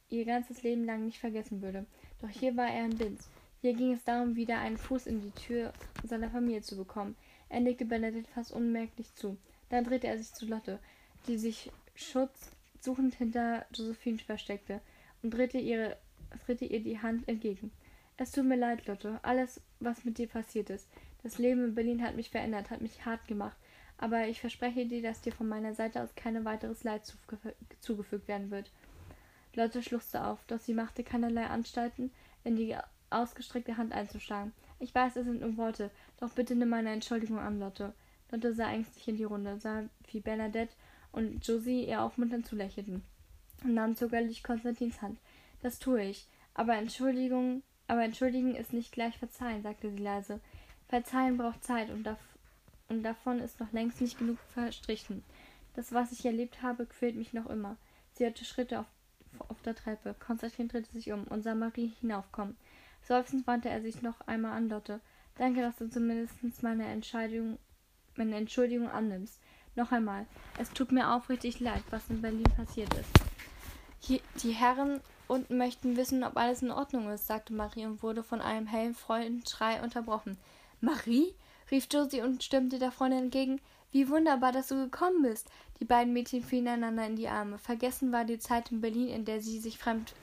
ihr 0.09 0.25
ganzes 0.25 0.63
Leben 0.63 0.85
lang 0.85 1.05
nicht 1.05 1.19
vergessen 1.19 1.61
würde. 1.61 1.87
Doch 2.21 2.29
hier 2.29 2.57
war 2.57 2.69
er 2.69 2.85
in 2.85 2.97
Binz. 2.97 3.29
Hier 3.61 3.75
ging 3.75 3.93
es 3.93 4.05
darum, 4.05 4.37
wieder 4.37 4.59
einen 4.59 4.79
Fuß 4.79 5.07
in 5.07 5.21
die 5.21 5.31
Tür 5.31 5.73
seiner 6.05 6.31
Familie 6.31 6.63
zu 6.63 6.77
bekommen. 6.77 7.17
Er 7.49 7.61
nickte 7.61 7.85
Benedikt 7.85 8.29
fast 8.29 8.53
unmerklich 8.53 9.15
zu. 9.15 9.37
Dann 9.71 9.85
drehte 9.85 10.07
er 10.07 10.19
sich 10.19 10.33
zu 10.33 10.47
Lotte, 10.47 10.79
die 11.27 11.39
sich 11.39 11.71
schutzsuchend 11.95 13.15
hinter 13.15 13.67
Josephine 13.75 14.19
versteckte, 14.19 14.81
und 15.23 15.33
drehte, 15.33 15.59
ihre, 15.59 15.97
drehte 16.45 16.65
ihr 16.65 16.81
die 16.81 17.01
Hand 17.01 17.29
entgegen. 17.29 17.71
Es 18.17 18.33
tut 18.33 18.45
mir 18.45 18.57
leid, 18.57 18.87
Lotte, 18.87 19.21
alles, 19.23 19.61
was 19.81 20.05
mit 20.05 20.19
dir 20.19 20.29
passiert 20.29 20.71
ist. 20.71 20.89
Das 21.23 21.39
Leben 21.39 21.65
in 21.65 21.75
Berlin 21.75 22.03
hat 22.03 22.17
mich 22.17 22.31
verändert, 22.31 22.71
hat 22.71 22.81
mich 22.81 23.05
hart 23.05 23.27
gemacht. 23.27 23.57
aber 24.03 24.27
ich 24.27 24.41
verspreche 24.41 24.85
dir, 24.85 25.01
dass 25.01 25.21
dir 25.21 25.33
von 25.33 25.49
meiner 25.49 25.75
Seite 25.75 26.03
aus 26.03 26.17
kein 26.17 26.45
weiteres 26.45 26.83
Leid 26.83 27.03
zugefügt 27.81 28.27
werden 28.27 28.51
wird. 28.51 28.69
Lotte 29.55 29.81
schluchzte 29.81 30.25
auf, 30.25 30.45
doch 30.49 30.59
sie 30.59 30.75
machte 30.75 31.05
keinerlei 31.05 31.47
Anstalten, 31.47 32.11
in 32.43 32.57
die 32.57 32.77
ausgestreckte 33.11 33.77
Hand 33.77 33.93
einzuschlagen. 33.93 34.53
Ich 34.81 34.93
weiß, 34.93 35.15
es 35.15 35.25
sind 35.25 35.41
nur 35.41 35.57
Worte, 35.57 35.91
doch 36.19 36.31
bitte 36.31 36.57
nimm 36.57 36.71
meine 36.71 36.91
Entschuldigung 36.91 37.39
an, 37.39 37.61
Lotte. 37.61 37.95
Lotte 38.33 38.55
sah 38.55 38.73
ängstlich 38.73 39.07
in 39.07 39.19
die 39.19 39.25
Runde, 39.25 39.61
sah, 39.61 39.85
wie 40.11 40.19
Bernadette 40.19 40.75
und 41.13 41.47
Josie 41.47 41.85
ihr 41.87 42.03
aufmunternd 42.03 42.47
zulächelten 42.47 43.03
und 43.63 43.75
nahm 43.75 43.95
zögerlich 43.95 44.43
Konstantins 44.43 45.01
Hand. 45.01 45.21
Das 45.63 45.79
tue 45.79 46.03
ich, 46.03 46.29
aber 46.55 46.75
Entschuldigung, 46.75 47.63
aber 47.87 48.05
entschuldigen 48.05 48.55
ist 48.55 48.73
nicht 48.73 48.93
gleich 48.93 49.17
verzeihen, 49.19 49.63
sagte 49.63 49.91
sie 49.91 50.03
leise. 50.03 50.41
Verzeihen 50.89 51.39
braucht 51.39 51.65
Zeit 51.65 51.91
und, 51.91 52.05
dav 52.05 52.19
und 52.89 53.03
davon 53.03 53.39
ist 53.39 53.61
noch 53.61 53.73
längst 53.73 54.01
nicht 54.01 54.19
genug 54.19 54.39
verstrichen. 54.53 55.25
Das, 55.75 55.95
was 55.95 56.13
ich 56.13 56.27
erlebt 56.27 56.61
habe, 56.61 56.85
quält 56.85 57.17
mich 57.17 57.33
noch 57.33 57.47
immer. 57.47 57.77
Sie 58.13 58.25
hörte 58.25 58.45
Schritte 58.45 58.81
auf 58.81 58.87
auf 59.39 59.61
der 59.63 59.75
Treppe. 59.75 60.15
Konstantin 60.19 60.69
drehte 60.69 60.93
sich 60.93 61.13
um 61.13 61.25
und 61.25 61.43
sah 61.43 61.55
Marie 61.55 61.93
hinaufkommen. 62.01 62.57
Seufzend 63.03 63.47
wandte 63.47 63.69
er 63.69 63.83
sich 63.83 64.03
noch 64.03 64.21
einmal 64.23 64.53
an 64.53 64.69
Lotte. 64.69 65.01
Danke, 65.37 65.63
dass 65.63 65.77
du 65.77 65.89
zumindest 65.89 66.63
meine 66.63 66.87
Entscheidung, 66.87 67.59
meine 68.17 68.37
Entschuldigung 68.37 68.91
annimmst. 68.91 69.41
Noch 69.75 69.91
einmal. 69.91 70.27
Es 70.59 70.71
tut 70.71 70.93
mir 70.93 71.15
aufrichtig 71.15 71.61
leid, 71.61 71.83
was 71.91 72.11
in 72.11 72.21
Berlin 72.21 72.45
passiert 72.57 72.93
ist. 72.95 73.11
Hier, 74.01 74.21
die 74.43 74.53
Herren 74.53 75.01
unten 75.33 75.57
möchten 75.57 75.97
wissen, 75.97 76.23
ob 76.25 76.37
alles 76.37 76.63
in 76.63 76.71
Ordnung 76.71 77.11
ist, 77.11 77.27
sagte 77.27 77.53
Marie 77.53 77.87
und 77.87 78.03
wurde 78.03 78.23
von 78.23 78.41
einem 78.41 78.67
hellen 78.67 78.95
Freudenschrei 78.95 79.83
unterbrochen. 79.83 80.37
Marie? 80.81 81.35
rief 81.71 81.89
Josie 81.91 82.21
und 82.21 82.45
stürmte 82.45 82.79
der 82.79 82.93
Freundin 82.93 83.25
entgegen. 83.25 83.61
Wie 83.91 84.09
wunderbar, 84.09 84.53
dass 84.53 84.69
du 84.69 84.77
gekommen 84.77 85.23
bist. 85.23 85.49
Die 85.81 85.85
beiden 85.85 86.13
Mädchen 86.13 86.43
fielen 86.43 86.69
einander 86.69 87.07
in 87.07 87.17
die 87.17 87.29
Arme. 87.29 87.59
Vergessen 87.59 88.13
war 88.13 88.25
die 88.25 88.39
Zeit 88.39 88.71
in 88.71 88.81
Berlin, 88.81 89.09
in 89.09 89.25
der 89.25 89.41
sie 89.41 89.59
sich 89.59 89.79
fremd 89.79 90.15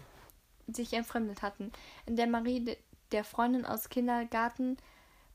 sich 0.67 0.93
entfremdet 0.93 1.41
hatten, 1.41 1.71
in 2.05 2.15
der 2.15 2.27
Marie 2.27 2.77
der 3.11 3.23
Freundin 3.23 3.65
aus 3.65 3.89
Kindergarten 3.89 4.77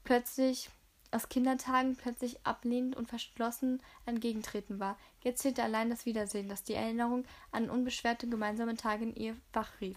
plötzlich 0.05 0.71
aus 1.15 1.29
Kindertagen 1.29 1.97
plötzlich 1.97 2.45
ablehnend 2.45 2.97
und 2.97 3.09
verschlossen 3.09 3.81
entgegentreten 4.05 4.81
war. 4.81 4.99
Jetzt 5.23 5.43
zählte 5.43 5.63
allein 5.63 5.91
das 5.91 6.07
Wiedersehen, 6.07 6.49
das 6.49 6.65
die 6.65 6.75
Erinnerung 6.75 7.25
an 7.53 7.71
unbeschwerte 7.71 8.29
gemeinsame 8.29 8.77
Tage 8.77 9.05
in 9.05 9.15
ihr 9.15 9.37
wachrief. 9.53 9.97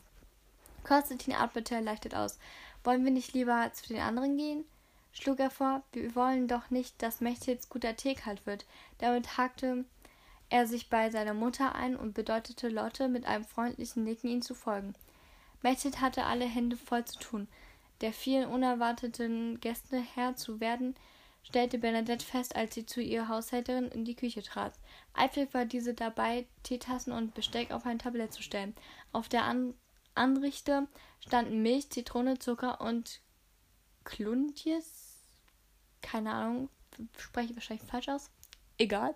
Konstantin 0.83 1.33
atmete 1.33 1.75
erleichtert 1.75 2.15
aus. 2.15 2.39
Wollen 2.83 3.03
wir 3.03 3.11
nicht 3.11 3.33
lieber 3.33 3.71
zu 3.73 3.87
den 3.87 4.01
anderen 4.01 4.37
gehen? 4.37 4.63
schlug 5.11 5.39
er 5.39 5.49
vor, 5.49 5.81
wir 5.93 6.15
wollen 6.15 6.47
doch 6.47 6.69
nicht, 6.69 7.01
dass 7.01 7.21
Mechthild 7.21 7.69
guter 7.69 7.95
Tee 7.95 8.13
kalt 8.13 8.45
wird. 8.45 8.65
Damit 8.99 9.37
hakte 9.37 9.85
er 10.49 10.67
sich 10.67 10.89
bei 10.89 11.09
seiner 11.09 11.33
Mutter 11.33 11.75
ein 11.75 11.95
und 11.95 12.13
bedeutete 12.13 12.69
Lotte 12.69 13.07
mit 13.07 13.25
einem 13.25 13.43
freundlichen 13.43 14.03
Nicken 14.03 14.29
ihm 14.29 14.41
zu 14.41 14.53
folgen. 14.53 14.93
Mechthild 15.63 15.99
hatte 15.99 16.25
alle 16.25 16.45
Hände 16.45 16.77
voll 16.77 17.03
zu 17.05 17.19
tun. 17.19 17.47
Der 18.01 18.13
vielen 18.13 18.49
unerwarteten 18.49 19.59
Gäste 19.59 19.99
Herr 19.99 20.35
zu 20.35 20.59
werden, 20.59 20.95
stellte 21.43 21.77
Bernadette 21.77 22.25
fest, 22.25 22.55
als 22.55 22.75
sie 22.75 22.85
zu 22.85 23.01
ihrer 23.01 23.29
Haushälterin 23.29 23.87
in 23.87 24.05
die 24.05 24.15
Küche 24.15 24.43
trat. 24.43 24.73
Eifrig 25.13 25.53
war 25.53 25.65
diese 25.65 25.93
dabei, 25.93 26.45
Teetassen 26.63 27.11
und 27.11 27.33
Besteck 27.33 27.71
auf 27.71 27.85
ein 27.85 27.99
Tablett 27.99 28.33
zu 28.33 28.43
stellen. 28.43 28.75
Auf 29.11 29.29
der 29.29 29.43
An 29.43 29.73
Anrichte 30.13 30.87
standen 31.19 31.61
Milch, 31.61 31.91
Zitrone, 31.91 32.39
Zucker 32.39 32.81
und 32.81 33.21
Kluntjes 34.03 35.07
keine 36.07 36.31
Ahnung, 36.31 36.69
spreche 37.17 37.51
ich 37.51 37.55
wahrscheinlich 37.55 37.87
falsch 37.87 38.09
aus, 38.09 38.31
egal, 38.77 39.15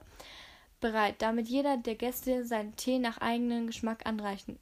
bereit, 0.80 1.22
damit 1.22 1.48
jeder 1.48 1.78
der 1.78 1.96
Gäste 1.96 2.46
seinen 2.46 2.76
Tee 2.76 3.00
nach 3.00 3.20
eigenem 3.20 3.68
Geschmack 3.68 4.06
anreichen, 4.06 4.60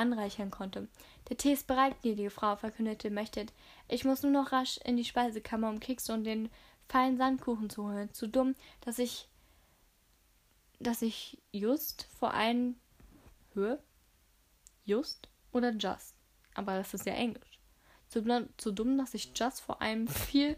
anreichern 0.00 0.50
konnte. 0.50 0.88
Der 1.28 1.36
Tee 1.36 1.52
ist 1.52 1.66
bereit, 1.66 2.00
gnädige 2.02 2.30
Frau, 2.30 2.56
verkündete 2.56 3.10
Mechtet. 3.10 3.52
Ich 3.88 4.04
muss 4.04 4.22
nur 4.22 4.32
noch 4.32 4.52
rasch 4.52 4.78
in 4.84 4.96
die 4.96 5.04
Speisekammer, 5.04 5.68
um 5.68 5.80
Kekse 5.80 6.12
und 6.12 6.24
den 6.24 6.50
feinen 6.88 7.18
Sandkuchen 7.18 7.70
zu 7.70 7.84
holen. 7.84 8.12
Zu 8.12 8.26
dumm, 8.26 8.54
dass 8.80 8.98
ich 8.98 9.28
dass 10.80 11.02
ich 11.02 11.38
just 11.52 12.08
vor 12.18 12.32
einen 12.32 12.80
Höhe? 13.52 13.82
Just 14.84 15.28
oder 15.52 15.72
just? 15.72 16.14
Aber 16.54 16.76
das 16.76 16.94
ist 16.94 17.06
ja 17.06 17.12
Englisch. 17.12 17.58
Zu, 18.08 18.24
zu 18.56 18.72
dumm, 18.72 18.98
dass 18.98 19.14
ich 19.14 19.30
just 19.36 19.60
vor 19.60 19.80
einem 19.80 20.08
viel 20.08 20.56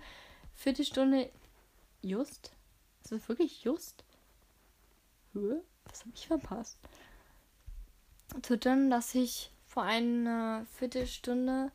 Viertelstunde 0.55 1.30
just? 2.01 2.53
Ist 3.03 3.12
das 3.12 3.28
wirklich 3.28 3.64
just? 3.64 4.05
Höhe? 5.32 5.62
Was 5.86 6.01
habe 6.01 6.12
ich 6.14 6.26
verpasst? 6.26 6.78
Zu 8.41 8.57
dann, 8.57 8.91
dass 8.91 9.14
ich 9.14 9.51
vor 9.66 9.83
einer 9.83 10.64
Viertelstunde 10.78 11.70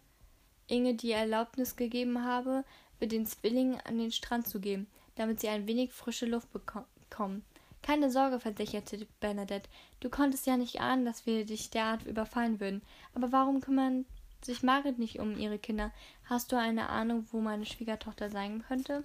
Inge 0.67 0.95
die 0.95 1.11
Erlaubnis 1.11 1.75
gegeben 1.75 2.23
habe, 2.23 2.63
mit 2.99 3.11
den 3.11 3.25
Zwillingen 3.25 3.79
an 3.85 3.97
den 3.97 4.11
Strand 4.11 4.47
zu 4.47 4.59
gehen, 4.59 4.87
damit 5.15 5.39
sie 5.39 5.49
ein 5.49 5.67
wenig 5.67 5.93
frische 5.93 6.25
Luft 6.25 6.49
bekommen. 6.51 7.43
Keine 7.83 8.11
Sorge, 8.11 8.39
versicherte 8.39 9.07
Bernadette. 9.19 9.69
Du 9.99 10.09
konntest 10.09 10.45
ja 10.45 10.57
nicht 10.57 10.81
ahnen, 10.81 11.05
dass 11.05 11.25
wir 11.25 11.45
dich 11.45 11.69
derart 11.69 12.05
überfallen 12.05 12.59
würden. 12.59 12.81
Aber 13.13 13.31
warum 13.31 13.61
kümmern 13.61 14.05
sich 14.43 14.61
Margret 14.61 14.99
nicht 14.99 15.19
um 15.19 15.37
ihre 15.37 15.57
Kinder? 15.57 15.91
Hast 16.25 16.51
du 16.51 16.57
eine 16.57 16.89
Ahnung, 16.89 17.27
wo 17.31 17.39
meine 17.39 17.65
Schwiegertochter 17.65 18.29
sein 18.29 18.63
könnte? 18.67 19.03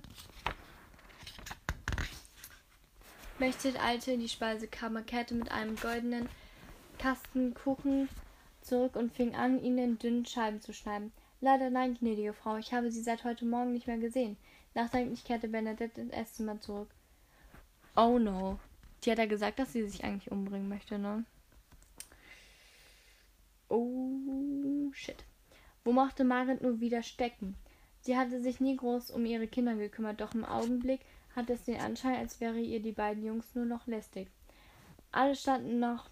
Mechthild 3.38 3.80
eilte 3.82 4.12
in 4.12 4.20
die 4.20 4.28
Speisekammer, 4.28 5.02
kehrte 5.02 5.34
mit 5.34 5.50
einem 5.50 5.76
goldenen 5.76 6.28
Kasten 6.98 7.54
Kuchen 7.54 8.08
zurück 8.60 8.96
und 8.96 9.12
fing 9.12 9.34
an, 9.34 9.62
ihn 9.62 9.78
in 9.78 9.98
dünnen 9.98 10.26
Scheiben 10.26 10.60
zu 10.60 10.72
schneiden. 10.72 11.12
Leider 11.40 11.70
nein, 11.70 11.94
gnädige 11.94 12.32
Frau, 12.32 12.56
ich 12.56 12.72
habe 12.72 12.90
sie 12.90 13.02
seit 13.02 13.24
heute 13.24 13.44
Morgen 13.44 13.72
nicht 13.72 13.86
mehr 13.86 13.98
gesehen. 13.98 14.36
Nachdenklich 14.74 15.24
kehrte 15.24 15.48
Bernadette 15.48 16.00
ins 16.00 16.12
Esszimmer 16.12 16.60
zurück. 16.60 16.88
Oh 17.96 18.18
no. 18.18 18.58
Die 19.04 19.10
hat 19.10 19.18
ja 19.18 19.26
gesagt, 19.26 19.58
dass 19.58 19.72
sie 19.72 19.86
sich 19.86 20.04
eigentlich 20.04 20.30
umbringen 20.30 20.68
möchte, 20.68 20.98
ne? 20.98 21.24
Oh 23.68 24.92
shit. 24.92 25.24
Wo 25.84 25.92
mochte 25.92 26.24
Marit 26.24 26.62
nur 26.62 26.80
wieder 26.80 27.02
stecken? 27.02 27.56
Sie 28.00 28.16
hatte 28.16 28.40
sich 28.40 28.60
nie 28.60 28.76
groß 28.76 29.10
um 29.10 29.26
ihre 29.26 29.48
Kinder 29.48 29.74
gekümmert, 29.74 30.20
doch 30.20 30.34
im 30.34 30.44
Augenblick 30.44 31.00
hatte 31.34 31.54
es 31.54 31.64
den 31.64 31.80
Anschein, 31.80 32.16
als 32.16 32.40
wäre 32.40 32.58
ihr 32.58 32.80
die 32.80 32.92
beiden 32.92 33.24
Jungs 33.24 33.54
nur 33.54 33.64
noch 33.64 33.86
lästig. 33.86 34.28
Alle 35.10 35.34
standen 35.34 35.80
noch, 35.80 36.08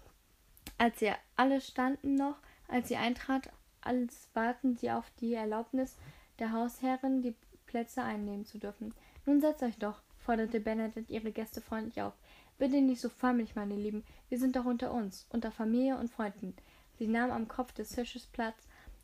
als 0.81 0.97
sie 0.97 1.11
alle 1.35 1.61
standen 1.61 2.15
noch, 2.15 2.37
als 2.67 2.87
sie 2.87 2.95
eintrat, 2.95 3.51
als 3.81 4.29
warten 4.33 4.75
sie 4.75 4.89
auf 4.89 5.05
die 5.19 5.35
Erlaubnis 5.35 5.95
der 6.39 6.53
Hausherrin, 6.53 7.21
die 7.21 7.35
Plätze 7.67 8.01
einnehmen 8.01 8.47
zu 8.47 8.57
dürfen. 8.57 8.91
Nun 9.27 9.41
setzt 9.41 9.61
euch 9.61 9.77
doch, 9.77 10.01
forderte 10.17 10.59
Bernadette 10.59 11.13
ihre 11.13 11.31
Gäste 11.31 11.61
freundlich 11.61 12.01
auf. 12.01 12.13
Bitte 12.57 12.81
nicht 12.81 12.99
so 12.99 13.09
förmlich, 13.09 13.55
meine 13.55 13.75
Lieben. 13.75 14.03
Wir 14.29 14.39
sind 14.39 14.55
doch 14.55 14.65
unter 14.65 14.91
uns, 14.91 15.27
unter 15.29 15.51
Familie 15.51 15.97
und 15.97 16.09
Freunden. 16.09 16.55
Sie 16.97 17.05
nahm 17.05 17.29
am 17.29 17.47
Kopf 17.47 17.73
des 17.73 17.89
Tisches 17.89 18.25
Platz 18.25 18.57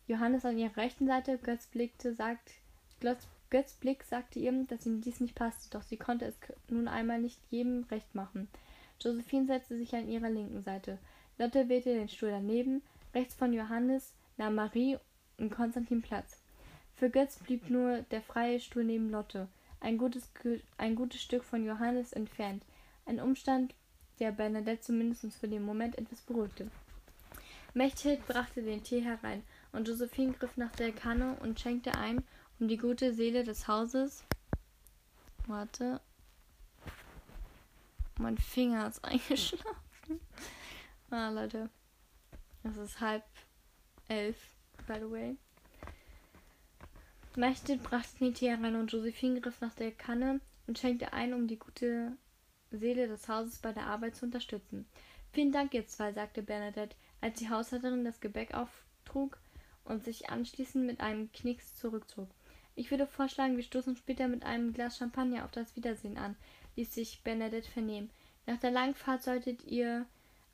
Johannes 0.07 0.45
an 0.45 0.57
ihrer 0.57 0.78
rechten 0.78 1.05
Seite. 1.05 1.38
Götz 1.38 1.67
blickte, 1.67 2.15
sagt, 2.15 2.53
Götz, 3.01 3.28
Götz 3.51 3.73
Blick 3.73 4.03
sagte 4.03 4.39
ihr, 4.39 4.65
dass 4.67 4.88
ihm 4.88 5.01
dies 5.01 5.19
nicht 5.19 5.36
passte, 5.36 5.69
doch 5.69 5.84
sie 5.84 5.97
konnte 5.97 6.25
es 6.25 6.38
nun 6.69 6.88
einmal 6.88 7.21
nicht 7.21 7.39
jedem 7.51 7.84
recht 7.91 8.15
machen. 8.15 8.47
Josephine 8.99 9.45
setzte 9.45 9.78
sich 9.78 9.95
an 9.95 10.09
ihrer 10.09 10.32
linken 10.32 10.63
Seite. 10.63 10.97
Lotte 11.38 11.69
wählte 11.69 11.93
den 11.93 12.09
Stuhl 12.09 12.31
daneben. 12.31 12.81
Rechts 13.13 13.35
von 13.35 13.53
Johannes 13.53 14.13
nahm 14.38 14.55
Marie 14.55 14.97
und 15.38 15.51
Konstantin 15.51 16.01
Platz. 16.01 16.41
Für 16.95 17.09
Götz 17.09 17.38
blieb 17.38 17.69
nur 17.69 18.01
der 18.09 18.21
freie 18.21 18.59
Stuhl 18.59 18.83
neben 18.83 19.11
Lotte, 19.11 19.47
ein 19.79 19.97
gutes, 19.97 20.31
ein 20.77 20.95
gutes 20.95 21.21
Stück 21.21 21.43
von 21.43 21.63
Johannes 21.63 22.11
entfernt. 22.13 22.63
Ein 23.05 23.19
Umstand, 23.19 23.75
der 24.19 24.31
Bernadette 24.31 24.81
zumindest 24.81 25.35
für 25.35 25.47
den 25.47 25.63
Moment 25.63 25.97
etwas 25.97 26.21
beruhigte. 26.21 26.71
Mechthild 27.73 28.25
brachte 28.27 28.63
den 28.63 28.83
Tee 28.83 29.01
herein 29.01 29.43
und 29.71 29.88
Josephine 29.88 30.33
griff 30.33 30.57
nach 30.57 30.71
der 30.71 30.91
Kanne 30.91 31.38
und 31.41 31.59
schenkte 31.59 31.93
ein, 31.95 32.23
um 32.59 32.67
die 32.67 32.77
gute 32.77 33.13
Seele 33.13 33.43
des 33.43 33.67
Hauses. 33.67 34.23
Warte. 35.45 36.01
Mein 38.17 38.39
Finger 38.39 38.88
ist 38.88 39.03
eingeschlafen. 39.05 40.19
Ah, 41.11 41.29
Leute. 41.29 41.69
Es 42.63 42.77
ist 42.77 42.99
halb 42.99 43.23
elf, 44.07 44.37
by 44.87 44.95
the 44.95 45.09
way. 45.09 45.37
Mächtig 47.35 47.83
brachte 47.83 48.33
herein 48.33 48.75
und 48.75 48.91
Josephine 48.91 49.41
griff 49.41 49.61
nach 49.61 49.75
der 49.75 49.91
Kanne 49.91 50.41
und 50.65 50.79
schenkte 50.79 51.13
ein, 51.13 51.33
um 51.33 51.47
die 51.47 51.59
gute 51.59 52.17
Seele 52.71 53.07
des 53.07 53.27
Hauses 53.27 53.59
bei 53.59 53.71
der 53.71 53.85
Arbeit 53.85 54.15
zu 54.15 54.25
unterstützen. 54.25 54.87
Vielen 55.31 55.51
Dank, 55.51 55.73
ihr 55.73 55.85
zwei, 55.87 56.11
sagte 56.13 56.41
Bernadette, 56.41 56.95
als 57.21 57.39
die 57.39 57.49
Haushälterin 57.49 58.03
das 58.03 58.19
Gebäck 58.19 58.53
auftrug 58.53 59.37
und 59.85 60.03
sich 60.03 60.29
anschließend 60.29 60.85
mit 60.85 60.99
einem 60.99 61.31
Knicks 61.31 61.75
zurückzog. 61.75 62.27
Ich 62.75 62.91
würde 62.91 63.07
vorschlagen, 63.07 63.55
wir 63.55 63.63
stoßen 63.63 63.95
später 63.95 64.27
mit 64.27 64.43
einem 64.43 64.73
Glas 64.73 64.97
Champagner 64.97 65.45
auf 65.45 65.51
das 65.51 65.75
Wiedersehen 65.75 66.17
an. 66.17 66.35
ließ 66.75 66.93
sich 66.93 67.23
Bernadette 67.23 67.69
vernehmen. 67.69 68.09
Nach 68.45 68.57
der 68.57 68.71
langen 68.71 68.95
Fahrt 68.95 69.23
solltet 69.23 69.63
ihr 69.63 70.05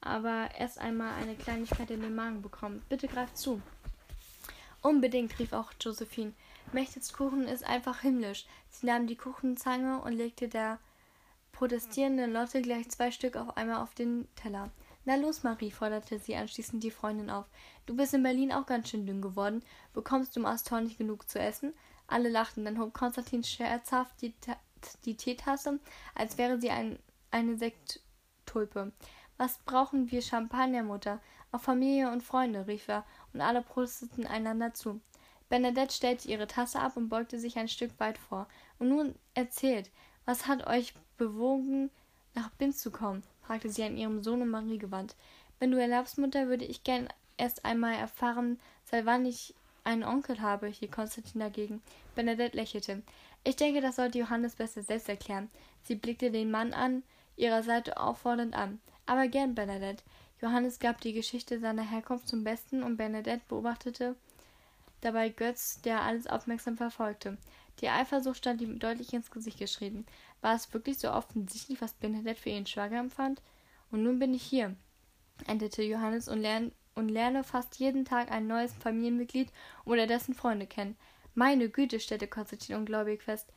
aber 0.03 0.49
erst 0.57 0.79
einmal 0.79 1.13
eine 1.15 1.35
Kleinigkeit 1.35 1.89
in 1.91 2.01
den 2.01 2.15
Magen 2.15 2.41
bekommen. 2.41 2.83
Bitte 2.89 3.07
greift 3.07 3.37
zu. 3.37 3.61
Unbedingt, 4.81 5.39
rief 5.39 5.53
auch 5.53 5.71
Josephine. 5.79 6.33
Mechtels 6.71 7.13
Kuchen 7.13 7.47
ist 7.47 7.63
einfach 7.63 8.01
himmlisch. 8.01 8.45
Sie 8.69 8.85
nahm 8.85 9.07
die 9.07 9.15
Kuchenzange 9.15 10.01
und 10.01 10.13
legte 10.13 10.47
der 10.47 10.79
protestierenden 11.53 12.33
Lotte 12.33 12.61
gleich 12.61 12.89
zwei 12.89 13.11
Stück 13.11 13.37
auf 13.37 13.55
einmal 13.55 13.81
auf 13.81 13.93
den 13.93 14.27
Teller. 14.35 14.69
Na 15.05 15.15
los, 15.15 15.43
Marie, 15.43 15.71
forderte 15.71 16.17
sie 16.19 16.35
anschließend 16.35 16.83
die 16.83 16.91
Freundin 16.91 17.29
auf. 17.29 17.45
Du 17.85 17.95
bist 17.95 18.13
in 18.13 18.23
Berlin 18.23 18.51
auch 18.51 18.65
ganz 18.65 18.89
schön 18.89 19.05
dünn 19.05 19.21
geworden. 19.21 19.63
Bekommst 19.93 20.35
du 20.35 20.39
im 20.39 20.45
Astor 20.45 20.81
nicht 20.81 20.97
genug 20.97 21.29
zu 21.29 21.39
essen? 21.39 21.73
Alle 22.07 22.29
lachten, 22.29 22.65
dann 22.65 22.79
hob 22.79 22.93
Konstantin 22.93 23.43
scherzhaft 23.43 24.21
die, 24.21 24.33
die 25.05 25.15
Teetasse, 25.15 25.79
als 26.15 26.37
wäre 26.37 26.59
sie 26.59 26.69
ein, 26.69 26.99
eine 27.31 27.57
Sekttulpe. 27.57 28.91
Was 29.37 29.57
brauchen 29.59 30.11
wir 30.11 30.21
Champagner, 30.21 30.83
Mutter? 30.83 31.19
Auch 31.51 31.61
Familie 31.61 32.11
und 32.11 32.23
Freunde, 32.23 32.67
rief 32.67 32.87
er, 32.87 33.05
und 33.33 33.41
alle 33.41 33.61
prosteten 33.61 34.25
einander 34.25 34.73
zu. 34.73 35.01
Bernadette 35.49 35.93
stellte 35.93 36.27
ihre 36.27 36.47
Tasse 36.47 36.79
ab 36.79 36.97
und 36.97 37.09
beugte 37.09 37.39
sich 37.39 37.57
ein 37.57 37.67
Stück 37.67 37.91
weit 37.99 38.17
vor. 38.17 38.47
Und 38.79 38.89
nun 38.89 39.15
erzählt, 39.33 39.91
was 40.25 40.47
hat 40.47 40.67
euch 40.67 40.93
bewogen, 41.17 41.89
nach 42.33 42.49
Binz 42.51 42.79
zu 42.79 42.91
kommen? 42.91 43.23
fragte 43.41 43.69
sie 43.69 43.83
an 43.83 43.97
ihrem 43.97 44.23
Sohn 44.23 44.41
und 44.41 44.49
Marie 44.49 44.77
gewandt. 44.77 45.15
Wenn 45.59 45.71
du 45.71 45.79
erlaubst, 45.79 46.17
Mutter, 46.17 46.47
würde 46.47 46.65
ich 46.65 46.83
gern 46.83 47.07
erst 47.37 47.65
einmal 47.65 47.95
erfahren, 47.95 48.59
seit 48.85 49.05
wann 49.05 49.25
ich 49.25 49.53
einen 49.83 50.03
Onkel 50.03 50.41
habe, 50.41 50.67
hielt 50.67 50.91
Konstantin 50.91 51.41
dagegen. 51.41 51.81
Bernadette 52.15 52.55
lächelte. 52.55 53.03
Ich 53.43 53.57
denke, 53.57 53.81
das 53.81 53.97
sollte 53.97 54.19
Johannes 54.19 54.55
besser 54.55 54.81
selbst 54.81 55.09
erklären. 55.09 55.49
Sie 55.83 55.95
blickte 55.95 56.31
den 56.31 56.51
Mann 56.51 56.73
an, 56.73 57.03
ihrer 57.35 57.63
Seite 57.63 57.97
auffordernd 57.97 58.55
an. 58.55 58.79
Aber 59.05 59.27
gern, 59.27 59.55
Bernadette. 59.55 60.03
Johannes 60.41 60.79
gab 60.79 61.01
die 61.01 61.13
Geschichte 61.13 61.59
seiner 61.59 61.89
Herkunft 61.89 62.27
zum 62.27 62.43
Besten 62.43 62.83
und 62.83 62.97
Bernadette 62.97 63.43
beobachtete 63.47 64.15
dabei 65.03 65.29
Götz, 65.29 65.81
der 65.81 66.01
alles 66.01 66.27
aufmerksam 66.27 66.77
verfolgte. 66.77 67.37
Die 67.79 67.89
Eifersucht 67.89 68.37
stand 68.37 68.61
ihm 68.61 68.79
deutlich 68.79 69.13
ins 69.13 69.31
Gesicht 69.31 69.59
geschrieben. 69.59 70.05
War 70.41 70.55
es 70.55 70.73
wirklich 70.73 70.99
so 70.99 71.11
offensichtlich, 71.11 71.81
was 71.81 71.93
Bernadette 71.93 72.39
für 72.39 72.49
ihren 72.49 72.65
Schwager 72.65 72.99
empfand? 72.99 73.41
Und 73.91 74.03
nun 74.03 74.19
bin 74.19 74.33
ich 74.33 74.43
hier, 74.43 74.75
endete 75.47 75.83
Johannes 75.83 76.27
und, 76.27 76.39
lern 76.39 76.71
und 76.95 77.09
lerne 77.09 77.43
fast 77.43 77.77
jeden 77.77 78.05
Tag 78.05 78.31
ein 78.31 78.47
neues 78.47 78.73
Familienmitglied 78.73 79.49
oder 79.85 80.07
dessen 80.07 80.33
Freunde 80.33 80.67
kennen. 80.67 80.95
Meine 81.35 81.69
Güte, 81.69 81.99
stellte 81.99 82.27
Konstantin 82.27 82.75
ungläubig 82.75 83.23
fest. 83.23 83.51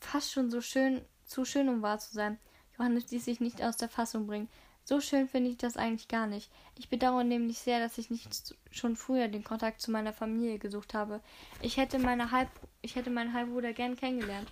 Fast 0.00 0.32
schon 0.32 0.50
so 0.50 0.60
schön, 0.60 1.02
zu 1.24 1.44
schön, 1.44 1.68
um 1.68 1.82
wahr 1.82 1.98
zu 1.98 2.12
sein. 2.12 2.38
Johannes 2.76 3.10
ließ 3.10 3.24
sich 3.24 3.40
nicht 3.40 3.62
aus 3.62 3.76
der 3.76 3.88
Fassung 3.88 4.26
bringen. 4.26 4.48
So 4.90 5.00
schön 5.00 5.28
finde 5.28 5.50
ich 5.50 5.56
das 5.56 5.76
eigentlich 5.76 6.08
gar 6.08 6.26
nicht. 6.26 6.50
Ich 6.76 6.88
bedauere 6.88 7.22
nämlich 7.22 7.60
sehr, 7.60 7.78
dass 7.78 7.96
ich 7.96 8.10
nicht 8.10 8.56
schon 8.72 8.96
früher 8.96 9.28
den 9.28 9.44
Kontakt 9.44 9.80
zu 9.80 9.92
meiner 9.92 10.12
Familie 10.12 10.58
gesucht 10.58 10.94
habe. 10.94 11.20
Ich 11.62 11.76
hätte 11.76 12.00
meine 12.00 12.32
Halb 12.32 12.48
ich 12.82 12.96
hätte 12.96 13.08
meinen 13.08 13.32
Halbbruder 13.32 13.72
gern 13.72 13.94
kennengelernt. 13.94 14.50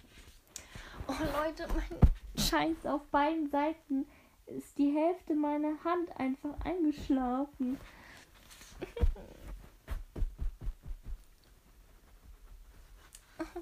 Oh 1.08 1.14
Leute, 1.42 1.66
mein 1.74 1.98
Scheiß 2.36 2.86
auf 2.86 3.04
beiden 3.06 3.50
Seiten 3.50 4.06
ist 4.46 4.78
die 4.78 4.94
Hälfte 4.94 5.34
meiner 5.34 5.82
Hand 5.82 6.08
einfach 6.16 6.54
eingeschlafen. 6.64 7.76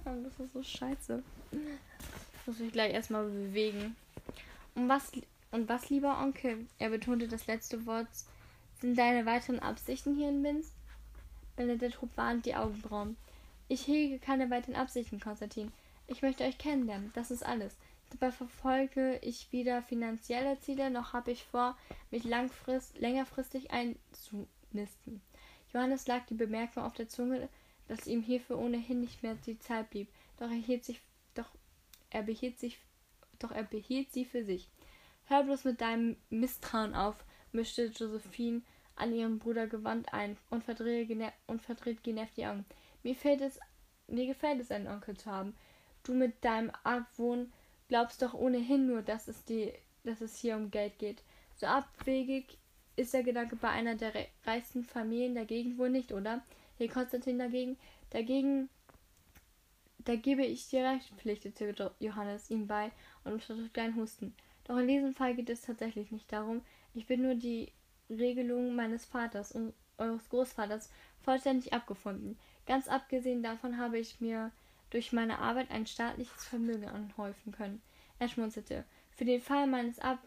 das 0.05 0.41
ist 0.41 0.53
so 0.53 0.63
scheiße. 0.63 1.23
Ich 1.53 2.47
muss 2.47 2.59
mich 2.59 2.71
gleich 2.71 2.93
erstmal 2.93 3.25
bewegen. 3.25 3.97
Und 4.75 4.91
was, 4.91 5.11
und 5.57 5.71
was, 5.71 5.89
lieber 5.89 6.21
Onkel? 6.21 6.67
Er 6.79 6.91
betonte 6.91 7.29
das 7.29 7.47
letzte 7.47 7.87
Wort. 7.87 8.07
Sind 8.81 8.97
deine 8.97 9.25
weiteren 9.25 9.59
Absichten 9.59 10.15
hier 10.15 10.29
in 10.29 10.43
Minsk? 10.43 10.71
Benedikt 11.57 12.03
hob 12.03 12.15
warnend 12.17 12.45
die 12.45 12.55
Augenbrauen. 12.55 13.17
Ich 13.67 13.87
hege 13.87 14.19
keine 14.19 14.51
weiteren 14.51 14.77
Absichten, 14.77 15.19
Konstantin. 15.19 15.73
Ich 16.07 16.21
möchte 16.21 16.45
euch 16.45 16.59
kennenlernen. 16.59 17.11
Das 17.15 17.31
ist 17.31 17.45
alles. 17.45 17.75
Dabei 18.11 18.31
verfolge 18.31 19.19
ich 19.23 19.49
weder 19.51 19.83
finanzielle 19.83 20.61
Ziele, 20.61 20.91
noch 20.91 21.15
habe 21.15 21.33
ich 21.33 21.43
vor, 21.45 21.77
mich 22.11 22.25
langfrist, 22.25 22.99
längerfristig 22.99 23.71
einzunisten. 23.71 25.23
Johannes 25.73 26.07
lag 26.07 26.27
die 26.27 26.35
Bemerkung 26.35 26.85
auf 26.85 26.93
der 26.93 27.09
Zunge, 27.09 27.49
dass 27.89 28.07
ihm 28.07 28.23
hierfür 28.23 28.59
ohnehin 28.59 29.01
nicht 29.01 29.23
mehr 29.23 29.37
die 29.47 29.59
Zeit 29.59 29.89
blieb. 29.91 30.09
Doch 30.39 30.51
er 30.51 30.57
hielt 30.57 30.85
sich, 30.85 31.01
doch 31.35 31.49
er 32.11 32.23
behielt 32.23 32.59
sich 32.59 32.79
doch 33.39 33.51
er 33.51 33.65
behielt 33.65 34.13
sie 34.13 34.25
für 34.25 34.45
sich. 34.45 34.69
Hör 35.27 35.43
bloß 35.43 35.65
mit 35.65 35.81
deinem 35.81 36.17
Misstrauen 36.31 36.95
auf, 36.95 37.17
mischte 37.53 37.87
Josephine 37.87 38.63
an 38.95 39.13
ihren 39.13 39.39
Bruder 39.39 39.67
gewandt 39.67 40.13
ein 40.13 40.37
und, 40.51 40.65
verdreht 40.65 41.09
genervt 41.09 42.37
die 42.37 42.47
Augen. 42.47 42.65
Mir, 43.03 43.15
fällt 43.15 43.41
es, 43.41 43.59
mir 44.07 44.27
gefällt 44.27 44.61
es, 44.61 44.71
einen 44.71 44.87
Onkel 44.87 45.17
zu 45.17 45.31
haben. 45.31 45.55
Du 46.05 46.15
mit 46.15 46.45
deinem 46.45 46.71
Argwohn 46.85 47.53
glaubst 47.89 48.23
doch 48.23 48.35
ohnehin 48.35 48.87
nur, 48.87 49.03
dass 49.03 49.29
es, 49.29 49.45
die, 49.45 49.73
dass 50.05 50.21
es 50.21 50.37
hier 50.37 50.57
um 50.57 50.71
Geld 50.71 50.99
geht. 50.99 51.23
So 51.57 51.67
abwegig 51.67 52.59
ist 52.95 53.13
der 53.13 53.23
Gedanke 53.23 53.57
bei 53.57 53.69
einer 53.69 53.97
der 53.97 54.13
reichsten 54.45 54.85
Familien 54.85 55.35
der 55.35 55.45
Gegend 55.45 55.79
wohl 55.79 55.91
nicht, 55.91 56.13
oder? 56.13 56.43
Hier 56.79 56.89
Konstantin 56.89 57.39
dagegen, 57.39 57.77
dagegen 58.11 58.69
da 59.99 60.15
gebe 60.15 60.45
ich 60.45 60.69
dir 60.69 60.85
recht, 60.85 61.13
pflichtete 61.17 61.75
Johannes 61.99 62.49
ihm 62.49 62.69
bei 62.69 62.93
und 63.25 63.33
unterdrückte 63.33 63.83
einen 63.83 63.97
Husten. 63.97 64.35
Doch 64.67 64.79
in 64.79 64.89
diesem 64.89 65.15
Fall 65.15 65.35
geht 65.35 65.49
es 65.49 65.63
tatsächlich 65.63 66.11
nicht 66.11 66.33
darum. 66.33 66.63
Ich 66.93 67.07
bin 67.07 67.23
nur 67.23 67.35
die 67.35 67.73
Regelung 68.11 68.75
meines 68.75 69.05
Vaters 69.05 69.53
und 69.53 69.73
eures 69.99 70.29
Großvaters 70.29 70.91
vollständig 71.21 71.73
abgefunden. 71.73 72.37
Ganz 72.67 72.89
abgesehen 72.89 73.43
davon 73.43 73.79
habe 73.79 73.99
ich 73.99 74.21
mir 74.21 74.51
durch 74.91 75.13
meine 75.13 75.39
Arbeit 75.39 75.71
ein 75.71 75.87
staatliches 75.87 76.45
Vermögen 76.45 76.89
anhäufen 76.89 77.53
können. 77.53 77.81
Er 78.19 78.29
schmunzelte. 78.29 78.85
Für 79.17 79.25
den 79.25 79.41
Fall 79.41 79.67
meines 79.67 79.99
Ab 79.99 80.19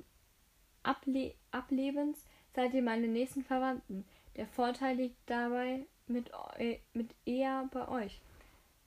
Able 0.84 1.34
Ablebens 1.52 2.26
seid 2.56 2.74
ihr 2.74 2.82
meine 2.82 3.08
nächsten 3.08 3.44
Verwandten. 3.44 4.06
Der 4.38 4.48
Vorteil 4.48 4.96
liegt 4.96 5.18
dabei 5.30 5.86
mit, 6.08 6.32
mit 6.94 7.14
eher 7.26 7.68
bei 7.72 7.88
euch. 7.90 8.22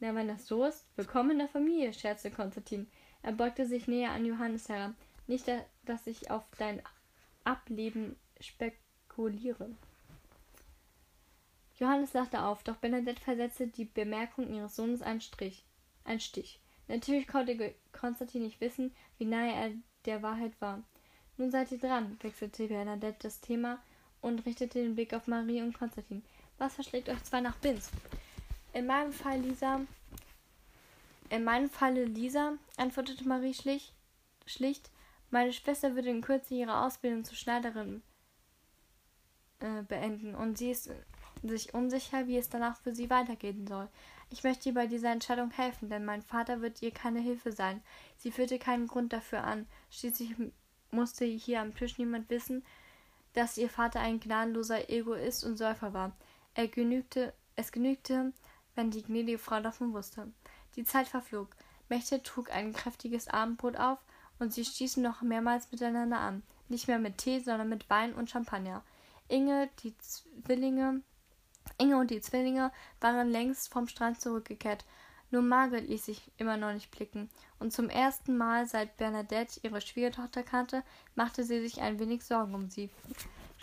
Na, 0.01 0.15
wenn 0.15 0.29
das 0.29 0.47
so 0.47 0.65
ist, 0.65 0.87
willkommen 0.97 1.33
in 1.33 1.39
der 1.39 1.49
Familie, 1.49 1.93
scherzte 1.93 2.31
Konstantin. 2.31 2.89
Er 3.23 3.33
beugte 3.33 3.67
sich 3.67 3.87
näher 3.87 4.11
an 4.11 4.25
Johannes 4.25 4.69
heran. 4.69 4.97
Nicht, 5.33 5.51
dass 5.87 6.07
ich 6.07 6.31
auf 6.31 6.43
dein 6.59 6.83
Ableben 7.43 8.17
spekuliere. 8.39 9.71
Johannes 11.79 12.13
lachte 12.13 12.43
auf, 12.43 12.63
doch 12.65 12.77
Bernadette 12.77 13.23
versetzte 13.23 13.67
die 13.67 13.87
Bemerkung 13.87 14.53
ihres 14.53 14.77
Sohnes 14.77 15.01
einen 15.01 15.23
Strich, 15.23 15.65
einen 16.05 16.21
Stich. 16.21 16.61
Natürlich 16.87 17.27
konnte 17.27 17.75
Konstantin 17.99 18.43
nicht 18.43 18.61
wissen, 18.61 18.95
wie 19.17 19.25
nahe 19.25 19.55
er 19.55 19.71
der 20.05 20.21
Wahrheit 20.21 20.53
war. 20.61 20.83
Nun 21.39 21.51
seid 21.51 21.73
ihr 21.73 21.79
dran, 21.79 22.19
wechselte 22.21 22.69
Bernadette 22.69 23.21
das 23.23 23.41
Thema 23.41 23.83
und 24.21 24.45
richtete 24.45 24.83
den 24.83 24.95
Blick 24.95 25.15
auf 25.15 25.29
Marie 25.29 25.63
und 25.63 25.73
Konstantin. 25.73 26.23
Was 26.59 26.75
verschlägt 26.75 27.09
euch 27.09 27.25
zwei 27.25 27.41
nach 27.41 27.57
Binz? 27.57 27.91
In 28.75 28.85
meinem 28.85 29.15
Fall 29.15 29.41
Lisa. 29.41 29.81
In 31.31 31.43
meinem 31.43 31.71
Falle 31.71 32.05
Lisa, 32.05 32.53
antwortete 32.77 33.27
Marie 33.27 33.55
schlicht, 33.55 33.95
schlicht. 34.45 34.91
Meine 35.33 35.55
Schwester 35.55 35.95
würde 35.95 36.11
in 36.11 36.21
Kürze 36.21 36.53
ihre 36.53 36.85
Ausbildung 36.85 37.25
zur 37.25 37.37
Schneiderin 37.37 38.03
äh, 39.61 39.83
beenden 39.83 40.35
und 40.35 40.59
sie 40.59 40.71
ist 40.71 40.91
sich 41.43 41.73
unsicher, 41.73 42.27
wie 42.27 42.37
es 42.37 42.51
danach 42.51 42.77
für 42.77 42.95
sie 42.95 43.09
weitergehen 43.09 43.67
soll. 43.67 43.89
Ich 44.29 44.45
möchte 44.45 44.69
ihr 44.69 44.75
bei 44.75 44.87
dieser 44.87 45.11
Entscheidung 45.11 45.51
helfen, 45.51 45.89
denn 45.89 46.05
mein 46.05 46.21
Vater 46.21 46.61
wird 46.61 46.83
ihr 46.83 46.91
keine 46.91 47.21
Hilfe 47.21 47.51
sein. 47.51 47.83
Sie 48.19 48.31
führte 48.31 48.59
keinen 48.59 48.87
Grund 48.87 49.15
dafür 49.15 49.43
an. 49.43 49.67
Schließlich 49.91 50.35
musste 50.91 51.25
hier 51.25 51.63
am 51.63 51.75
Tisch 51.75 51.97
niemand 51.97 52.29
wissen, 52.29 52.63
dass 53.33 53.57
ihr 53.57 53.71
Vater 53.71 54.01
ein 54.01 54.21
gnadenloser 54.21 54.91
Egoist 54.91 55.45
und 55.45 55.57
Säufer 55.57 55.95
war. 55.95 56.13
Er 56.53 56.69
genügte, 56.69 57.33
es 57.57 57.73
genügte, 57.73 58.35
wenn 58.75 58.91
die 58.91 59.03
gnädige 59.03 59.39
Frau 59.39 59.61
davon 59.61 59.95
wusste. 59.95 60.31
Die 60.77 60.85
Zeit 60.85 61.09
verflog. 61.09 61.57
Mächte 61.89 62.23
trug 62.23 62.51
ein 62.51 62.75
kräftiges 62.75 63.29
Abendbrot 63.29 63.77
auf 63.77 63.99
und 64.43 64.53
sie 64.53 64.65
stießen 64.65 65.03
noch 65.03 65.23
mehrmals 65.23 65.71
miteinander 65.71 66.19
an. 66.19 66.43
Nicht 66.69 66.89
mehr 66.89 66.99
mit 66.99 67.19
Tee, 67.19 67.39
sondern 67.39 67.69
mit 67.69 67.89
Wein 67.89 68.13
und 68.13 68.29
Champagner. 68.29 68.83
Inge, 69.29 69.71
die 69.83 69.97
Zwillinge, 69.99 71.01
Inge 71.79 71.97
und 71.97 72.11
die 72.11 72.21
Zwillinge 72.21 72.73
waren 73.01 73.31
längst 73.31 73.73
vom 73.73 73.87
Strand 73.87 74.21
zurückgekehrt. 74.21 74.85
Nur 75.31 75.43
Margaret 75.43 75.89
ließ 75.89 76.05
sich 76.05 76.21
immer 76.37 76.57
noch 76.59 76.73
nicht 76.75 76.91
blicken, 76.91 77.31
und 77.59 77.73
zum 77.73 77.89
ersten 77.89 78.37
Mal 78.37 78.67
seit 78.67 78.97
Bernadette 78.99 79.61
ihre 79.63 79.81
Schwiegertochter 79.81 80.43
kannte, 80.43 80.83
machte 81.15 81.45
sie 81.45 81.61
sich 81.61 81.81
ein 81.81 81.99
wenig 81.99 82.25
Sorgen 82.25 82.55
um 82.55 82.69
sie. 82.69 82.91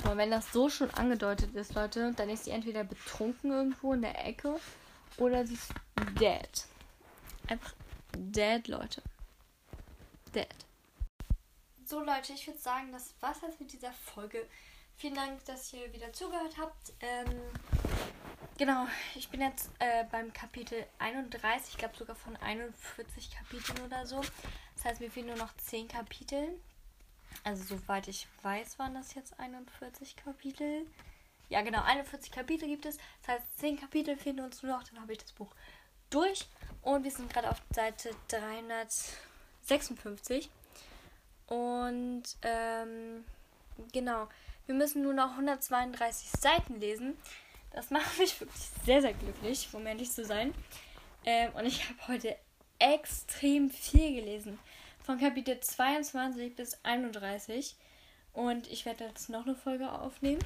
Schau 0.02 0.16
wenn 0.18 0.32
das 0.32 0.52
so 0.52 0.70
schon 0.70 0.90
angedeutet 0.92 1.54
ist, 1.56 1.76
Leute, 1.76 2.14
dann 2.16 2.30
ist 2.30 2.46
sie 2.46 2.52
entweder 2.52 2.86
betrunken 2.86 3.52
irgendwo 3.52 3.94
in 3.94 4.02
der 4.02 4.26
Ecke 4.26 4.56
oder 5.18 5.46
sie 5.46 5.56
ist 5.56 5.74
dead. 6.20 6.66
Einfach 7.48 7.74
dead, 8.16 8.68
Leute. 8.68 9.04
Dead. 10.34 10.48
So 11.90 12.00
Leute, 12.02 12.34
ich 12.34 12.46
würde 12.46 12.60
sagen, 12.60 12.92
das 12.92 13.16
war's 13.20 13.42
jetzt 13.42 13.60
mit 13.60 13.74
dieser 13.74 13.92
Folge. 13.92 14.48
Vielen 14.98 15.16
Dank, 15.16 15.44
dass 15.46 15.74
ihr 15.74 15.92
wieder 15.92 16.14
zugehört 16.14 16.56
habt. 16.60 16.94
Ähm, 17.00 17.34
genau, 18.60 18.86
ich 19.16 19.28
bin 19.30 19.42
jetzt 19.42 19.72
äh, 19.80 20.04
beim 20.12 20.32
Kapitel 20.32 20.86
31, 21.00 21.72
ich 21.72 21.80
glaube 21.80 21.98
sogar 21.98 22.16
von 22.16 22.38
41 22.38 23.32
Kapiteln 23.32 23.88
oder 23.88 24.06
so. 24.06 24.22
Das 24.76 24.86
heißt, 24.86 25.02
mir 25.02 25.10
fehlen 25.10 25.26
nur 25.28 25.38
noch 25.38 25.58
10 25.58 25.88
Kapitel. 25.88 26.60
Also 27.44 27.78
soweit 27.78 28.08
ich 28.08 28.28
weiß, 28.44 28.78
waren 28.78 28.94
das 28.94 29.16
jetzt 29.16 29.40
41 29.40 30.16
Kapitel. 30.16 30.86
Ja, 31.50 31.64
genau, 31.64 31.82
41 31.82 32.32
Kapitel 32.32 32.68
gibt 32.68 32.86
es. 32.86 32.98
Das 33.26 33.40
heißt, 33.40 33.60
10 33.62 33.80
Kapitel 33.80 34.16
fehlen 34.16 34.42
uns 34.42 34.62
nur 34.62 34.74
noch, 34.74 34.84
dann 34.84 35.02
habe 35.02 35.14
ich 35.14 35.18
das 35.18 35.32
Buch 35.32 35.56
durch. 36.12 36.48
Und 36.84 37.04
wir 37.04 37.10
sind 37.10 37.34
gerade 37.34 37.50
auf 37.50 37.64
Seite 37.74 38.12
356. 38.28 40.52
Und 41.50 42.24
ähm, 42.44 43.26
genau, 43.92 44.28
wir 44.68 44.76
müssen 44.76 45.02
nur 45.02 45.14
noch 45.14 45.32
132 45.32 46.30
Seiten 46.40 46.80
lesen. 46.80 47.18
Das 47.72 47.90
macht 47.90 48.20
mich 48.20 48.40
wirklich 48.40 48.64
sehr, 48.86 49.02
sehr 49.02 49.14
glücklich, 49.14 49.68
um 49.74 49.86
ehrlich 49.86 50.12
zu 50.12 50.24
sein. 50.24 50.54
Ähm, 51.26 51.52
und 51.56 51.66
ich 51.66 51.90
habe 51.90 52.08
heute 52.08 52.36
extrem 52.78 53.70
viel 53.70 54.16
gelesen. 54.16 54.60
Von 55.04 55.20
Kapitel 55.20 55.60
22 55.60 56.56
bis 56.56 56.78
31. 56.84 57.76
Und 58.34 58.68
ich 58.68 58.86
werde 58.86 59.06
jetzt 59.06 59.30
noch 59.30 59.46
eine 59.46 59.56
Folge 59.56 59.92
aufnehmen. 59.92 60.44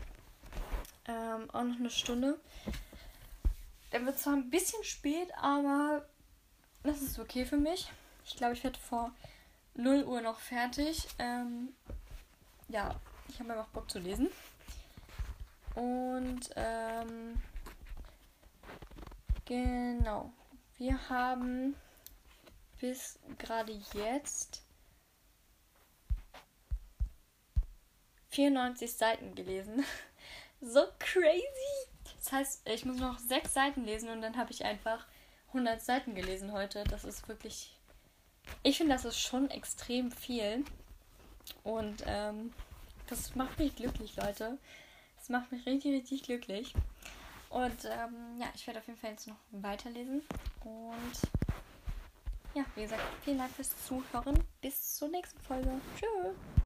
Ähm, 1.05 1.49
auch 1.51 1.63
noch 1.63 1.75
eine 1.75 1.89
Stunde. 1.89 2.39
Dann 3.91 4.05
wird 4.05 4.17
zwar 4.19 4.33
ein 4.33 4.49
bisschen 4.49 4.83
spät, 4.83 5.27
aber 5.35 6.07
das 6.83 7.01
ist 7.01 7.19
okay 7.19 7.45
für 7.45 7.57
mich. 7.57 7.91
Ich 8.25 8.37
glaube, 8.37 8.53
ich 8.53 8.63
werde 8.63 8.79
vor 8.79 9.11
0 9.75 10.03
Uhr 10.03 10.21
noch 10.21 10.39
fertig. 10.39 11.07
Ähm, 11.19 11.73
ja, 12.67 12.95
ich 13.27 13.39
habe 13.39 13.53
einfach 13.53 13.67
Bock 13.69 13.89
zu 13.89 13.99
lesen. 13.99 14.29
Und 15.75 16.49
ähm, 16.55 17.41
genau. 19.45 20.31
Wir 20.77 21.09
haben 21.09 21.75
bis 22.79 23.19
gerade 23.37 23.71
jetzt 23.93 24.63
94 28.29 28.93
Seiten 28.93 29.35
gelesen. 29.35 29.85
so 30.61 30.85
crazy. 30.99 31.87
Das 32.19 32.31
heißt, 32.31 32.69
ich 32.69 32.85
muss 32.85 32.97
noch 32.97 33.19
sechs 33.19 33.53
Seiten 33.53 33.83
lesen 33.85 34.09
und 34.09 34.21
dann 34.21 34.37
habe 34.37 34.51
ich 34.51 34.65
einfach 34.65 35.05
100 35.49 35.81
Seiten 35.81 36.15
gelesen 36.15 36.51
heute. 36.51 36.83
Das 36.85 37.03
ist 37.03 37.27
wirklich. 37.27 37.75
Ich 38.63 38.77
finde, 38.77 38.93
das 38.93 39.05
ist 39.05 39.19
schon 39.19 39.49
extrem 39.49 40.11
viel. 40.11 40.63
Und 41.63 42.03
ähm, 42.05 42.53
das 43.07 43.35
macht 43.35 43.59
mich 43.59 43.75
glücklich, 43.75 44.15
Leute. 44.15 44.57
Das 45.17 45.29
macht 45.29 45.51
mich 45.51 45.65
richtig, 45.65 45.93
richtig 45.93 46.23
glücklich. 46.23 46.73
Und 47.49 47.85
ähm, 47.85 48.39
ja, 48.39 48.47
ich 48.55 48.65
werde 48.65 48.79
auf 48.79 48.87
jeden 48.87 48.99
Fall 48.99 49.11
jetzt 49.11 49.27
noch 49.27 49.37
weiterlesen. 49.51 50.21
Und 50.63 51.19
ja, 52.55 52.63
wie 52.75 52.83
gesagt, 52.83 53.01
vielen 53.23 53.37
Dank 53.37 53.51
fürs 53.51 53.71
Zuhören. 53.85 54.43
Bis 54.61 54.95
zur 54.95 55.09
nächsten 55.09 55.39
Folge. 55.41 55.69
Tschüss. 55.95 56.62